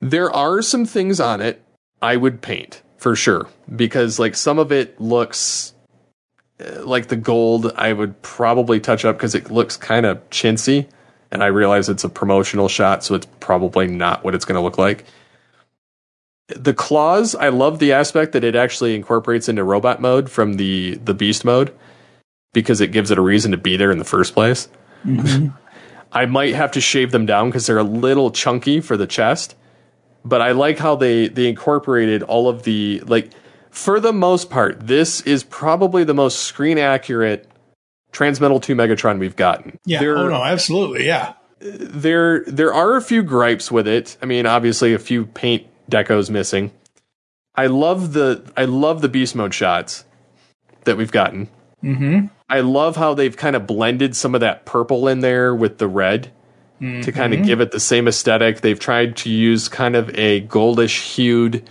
There 0.00 0.34
are 0.34 0.62
some 0.62 0.86
things 0.86 1.20
on 1.20 1.40
it 1.40 1.62
I 2.02 2.16
would 2.16 2.40
paint 2.40 2.82
for 2.96 3.14
sure 3.14 3.48
because 3.74 4.18
like 4.18 4.34
some 4.34 4.58
of 4.58 4.72
it 4.72 5.00
looks 5.00 5.74
like 6.80 7.08
the 7.08 7.16
gold 7.16 7.72
I 7.76 7.92
would 7.92 8.20
probably 8.22 8.80
touch 8.80 9.04
up 9.04 9.16
because 9.16 9.34
it 9.34 9.50
looks 9.50 9.76
kind 9.76 10.06
of 10.06 10.28
chintzy 10.30 10.88
and 11.30 11.42
I 11.42 11.46
realize 11.46 11.88
it's 11.88 12.04
a 12.04 12.08
promotional 12.08 12.68
shot 12.68 13.04
so 13.04 13.14
it's 13.14 13.26
probably 13.40 13.86
not 13.86 14.24
what 14.24 14.34
it's 14.34 14.44
going 14.44 14.56
to 14.56 14.62
look 14.62 14.78
like. 14.78 15.04
The 16.48 16.74
claws 16.74 17.34
i 17.34 17.48
love 17.48 17.78
the 17.78 17.92
aspect 17.92 18.32
that 18.32 18.44
it 18.44 18.56
actually 18.56 18.94
incorporates 18.94 19.48
into 19.48 19.62
robot 19.62 20.00
mode 20.00 20.30
from 20.30 20.54
the 20.54 20.96
the 20.96 21.14
beast 21.14 21.44
mode 21.44 21.72
because 22.52 22.80
it 22.80 22.88
gives 22.88 23.10
it 23.10 23.18
a 23.18 23.22
reason 23.22 23.52
to 23.52 23.56
be 23.56 23.76
there 23.76 23.92
in 23.92 23.98
the 23.98 24.04
first 24.04 24.34
place. 24.34 24.68
Mm-hmm. 25.04 25.48
I 26.12 26.26
might 26.26 26.56
have 26.56 26.72
to 26.72 26.80
shave 26.80 27.12
them 27.12 27.24
down 27.24 27.48
because 27.48 27.66
they're 27.66 27.78
a 27.78 27.84
little 27.84 28.32
chunky 28.32 28.80
for 28.80 28.96
the 28.96 29.06
chest 29.06 29.54
but 30.24 30.40
i 30.40 30.52
like 30.52 30.78
how 30.78 30.96
they 30.96 31.28
they 31.28 31.48
incorporated 31.48 32.22
all 32.22 32.48
of 32.48 32.62
the 32.64 33.00
like 33.06 33.30
for 33.70 34.00
the 34.00 34.12
most 34.12 34.50
part, 34.50 34.86
this 34.86 35.20
is 35.22 35.44
probably 35.44 36.04
the 36.04 36.14
most 36.14 36.40
screen 36.40 36.78
accurate 36.78 37.46
Transmetal 38.12 38.60
2 38.60 38.74
Megatron 38.74 39.18
we've 39.18 39.36
gotten. 39.36 39.78
Yeah. 39.84 40.00
There, 40.00 40.18
oh 40.18 40.28
no, 40.28 40.42
absolutely. 40.42 41.06
Yeah. 41.06 41.34
there 41.60 42.42
there 42.46 42.72
are 42.74 42.96
a 42.96 43.02
few 43.02 43.22
gripes 43.22 43.70
with 43.70 43.86
it. 43.86 44.16
I 44.22 44.26
mean, 44.26 44.46
obviously 44.46 44.94
a 44.94 44.98
few 44.98 45.26
paint 45.26 45.66
decos 45.90 46.30
missing. 46.30 46.72
I 47.54 47.66
love 47.66 48.12
the 48.12 48.50
I 48.56 48.64
love 48.64 49.00
the 49.02 49.08
beast 49.08 49.34
mode 49.36 49.54
shots 49.54 50.04
that 50.84 50.96
we've 50.96 51.12
gotten. 51.12 51.48
Mm-hmm. 51.84 52.26
I 52.48 52.60
love 52.60 52.96
how 52.96 53.14
they've 53.14 53.36
kind 53.36 53.54
of 53.54 53.66
blended 53.66 54.16
some 54.16 54.34
of 54.34 54.40
that 54.40 54.64
purple 54.66 55.06
in 55.06 55.20
there 55.20 55.54
with 55.54 55.78
the 55.78 55.86
red 55.88 56.32
to 56.80 57.12
kind 57.12 57.34
of 57.34 57.40
Mhm. 57.40 57.44
give 57.44 57.60
it 57.60 57.72
the 57.72 57.78
same 57.80 58.08
aesthetic. 58.08 58.62
They've 58.62 58.78
tried 58.78 59.14
to 59.18 59.30
use 59.30 59.68
kind 59.68 59.94
of 59.94 60.08
a 60.18 60.40
goldish 60.46 61.14
hued 61.14 61.68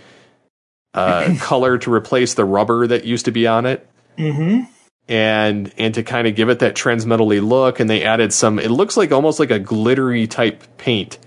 uh, 0.94 1.34
color 1.40 1.78
to 1.78 1.92
replace 1.92 2.34
the 2.34 2.44
rubber 2.44 2.86
that 2.86 3.04
used 3.04 3.24
to 3.26 3.30
be 3.30 3.46
on 3.46 3.66
it 3.66 3.86
Mm-hmm. 4.18 4.64
and 5.08 5.72
and 5.78 5.94
to 5.94 6.02
kind 6.02 6.26
of 6.26 6.34
give 6.34 6.48
it 6.50 6.58
that 6.58 6.74
transmetally 6.74 7.40
look 7.46 7.80
and 7.80 7.88
they 7.88 8.02
added 8.04 8.32
some 8.32 8.58
it 8.58 8.70
looks 8.70 8.96
like 8.96 9.12
almost 9.12 9.38
like 9.40 9.50
a 9.50 9.58
glittery 9.58 10.26
type 10.26 10.62
paint 10.78 11.18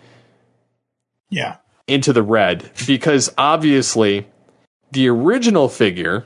Yeah. 1.29 1.55
into 1.87 2.13
the 2.13 2.21
red 2.21 2.69
because 2.85 3.33
obviously 3.37 4.27
the 4.91 5.07
original 5.09 5.69
figure 5.69 6.25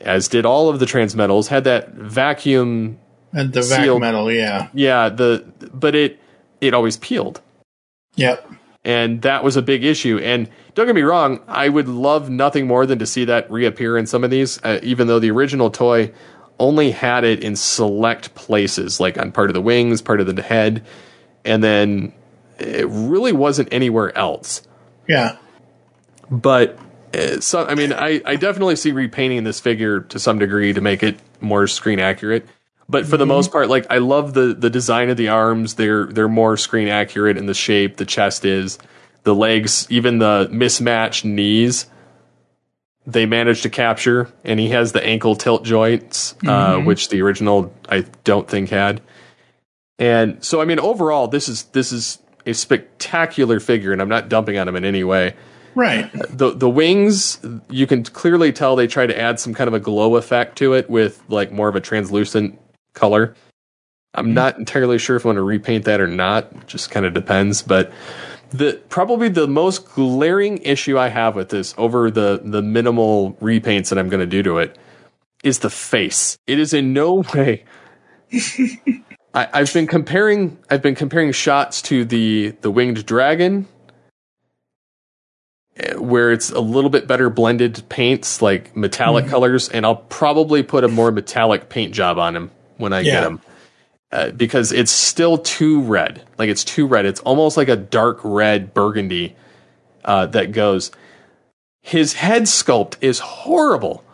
as 0.00 0.28
did 0.28 0.46
all 0.46 0.68
of 0.70 0.78
the 0.78 0.86
transmetals 0.86 1.48
had 1.48 1.64
that 1.64 1.92
vacuum 1.92 2.98
And 3.32 3.52
the 3.52 3.60
vac 3.62 3.82
sealed- 3.82 4.00
metal. 4.00 4.32
Yeah. 4.32 4.68
yeah 4.72 5.08
the 5.10 5.44
but 5.74 5.94
it 5.94 6.18
it 6.60 6.72
always 6.72 6.96
peeled 6.96 7.40
Yep. 8.16 8.50
And 8.84 9.22
that 9.22 9.44
was 9.44 9.56
a 9.56 9.62
big 9.62 9.84
issue. 9.84 10.18
And 10.18 10.48
don't 10.74 10.86
get 10.86 10.94
me 10.94 11.02
wrong 11.02 11.40
i 11.48 11.68
would 11.68 11.88
love 11.88 12.30
nothing 12.30 12.66
more 12.66 12.86
than 12.86 12.98
to 12.98 13.06
see 13.06 13.24
that 13.24 13.50
reappear 13.50 13.98
in 13.98 14.06
some 14.06 14.24
of 14.24 14.30
these 14.30 14.58
uh, 14.64 14.78
even 14.82 15.06
though 15.06 15.18
the 15.18 15.30
original 15.30 15.70
toy 15.70 16.10
only 16.58 16.90
had 16.90 17.24
it 17.24 17.42
in 17.42 17.56
select 17.56 18.34
places 18.34 19.00
like 19.00 19.18
on 19.18 19.32
part 19.32 19.50
of 19.50 19.54
the 19.54 19.60
wings 19.60 20.00
part 20.00 20.20
of 20.20 20.34
the 20.34 20.42
head 20.42 20.84
and 21.44 21.62
then 21.62 22.12
it 22.58 22.86
really 22.88 23.32
wasn't 23.32 23.66
anywhere 23.72 24.16
else. 24.16 24.62
Yeah. 25.08 25.38
but 26.30 26.78
uh, 27.14 27.40
so 27.40 27.66
i 27.66 27.74
mean 27.74 27.92
I, 27.92 28.22
I 28.24 28.36
definitely 28.36 28.76
see 28.76 28.92
repainting 28.92 29.44
this 29.44 29.58
figure 29.60 30.00
to 30.00 30.18
some 30.18 30.38
degree 30.38 30.72
to 30.72 30.80
make 30.80 31.02
it 31.02 31.18
more 31.40 31.66
screen 31.66 31.98
accurate 31.98 32.46
but 32.90 33.06
for 33.06 33.16
the 33.16 33.24
Mhm. 33.24 33.28
most 33.28 33.52
part 33.52 33.68
like 33.68 33.86
i 33.90 33.98
love 33.98 34.34
the 34.34 34.54
the 34.54 34.70
design 34.70 35.08
of 35.10 35.16
the 35.16 35.28
arms 35.28 35.74
they're 35.74 36.06
they're 36.06 36.28
more 36.28 36.56
screen 36.56 36.88
accurate 36.88 37.36
in 37.36 37.46
the 37.46 37.54
shape 37.54 37.96
the 37.96 38.04
chest 38.04 38.44
is 38.44 38.78
the 39.24 39.34
legs 39.34 39.86
even 39.90 40.18
the 40.18 40.48
mismatched 40.50 41.24
knees 41.24 41.86
they 43.06 43.26
managed 43.26 43.62
to 43.62 43.70
capture 43.70 44.28
and 44.44 44.60
he 44.60 44.68
has 44.70 44.92
the 44.92 45.04
ankle 45.04 45.34
tilt 45.36 45.64
joints 45.64 46.34
uh, 46.46 46.76
Mhm. 46.76 46.84
which 46.86 47.08
the 47.08 47.22
original 47.22 47.72
i 47.88 48.04
don't 48.24 48.48
think 48.48 48.70
had 48.70 49.00
and 49.98 50.42
so 50.44 50.60
i 50.60 50.64
mean 50.64 50.78
overall 50.80 51.28
this 51.28 51.48
is 51.48 51.64
this 51.72 51.92
is 51.92 52.18
a 52.46 52.52
spectacular 52.54 53.60
figure 53.60 53.92
and 53.92 54.00
i'm 54.02 54.08
not 54.08 54.28
dumping 54.28 54.58
on 54.58 54.66
him 54.68 54.76
in 54.76 54.84
any 54.84 55.04
way 55.04 55.34
Right. 55.76 56.10
the 56.36 56.50
the 56.50 56.68
wings 56.68 57.38
you 57.70 57.86
can 57.86 58.02
clearly 58.02 58.50
tell 58.52 58.74
they 58.74 58.88
try 58.88 59.06
to 59.06 59.18
add 59.18 59.38
some 59.38 59.54
kind 59.54 59.68
of 59.68 59.74
a 59.74 59.78
glow 59.80 60.16
effect 60.16 60.56
to 60.58 60.74
it 60.74 60.90
with 60.90 61.22
like 61.28 61.52
more 61.52 61.68
of 61.68 61.76
a 61.76 61.80
translucent 61.80 62.58
color. 62.94 63.34
I'm 64.14 64.34
not 64.34 64.58
entirely 64.58 64.98
sure 64.98 65.14
if 65.16 65.24
i 65.24 65.28
want 65.28 65.36
to 65.36 65.42
repaint 65.42 65.84
that 65.84 66.00
or 66.00 66.08
not 66.08 66.66
just 66.66 66.90
kind 66.90 67.06
of 67.06 67.14
depends 67.14 67.62
but 67.62 67.92
the 68.50 68.80
probably 68.88 69.28
the 69.28 69.46
most 69.46 69.86
glaring 69.94 70.58
issue 70.58 70.98
i 70.98 71.08
have 71.08 71.36
with 71.36 71.50
this 71.50 71.74
over 71.78 72.10
the 72.10 72.40
the 72.44 72.60
minimal 72.60 73.34
repaints 73.34 73.88
that 73.90 73.98
i'm 73.98 74.08
going 74.08 74.18
to 74.20 74.26
do 74.26 74.42
to 74.42 74.58
it 74.58 74.76
is 75.44 75.60
the 75.60 75.70
face. 75.70 76.36
It 76.46 76.58
is 76.58 76.74
in 76.74 76.92
no 76.92 77.22
way 77.34 77.64
I, 79.32 79.48
I've 79.52 79.72
been 79.72 79.86
comparing 79.86 80.58
I've 80.68 80.82
been 80.82 80.96
comparing 80.96 81.30
shots 81.32 81.80
to 81.82 82.04
the 82.04 82.56
the 82.62 82.70
winged 82.72 83.06
dragon 83.06 83.68
eh, 85.76 85.94
where 85.94 86.32
it's 86.32 86.50
a 86.50 86.60
little 86.60 86.90
bit 86.90 87.06
better 87.06 87.30
blended 87.30 87.84
paints 87.88 88.42
like 88.42 88.76
metallic 88.76 89.26
Mhm. 89.26 89.30
colors 89.30 89.68
and 89.68 89.86
I'll 89.86 89.96
probably 89.96 90.64
put 90.64 90.82
a 90.82 90.88
more 90.88 91.12
metallic 91.12 91.68
paint 91.68 91.94
job 91.94 92.18
on 92.18 92.34
him 92.34 92.50
when 92.80 92.92
I 92.92 93.02
get 93.02 93.20
them. 93.22 93.40
uh, 94.12 94.30
because 94.30 94.72
it's 94.72 94.90
still 94.90 95.38
too 95.38 95.82
red 95.82 96.24
like 96.38 96.48
it's 96.48 96.64
too 96.64 96.86
red 96.86 97.06
it's 97.06 97.20
almost 97.20 97.56
like 97.56 97.68
a 97.68 97.76
dark 97.76 98.18
red 98.24 98.74
burgundy 98.74 99.36
uh, 100.04 100.26
that 100.26 100.52
goes 100.52 100.90
his 101.82 102.14
head 102.14 102.42
sculpt 102.42 102.96
is 103.00 103.20
horrible 103.20 104.04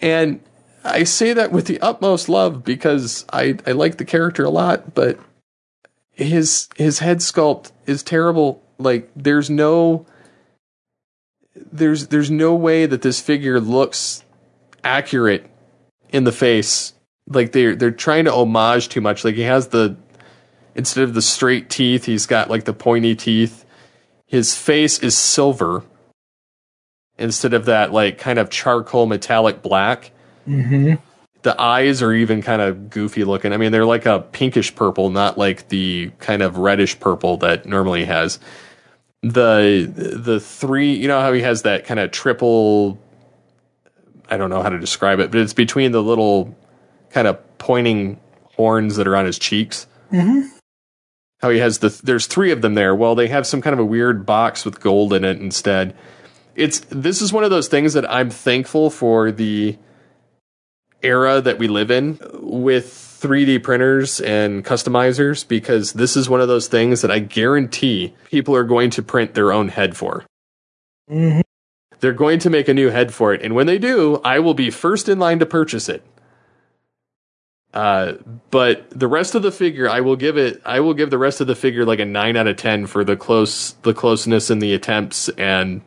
and 0.00 0.40
I 0.84 1.04
say 1.04 1.32
that 1.34 1.52
with 1.52 1.66
the 1.66 1.80
utmost 1.80 2.28
love 2.28 2.64
because 2.64 3.24
I, 3.32 3.58
I 3.66 3.72
like 3.72 3.98
the 3.98 4.04
character 4.04 4.44
a 4.44 4.50
lot, 4.50 4.94
but 4.94 5.18
his 6.12 6.68
his 6.76 7.00
head 7.00 7.18
sculpt 7.18 7.70
is 7.86 8.02
terrible. 8.02 8.62
Like 8.78 9.10
there's 9.14 9.50
no 9.50 10.06
there's 11.54 12.06
there's 12.06 12.30
no 12.30 12.54
way 12.54 12.86
that 12.86 13.02
this 13.02 13.20
figure 13.20 13.60
looks 13.60 14.24
accurate 14.82 15.50
in 16.12 16.24
the 16.24 16.32
face. 16.32 16.92
Like 17.26 17.52
they're 17.52 17.76
they're 17.76 17.90
trying 17.90 18.24
to 18.26 18.32
homage 18.32 18.88
too 18.88 19.00
much. 19.00 19.24
Like 19.24 19.34
he 19.36 19.42
has 19.42 19.68
the 19.68 19.96
instead 20.74 21.04
of 21.04 21.14
the 21.14 21.22
straight 21.22 21.68
teeth, 21.70 22.04
he's 22.04 22.26
got 22.26 22.50
like 22.50 22.64
the 22.64 22.72
pointy 22.72 23.14
teeth. 23.14 23.64
His 24.26 24.54
face 24.54 24.98
is 25.00 25.16
silver 25.16 25.82
instead 27.18 27.52
of 27.54 27.66
that 27.66 27.92
like 27.92 28.18
kind 28.18 28.38
of 28.38 28.50
charcoal 28.50 29.06
metallic 29.06 29.62
black 29.62 30.12
Mm-hmm. 30.48 30.94
the 31.42 31.60
eyes 31.60 32.02
are 32.02 32.12
even 32.12 32.40
kind 32.42 32.62
of 32.62 32.88
goofy 32.90 33.24
looking. 33.24 33.52
I 33.52 33.58
mean, 33.58 33.72
they're 33.72 33.84
like 33.84 34.06
a 34.06 34.20
pinkish 34.20 34.74
purple, 34.74 35.10
not 35.10 35.36
like 35.38 35.68
the 35.68 36.10
kind 36.18 36.42
of 36.42 36.56
reddish 36.56 36.98
purple 36.98 37.36
that 37.38 37.66
normally 37.66 38.06
has. 38.06 38.40
The 39.22 39.86
the 39.94 40.40
three, 40.40 40.94
you 40.94 41.06
know 41.08 41.20
how 41.20 41.32
he 41.32 41.42
has 41.42 41.62
that 41.62 41.84
kind 41.84 42.00
of 42.00 42.10
triple 42.10 42.98
I 44.30 44.36
don't 44.36 44.50
know 44.50 44.62
how 44.62 44.68
to 44.68 44.78
describe 44.78 45.20
it, 45.20 45.30
but 45.30 45.40
it's 45.40 45.52
between 45.52 45.92
the 45.92 46.02
little 46.02 46.56
kind 47.10 47.26
of 47.26 47.58
pointing 47.58 48.20
horns 48.56 48.96
that 48.96 49.06
are 49.06 49.16
on 49.16 49.26
his 49.26 49.38
cheeks. 49.38 49.86
Mm-hmm. 50.12 50.48
How 51.40 51.50
he 51.50 51.58
has 51.58 51.78
the 51.78 51.88
there's 52.04 52.26
three 52.26 52.50
of 52.50 52.62
them 52.62 52.74
there. 52.74 52.94
Well, 52.94 53.14
they 53.14 53.28
have 53.28 53.46
some 53.46 53.62
kind 53.62 53.74
of 53.74 53.80
a 53.80 53.84
weird 53.84 54.26
box 54.26 54.64
with 54.64 54.80
gold 54.80 55.12
in 55.12 55.24
it 55.24 55.40
instead. 55.40 55.96
It's 56.54 56.80
this 56.90 57.22
is 57.22 57.32
one 57.32 57.44
of 57.44 57.50
those 57.50 57.68
things 57.68 57.94
that 57.94 58.10
I'm 58.10 58.30
thankful 58.30 58.90
for 58.90 59.32
the 59.32 59.78
era 61.02 61.40
that 61.40 61.58
we 61.58 61.66
live 61.66 61.90
in 61.90 62.18
with 62.34 62.86
3D 63.20 63.62
printers 63.62 64.20
and 64.20 64.64
customizers 64.64 65.46
because 65.46 65.94
this 65.94 66.16
is 66.16 66.28
one 66.28 66.40
of 66.40 66.48
those 66.48 66.68
things 66.68 67.00
that 67.00 67.10
I 67.10 67.18
guarantee 67.18 68.14
people 68.26 68.54
are 68.54 68.64
going 68.64 68.90
to 68.90 69.02
print 69.02 69.34
their 69.34 69.52
own 69.52 69.68
head 69.68 69.96
for. 69.96 70.24
Mm-hmm. 71.10 71.40
They're 72.00 72.12
going 72.12 72.38
to 72.40 72.50
make 72.50 72.68
a 72.68 72.74
new 72.74 72.88
head 72.88 73.12
for 73.12 73.32
it, 73.32 73.42
and 73.42 73.54
when 73.54 73.66
they 73.66 73.78
do, 73.78 74.20
I 74.24 74.38
will 74.38 74.54
be 74.54 74.70
first 74.70 75.08
in 75.08 75.18
line 75.18 75.38
to 75.38 75.46
purchase 75.46 75.88
it. 75.88 76.02
Uh, 77.72 78.14
but 78.50 78.90
the 78.90 79.06
rest 79.06 79.34
of 79.34 79.42
the 79.42 79.52
figure, 79.52 79.88
I 79.88 80.00
will 80.00 80.16
give 80.16 80.36
it. 80.36 80.60
I 80.64 80.80
will 80.80 80.94
give 80.94 81.10
the 81.10 81.18
rest 81.18 81.40
of 81.40 81.46
the 81.46 81.54
figure 81.54 81.84
like 81.84 82.00
a 82.00 82.04
nine 82.04 82.36
out 82.36 82.48
of 82.48 82.56
ten 82.56 82.86
for 82.86 83.04
the 83.04 83.16
close, 83.16 83.72
the 83.82 83.94
closeness 83.94 84.50
and 84.50 84.60
the 84.60 84.74
attempts 84.74 85.28
and 85.30 85.82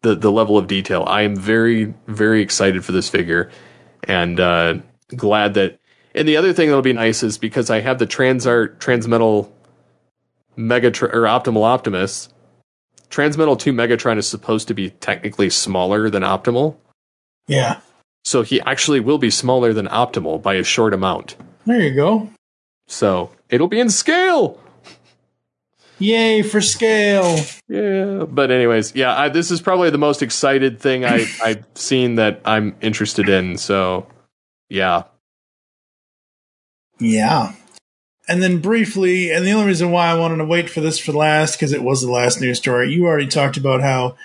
the 0.00 0.14
the 0.14 0.32
level 0.32 0.56
of 0.56 0.66
detail. 0.66 1.04
I 1.06 1.22
am 1.22 1.36
very 1.36 1.94
very 2.06 2.40
excited 2.40 2.84
for 2.84 2.92
this 2.92 3.10
figure, 3.10 3.50
and 4.04 4.40
uh, 4.40 4.78
glad 5.14 5.54
that. 5.54 5.78
And 6.14 6.26
the 6.26 6.38
other 6.38 6.54
thing 6.54 6.68
that'll 6.68 6.80
be 6.80 6.94
nice 6.94 7.22
is 7.22 7.36
because 7.36 7.68
I 7.68 7.80
have 7.80 7.98
the 7.98 8.06
Transart 8.06 8.78
Transmetal 8.78 9.50
Megatron 10.56 11.12
or 11.12 11.22
Optimal 11.24 11.64
Optimus. 11.64 12.30
Transmetal 13.10 13.58
2 13.58 13.72
Megatron 13.72 14.18
is 14.18 14.26
supposed 14.26 14.68
to 14.68 14.74
be 14.74 14.90
technically 14.90 15.50
smaller 15.50 16.10
than 16.10 16.22
Optimal. 16.22 16.76
Yeah. 17.46 17.80
So 18.24 18.42
he 18.42 18.60
actually 18.62 19.00
will 19.00 19.18
be 19.18 19.30
smaller 19.30 19.72
than 19.72 19.86
Optimal 19.86 20.42
by 20.42 20.54
a 20.54 20.64
short 20.64 20.92
amount. 20.92 21.36
There 21.64 21.80
you 21.80 21.94
go. 21.94 22.28
So 22.88 23.30
it'll 23.48 23.68
be 23.68 23.80
in 23.80 23.90
scale. 23.90 24.60
Yay 25.98 26.42
for 26.42 26.60
scale. 26.60 27.38
Yeah. 27.68 28.24
But 28.28 28.50
anyways, 28.50 28.94
yeah, 28.94 29.18
I, 29.18 29.28
this 29.28 29.50
is 29.50 29.60
probably 29.62 29.90
the 29.90 29.98
most 29.98 30.22
excited 30.22 30.80
thing 30.80 31.04
I, 31.04 31.26
I've 31.42 31.64
seen 31.74 32.16
that 32.16 32.40
I'm 32.44 32.76
interested 32.80 33.28
in. 33.28 33.56
So 33.56 34.06
yeah. 34.68 35.04
Yeah. 36.98 37.52
And 38.28 38.42
then 38.42 38.58
briefly, 38.58 39.30
and 39.30 39.46
the 39.46 39.52
only 39.52 39.68
reason 39.68 39.92
why 39.92 40.08
I 40.08 40.14
wanted 40.14 40.38
to 40.38 40.44
wait 40.44 40.68
for 40.68 40.80
this 40.80 40.98
for 40.98 41.12
last, 41.12 41.52
because 41.52 41.72
it 41.72 41.82
was 41.82 42.02
the 42.02 42.10
last 42.10 42.40
news 42.40 42.58
story, 42.58 42.92
you 42.92 43.06
already 43.06 43.28
talked 43.28 43.56
about 43.56 43.82
how 43.82 44.16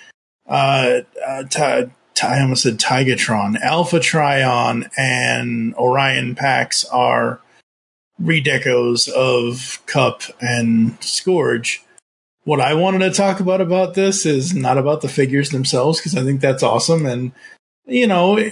uh, 0.48 1.02
uh, 1.26 1.44
Ty, 1.44 1.92
Ty, 2.16 2.38
I 2.38 2.42
almost 2.42 2.64
said 2.64 2.80
Tigatron, 2.80 3.60
Alpha 3.62 4.00
Trion, 4.00 4.90
and 4.98 5.76
Orion 5.76 6.34
Pax 6.36 6.84
are 6.86 7.42
redecos 8.22 9.08
of 9.10 9.82
Cup 9.86 10.24
and 10.40 11.02
Scourge. 11.04 11.84
what 12.44 12.60
I 12.60 12.74
wanted 12.74 13.00
to 13.00 13.12
talk 13.12 13.40
about 13.40 13.62
about 13.62 13.94
this 13.94 14.26
is 14.26 14.54
not 14.54 14.78
about 14.78 15.02
the 15.02 15.10
figures 15.10 15.50
themselves 15.52 16.00
because 16.00 16.16
I 16.16 16.24
think 16.24 16.42
that's 16.42 16.64
awesome, 16.64 17.06
and 17.06 17.32
you 17.86 18.08
know, 18.08 18.38
I 18.38 18.52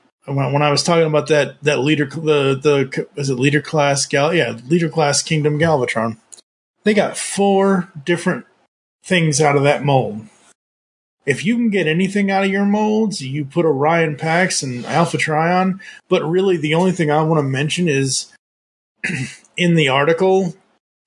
when, 0.25 0.61
I 0.61 0.71
was 0.71 0.83
talking 0.83 1.07
about 1.07 1.27
that 1.27 1.61
that 1.63 1.79
leader 1.79 2.05
the 2.05 2.55
the 2.55 3.07
is 3.15 3.29
it 3.29 3.35
leader 3.35 3.61
class 3.61 4.05
gal 4.05 4.33
yeah 4.33 4.57
leader 4.67 4.89
class 4.89 5.23
Kingdom 5.23 5.57
Galvatron 5.57 6.17
they 6.83 6.93
got 6.93 7.17
four 7.17 7.91
different 8.05 8.45
things 9.03 9.41
out 9.41 9.55
of 9.55 9.63
that 9.63 9.83
mold. 9.83 10.27
If 11.25 11.45
you 11.45 11.55
can 11.55 11.69
get 11.69 11.87
anything 11.87 12.31
out 12.31 12.43
of 12.43 12.49
your 12.49 12.65
molds, 12.65 13.21
you 13.21 13.45
put 13.45 13.65
Orion 13.65 14.15
Pax 14.15 14.63
and 14.63 14.85
Alpha 14.85 15.17
Trion. 15.17 15.79
But 16.09 16.23
really, 16.23 16.57
the 16.57 16.73
only 16.73 16.91
thing 16.91 17.11
I 17.11 17.21
want 17.21 17.39
to 17.39 17.43
mention 17.43 17.87
is 17.87 18.31
in 19.57 19.75
the 19.75 19.89
article, 19.89 20.55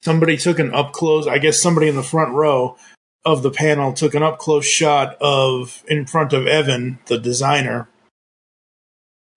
somebody 0.02 0.36
took 0.36 0.60
an 0.60 0.72
up 0.72 0.92
close. 0.92 1.26
I 1.26 1.38
guess 1.38 1.60
somebody 1.60 1.88
in 1.88 1.96
the 1.96 2.02
front 2.02 2.32
row 2.32 2.76
of 3.24 3.42
the 3.42 3.50
panel 3.50 3.92
took 3.92 4.14
an 4.14 4.22
up 4.22 4.38
close 4.38 4.66
shot 4.66 5.16
of 5.20 5.82
in 5.88 6.06
front 6.06 6.32
of 6.32 6.46
Evan, 6.46 7.00
the 7.06 7.18
designer, 7.18 7.88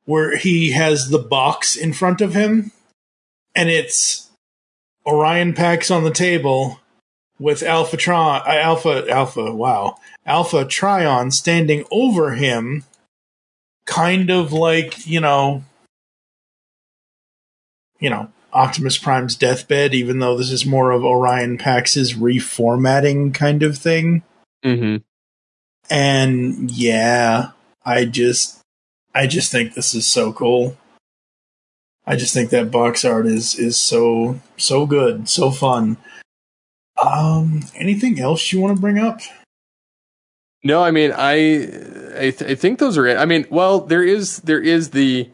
where 0.07 0.37
he 0.37 0.71
has 0.71 1.09
the 1.09 1.19
box 1.19 1.75
in 1.75 1.91
front 1.91 2.21
of 2.21 2.33
him, 2.33 2.71
and 3.53 3.69
it's 3.69 4.29
Orion 5.05 5.53
Pax 5.53 5.91
on 5.91 6.05
the 6.05 6.11
table 6.11 6.79
with 7.37 7.61
Alpha 7.61 7.97
Tron, 7.97 8.41
uh, 8.41 8.51
Alpha 8.51 9.05
Alpha. 9.09 9.53
Wow, 9.53 9.97
Alpha 10.25 10.65
Trion 10.65 11.31
standing 11.31 11.83
over 11.91 12.31
him, 12.31 12.85
kind 13.85 14.31
of 14.31 14.51
like 14.51 15.05
you 15.05 15.19
know, 15.19 15.63
you 17.99 18.09
know. 18.09 18.31
Optimus 18.53 18.97
Prime's 18.97 19.35
deathbed, 19.35 19.93
even 19.93 20.17
though 20.17 20.35
this 20.35 20.49
is 20.49 20.65
more 20.65 20.89
of 20.89 21.03
Orion 21.03 21.59
Pax's 21.59 22.13
reformatting 22.13 23.31
kind 23.31 23.61
of 23.61 23.77
thing. 23.77 24.23
Mm-hmm. 24.65 25.03
And 25.91 26.71
yeah, 26.71 27.51
I 27.85 28.05
just 28.05 28.56
I 29.17 29.25
just 29.27 29.51
think 29.51 29.73
this 29.73 29.95
is 29.95 30.05
so 30.05 30.31
cool. 30.31 30.77
I 32.05 32.15
just 32.15 32.33
think 32.33 32.51
that 32.51 32.71
box 32.71 33.03
art 33.03 33.25
is 33.25 33.55
is 33.55 33.75
so 33.77 34.39
so 34.57 34.85
good, 34.85 35.27
so 35.27 35.51
fun. 35.51 35.97
Um 37.01 37.63
anything 37.75 38.19
else 38.19 38.51
you 38.51 38.59
want 38.61 38.75
to 38.75 38.81
bring 38.81 38.99
up? 38.99 39.19
No, 40.63 40.83
I 40.83 40.91
mean, 40.91 41.11
I 41.15 41.33
I, 42.17 42.31
th- 42.31 42.43
I 42.43 42.55
think 42.55 42.79
those 42.79 42.97
are 42.97 43.05
it. 43.07 43.17
I 43.17 43.25
mean, 43.25 43.45
well, 43.49 43.79
there 43.81 44.03
is 44.03 44.37
there 44.41 44.61
is 44.61 44.89
the 44.91 45.29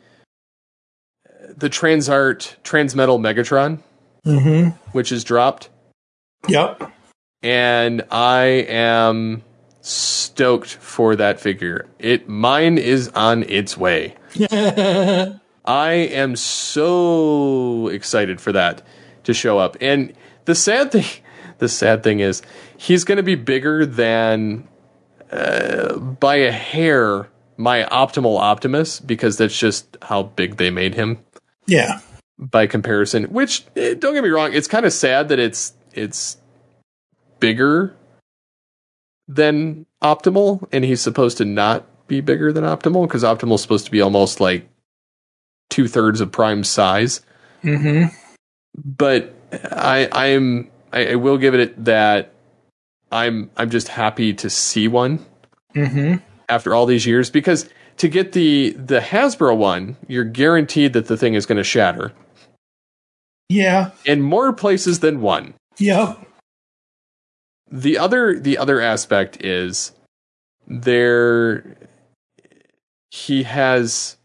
the 1.58 1.70
Transart 1.70 2.56
Transmetal 2.64 3.20
Megatron, 3.20 3.80
Mm-hmm. 4.26 4.70
which 4.94 5.12
is 5.12 5.24
dropped, 5.24 5.70
Yep. 6.48 6.92
and 7.42 8.04
I 8.12 8.46
am 8.70 9.44
stoked 9.84 10.76
for 10.76 11.16
that 11.16 11.40
figure. 11.40 11.88
It 12.00 12.28
mine 12.28 12.78
is 12.78 13.10
on 13.10 13.44
its 13.44 13.78
way. 13.78 14.16
I 15.66 15.92
am 15.92 16.36
so 16.36 17.90
excited 17.90 18.42
for 18.42 18.52
that 18.54 18.82
to 19.26 19.34
show 19.34 19.60
up. 19.60 19.78
And 19.80 20.14
the 20.46 20.56
sad 20.56 20.92
thing, 20.92 21.06
the 21.60 21.70
sad 21.70 22.02
thing 22.02 22.20
is, 22.20 22.42
he's 22.78 23.04
going 23.04 23.18
to 23.18 23.24
be 23.24 23.36
bigger 23.36 23.86
than 23.86 24.68
uh, 25.32 25.98
by 25.98 26.36
a 26.36 26.52
hair 26.52 27.30
my 27.58 27.84
optimal 27.84 28.40
Optimus 28.40 29.00
because 29.00 29.38
that's 29.38 29.58
just 29.58 29.98
how 30.02 30.24
big 30.24 30.58
they 30.58 30.70
made 30.70 30.96
him 30.96 31.20
yeah. 31.68 32.00
by 32.38 32.68
comparison. 32.68 33.26
Which 33.26 33.66
eh, 33.76 33.94
don't 33.94 34.14
get 34.14 34.24
me 34.24 34.30
wrong, 34.30 34.54
it's 34.54 34.68
kind 34.68 34.86
of 34.86 34.94
sad 34.94 35.30
that 35.30 35.40
it's 35.40 35.74
it's 35.94 36.38
bigger 37.40 37.96
than 39.28 39.86
optimal, 40.02 40.68
and 40.72 40.84
he's 40.84 41.02
supposed 41.02 41.38
to 41.38 41.46
not 41.46 41.86
be 42.08 42.22
bigger 42.22 42.52
than 42.52 42.64
optimal 42.64 43.08
because 43.08 43.24
optimal 43.24 43.56
is 43.56 43.62
supposed 43.62 43.86
to 43.86 43.92
be 43.92 44.02
almost 44.02 44.40
like 44.40 44.68
two 45.70 45.88
thirds 45.88 46.22
of 46.22 46.32
prime 46.32 46.64
size. 46.64 47.22
Mm-hmm. 47.64 48.14
But 48.84 49.34
I 49.72 50.10
I'm 50.12 50.70
I, 50.92 51.12
I 51.12 51.16
will 51.16 51.38
give 51.38 51.54
it 51.56 51.86
that 51.86 52.34
I'm 53.12 53.50
I'm 53.58 53.70
just 53.70 53.88
happy 53.88 54.34
to 54.36 54.50
see 54.50 54.88
one 54.88 55.26
Mm-hmm. 55.76 56.18
after 56.50 56.76
all 56.76 56.86
these 56.86 57.06
years 57.08 57.32
because 57.32 57.68
to 57.98 58.08
get 58.08 58.34
the 58.34 58.72
the 58.72 59.00
Hasbro 59.00 59.58
one, 59.58 59.98
you're 60.08 60.24
guaranteed 60.24 60.94
that 60.94 61.08
the 61.08 61.18
thing 61.18 61.34
is 61.34 61.46
going 61.48 61.58
to 61.58 61.64
shatter 61.64 62.12
Yeah. 63.50 63.92
in 64.06 64.22
more 64.22 64.54
places 64.54 65.00
than 65.00 65.22
one. 65.22 65.54
Yep. 65.80 66.20
The 67.74 67.98
other 67.98 68.40
the 68.40 68.60
other 68.60 68.80
aspect 68.80 69.44
is 69.44 69.94
there 70.68 71.76
he 73.10 73.44
has 73.44 74.18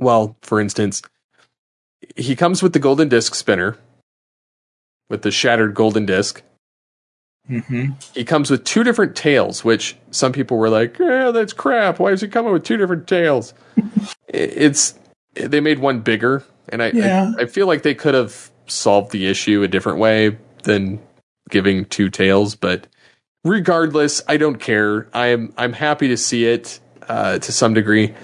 well, 0.00 0.34
for 0.40 0.60
instance, 0.60 1.02
he 2.16 2.34
comes 2.34 2.62
with 2.62 2.72
the 2.72 2.78
golden 2.78 3.10
disc 3.10 3.34
spinner 3.34 3.76
with 5.10 5.20
the 5.20 5.30
shattered 5.30 5.74
golden 5.74 6.06
disc. 6.06 6.42
Mm-hmm. 7.50 7.92
He 8.14 8.24
comes 8.24 8.50
with 8.50 8.64
two 8.64 8.82
different 8.82 9.14
tails, 9.14 9.62
which 9.62 9.94
some 10.10 10.32
people 10.32 10.56
were 10.56 10.70
like, 10.70 10.98
"Yeah, 10.98 11.32
that's 11.32 11.52
crap. 11.52 11.98
Why 11.98 12.12
is 12.12 12.22
he 12.22 12.28
coming 12.28 12.54
with 12.54 12.64
two 12.64 12.78
different 12.78 13.06
tails?" 13.06 13.52
it's 14.28 14.94
they 15.34 15.60
made 15.60 15.80
one 15.80 16.00
bigger, 16.00 16.44
and 16.70 16.82
I, 16.82 16.92
Yeah. 16.92 17.32
I 17.38 17.42
I 17.42 17.46
feel 17.46 17.66
like 17.66 17.82
they 17.82 17.94
could 17.94 18.14
have 18.14 18.50
solved 18.68 19.12
the 19.12 19.26
issue 19.26 19.62
a 19.62 19.68
different 19.68 19.98
way 19.98 20.38
than 20.62 20.98
giving 21.50 21.84
two 21.86 22.08
tails. 22.10 22.54
But 22.54 22.86
regardless, 23.44 24.22
I 24.28 24.36
don't 24.36 24.58
care. 24.60 25.08
I'm 25.14 25.52
I'm 25.56 25.72
happy 25.72 26.08
to 26.08 26.16
see 26.16 26.46
it 26.46 26.80
uh, 27.08 27.38
to 27.38 27.52
some 27.52 27.74
degree. 27.74 28.14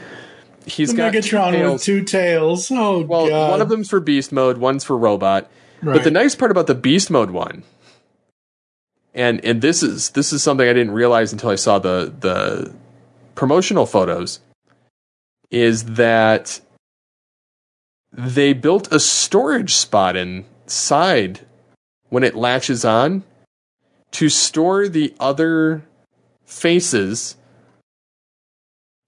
He's 0.67 0.91
the 0.91 0.97
got 0.99 1.13
two 1.13 1.19
Megatron 1.21 1.53
with 1.53 1.61
tails. 1.61 1.85
two 1.85 2.05
tails. 2.05 2.71
Oh 2.71 3.01
Well, 3.03 3.29
god. 3.29 3.51
one 3.53 3.61
of 3.63 3.69
them's 3.69 3.89
for 3.89 4.01
beast 4.01 4.33
mode, 4.33 4.59
one's 4.59 4.85
for 4.85 4.97
robot. 4.97 5.51
But 5.83 6.05
the 6.05 6.11
nice 6.11 6.35
part 6.35 6.51
about 6.51 6.67
the 6.67 6.75
beast 6.75 7.09
mode 7.11 7.31
one, 7.31 7.63
and 9.15 9.43
and 9.45 9.63
this 9.63 9.83
is 9.83 10.11
this 10.11 10.33
is 10.33 10.43
something 10.43 10.69
I 10.69 10.73
didn't 10.73 10.93
realize 10.93 11.33
until 11.33 11.51
I 11.51 11.55
saw 11.55 11.79
the 11.79 12.13
the 12.19 12.75
promotional 13.37 13.87
photos, 13.87 14.41
is 15.51 15.85
that 15.95 16.61
they 18.13 18.53
built 18.55 18.93
a 18.93 18.99
storage 18.99 19.75
spot 19.75 20.17
inside 20.17 21.47
when 22.11 22.25
it 22.25 22.35
latches 22.35 22.85
on 22.85 23.23
to 24.13 24.29
store 24.29 24.89
the 24.89 25.15
other 25.21 25.85
faces 26.45 27.37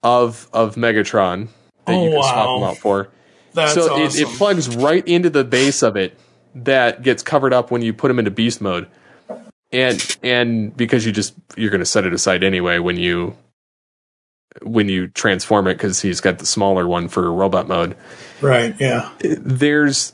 of 0.03 0.47
of 0.53 0.75
Megatron 0.75 1.47
that 1.85 1.95
Oh, 1.95 2.03
you 2.05 2.11
can 2.11 2.23
swap 2.23 2.59
them 2.59 2.63
out 2.63 2.71
oh, 2.71 2.75
for. 2.75 3.09
That's 3.53 3.73
so 3.73 4.03
it, 4.03 4.15
it 4.15 4.27
plugs 4.37 4.75
right 4.75 5.05
into 5.07 5.29
the 5.29 5.43
base 5.43 5.81
of 5.83 5.97
it 5.97 6.17
that 6.55 7.01
gets 7.01 7.23
covered 7.23 7.53
up 7.53 7.71
when 7.71 7.81
you 7.81 7.93
put 7.93 8.07
them 8.07 8.19
into 8.19 8.31
beast 8.31 8.61
mode. 8.61 8.87
And 9.71 10.17
and 10.21 10.75
because 10.75 11.05
you 11.05 11.11
just 11.11 11.33
you're 11.55 11.69
going 11.69 11.79
to 11.79 11.85
set 11.85 12.05
it 12.05 12.13
aside 12.13 12.43
anyway 12.43 12.79
when 12.79 12.97
you 12.97 13.35
when 14.61 14.89
you 14.89 15.07
transform 15.07 15.67
it 15.67 15.79
cuz 15.79 16.01
he's 16.01 16.19
got 16.19 16.39
the 16.39 16.45
smaller 16.45 16.85
one 16.87 17.07
for 17.07 17.31
robot 17.31 17.69
mode 17.69 17.95
Right, 18.41 18.75
yeah. 18.79 19.09
there's 19.19 20.11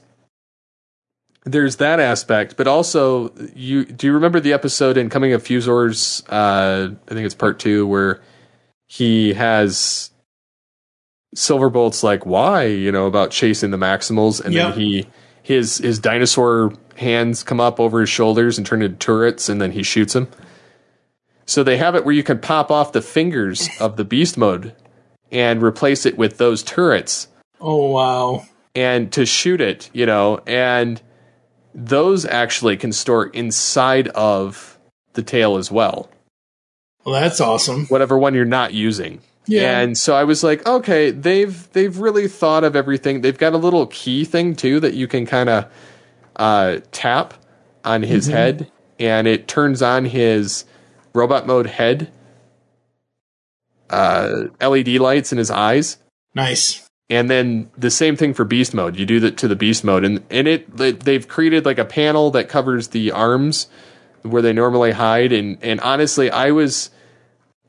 there's 1.47 1.77
that 1.77 1.99
aspect, 1.99 2.57
but 2.57 2.67
also 2.67 3.31
you 3.55 3.85
do 3.85 4.07
you 4.07 4.13
remember 4.13 4.39
the 4.39 4.53
episode 4.53 4.97
in 4.97 5.09
Coming 5.09 5.33
of 5.33 5.43
Fuzors? 5.43 6.23
Uh, 6.29 6.89
I 7.07 7.13
think 7.13 7.25
it's 7.25 7.35
part 7.35 7.59
two 7.59 7.87
where 7.87 8.21
he 8.87 9.33
has 9.33 10.11
Silverbolt's 11.35 12.03
like 12.03 12.25
why 12.25 12.65
you 12.65 12.91
know 12.91 13.05
about 13.05 13.31
chasing 13.31 13.71
the 13.71 13.77
Maximals, 13.77 14.43
and 14.43 14.53
Yeah. 14.53 14.69
then 14.69 14.79
he 14.79 15.07
his 15.43 15.77
his 15.77 15.99
dinosaur 15.99 16.73
hands 16.95 17.43
come 17.43 17.59
up 17.59 17.79
over 17.79 17.99
his 18.01 18.09
shoulders 18.09 18.57
and 18.57 18.65
turn 18.65 18.81
into 18.81 18.97
turrets, 18.97 19.49
and 19.49 19.61
then 19.61 19.71
he 19.71 19.83
shoots 19.83 20.15
him. 20.15 20.27
So 21.45 21.63
they 21.63 21.77
have 21.77 21.95
it 21.95 22.03
where 22.03 22.13
you 22.13 22.23
can 22.23 22.39
pop 22.39 22.71
off 22.71 22.91
the 22.91 23.01
fingers 23.01 23.69
of 23.79 23.95
the 23.95 24.03
beast 24.03 24.37
mode 24.37 24.73
and 25.31 25.61
replace 25.63 26.05
it 26.05 26.17
with 26.17 26.37
those 26.37 26.61
turrets 26.63 27.27
Oh 27.61 27.91
wow. 27.91 28.45
and 28.75 29.11
to 29.13 29.25
shoot 29.25 29.61
it, 29.61 29.89
you 29.93 30.05
know, 30.05 30.41
and 30.45 31.01
those 31.80 32.25
actually 32.25 32.75
can 32.75 32.91
store 32.91 33.28
inside 33.28 34.07
of 34.09 34.80
the 35.13 35.21
tail 35.21 35.57
as 35.57 35.71
well. 35.71 36.09
Well, 37.05 37.21
that's 37.21 37.39
awesome. 37.39 37.86
Whatever 37.86 38.17
one 38.17 38.34
you're 38.34 38.45
not 38.45 38.73
using. 38.73 39.21
Yeah. 39.45 39.80
And 39.80 39.97
so 39.97 40.15
I 40.15 40.23
was 40.25 40.43
like, 40.43 40.65
okay, 40.67 41.11
they've 41.11 41.71
they've 41.71 41.97
really 41.99 42.28
thought 42.28 42.63
of 42.65 42.75
everything. 42.75 43.21
They've 43.21 43.38
got 43.38 43.53
a 43.53 43.57
little 43.57 43.86
key 43.88 44.25
thing 44.25 44.55
too 44.55 44.80
that 44.82 44.95
you 44.95 45.07
can 45.07 45.25
kind 45.25 45.47
of 45.49 45.71
uh, 46.36 46.80
tap 46.91 47.36
on 47.86 48.01
his 48.03 48.28
Mhm. 48.28 48.32
head, 48.32 48.71
and 48.99 49.28
it 49.28 49.47
turns 49.47 49.82
on 49.82 50.05
his 50.05 50.65
robot 51.13 51.47
mode 51.47 51.67
head 51.67 52.11
uh, 53.89 54.47
LED 54.59 54.97
lights 54.99 55.32
in 55.32 55.38
his 55.38 55.49
eyes. 55.51 55.97
Nice. 56.36 56.86
And 57.09 57.29
then 57.29 57.69
the 57.77 57.89
same 57.91 58.17
thing 58.17 58.33
for 58.33 58.43
beast 58.43 58.73
mode. 58.73 58.97
You 58.97 59.05
do 59.05 59.19
that 59.21 59.37
to 59.37 59.47
the 59.47 59.55
beast 59.55 59.83
mode, 59.83 60.03
and 60.03 60.23
and 60.29 60.47
it 60.47 60.75
they- 60.75 60.91
they've 60.91 61.27
created 61.27 61.65
like 61.65 61.77
a 61.77 61.85
panel 61.85 62.31
that 62.31 62.49
covers 62.49 62.89
the 62.89 63.11
arms 63.11 63.67
where 64.23 64.41
they 64.41 64.51
normally 64.53 64.91
hide. 64.91 65.31
And 65.31 65.57
and 65.61 65.79
honestly, 65.81 66.29
I 66.29 66.51
was 66.51 66.89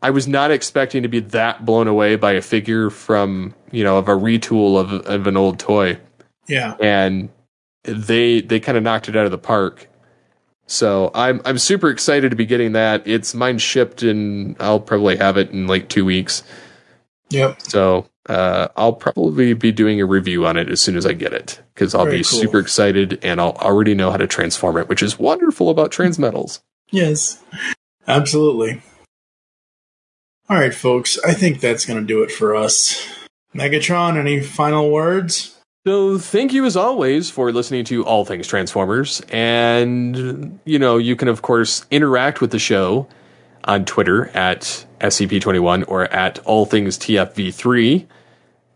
I 0.02 0.10
was 0.10 0.26
not 0.26 0.50
expecting 0.50 1.02
to 1.04 1.08
be 1.08 1.20
that 1.20 1.64
blown 1.64 1.86
away 1.88 2.16
by 2.16 2.32
a 2.32 2.42
figure 2.42 2.90
from 2.90 3.54
you 3.70 3.84
know 3.84 3.96
of 3.98 4.08
a 4.08 4.12
retool 4.16 4.76
of 4.78 4.92
of 5.06 5.26
an 5.28 5.36
old 5.36 5.60
toy, 5.60 5.98
Yeah. 6.48 6.74
and 6.80 7.28
they 7.84 8.40
they 8.40 8.58
kind 8.58 8.76
of 8.76 8.82
knocked 8.82 9.08
it 9.08 9.14
out 9.16 9.24
of 9.24 9.30
the 9.30 9.38
park. 9.38 9.88
So 10.66 11.12
I'm 11.14 11.40
I'm 11.44 11.58
super 11.58 11.90
excited 11.90 12.30
to 12.30 12.36
be 12.36 12.44
getting 12.44 12.72
that. 12.72 13.06
It's 13.06 13.34
mine 13.34 13.58
shipped, 13.58 14.02
and 14.02 14.56
I'll 14.58 14.80
probably 14.80 15.16
have 15.16 15.36
it 15.36 15.50
in 15.52 15.68
like 15.68 15.88
two 15.88 16.04
weeks. 16.04 16.42
Yep. 17.30 17.62
So 17.62 18.06
uh, 18.28 18.68
I'll 18.76 18.92
probably 18.92 19.54
be 19.54 19.72
doing 19.72 20.00
a 20.00 20.06
review 20.06 20.46
on 20.46 20.56
it 20.56 20.68
as 20.68 20.80
soon 20.80 20.96
as 20.96 21.06
I 21.06 21.12
get 21.14 21.32
it 21.32 21.60
because 21.74 21.94
I'll 21.94 22.04
Very 22.04 22.18
be 22.18 22.24
cool. 22.24 22.40
super 22.40 22.58
excited 22.58 23.18
and 23.24 23.40
I'll 23.40 23.52
already 23.52 23.94
know 23.94 24.10
how 24.10 24.18
to 24.18 24.26
transform 24.26 24.76
it, 24.76 24.88
which 24.88 25.02
is 25.02 25.18
wonderful 25.18 25.70
about 25.70 25.90
transmetals. 25.90 26.60
Yes. 26.90 27.42
Absolutely. 28.06 28.82
All 30.50 30.56
right, 30.56 30.74
folks. 30.74 31.18
I 31.26 31.34
think 31.34 31.60
that's 31.60 31.84
going 31.84 32.00
to 32.00 32.06
do 32.06 32.22
it 32.22 32.30
for 32.30 32.54
us. 32.54 33.06
Megatron, 33.54 34.16
any 34.16 34.40
final 34.40 34.90
words? 34.90 35.58
So 35.86 36.18
thank 36.18 36.52
you 36.52 36.64
as 36.64 36.76
always 36.76 37.30
for 37.30 37.50
listening 37.52 37.84
to 37.86 38.04
All 38.04 38.24
Things 38.24 38.46
Transformers. 38.46 39.22
And, 39.30 40.58
you 40.64 40.78
know, 40.78 40.98
you 40.98 41.16
can, 41.16 41.28
of 41.28 41.40
course, 41.42 41.86
interact 41.90 42.40
with 42.40 42.50
the 42.50 42.58
show 42.58 43.08
on 43.64 43.84
Twitter 43.84 44.28
at 44.28 44.86
SCP21 45.00 45.84
or 45.88 46.04
at 46.04 46.38
All 46.40 46.66
Things 46.66 46.98
TFV3. 46.98 48.06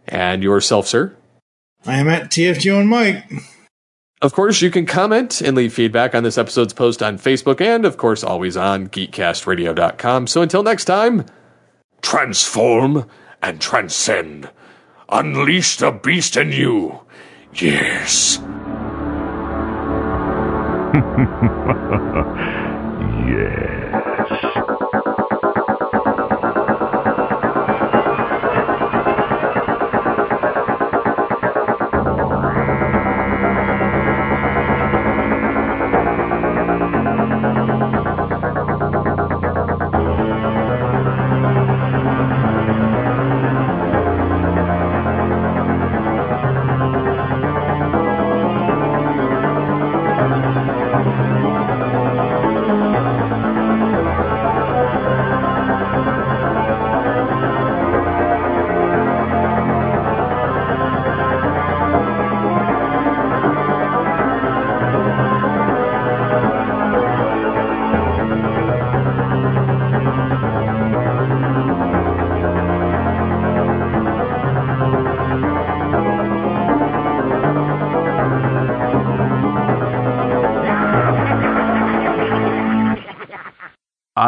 And 0.08 0.42
yourself, 0.42 0.86
sir? 0.86 1.16
I 1.86 1.98
am 1.98 2.08
at 2.08 2.30
TFG 2.30 2.78
and 2.78 2.88
Mike. 2.88 3.24
Of 4.20 4.32
course, 4.32 4.62
you 4.62 4.70
can 4.70 4.86
comment 4.86 5.40
and 5.40 5.56
leave 5.56 5.72
feedback 5.74 6.14
on 6.14 6.22
this 6.22 6.38
episode's 6.38 6.72
post 6.72 7.02
on 7.02 7.18
Facebook 7.18 7.60
and, 7.60 7.84
of 7.84 7.96
course, 7.96 8.22
always 8.22 8.56
on 8.56 8.88
geekcastradio.com. 8.88 10.28
So 10.28 10.42
until 10.42 10.62
next 10.62 10.84
time, 10.84 11.26
Transform 12.02 13.08
and 13.40 13.60
transcend. 13.60 14.50
Unleash 15.08 15.76
the 15.76 15.92
beast 15.92 16.36
in 16.36 16.52
you. 16.52 17.00
Yes. 17.54 18.38
yes. 23.28 24.01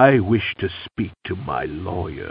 I 0.05 0.19
wish 0.19 0.55
to 0.59 0.69
speak 0.85 1.13
to 1.25 1.35
my 1.35 1.65
lawyer. 1.65 2.31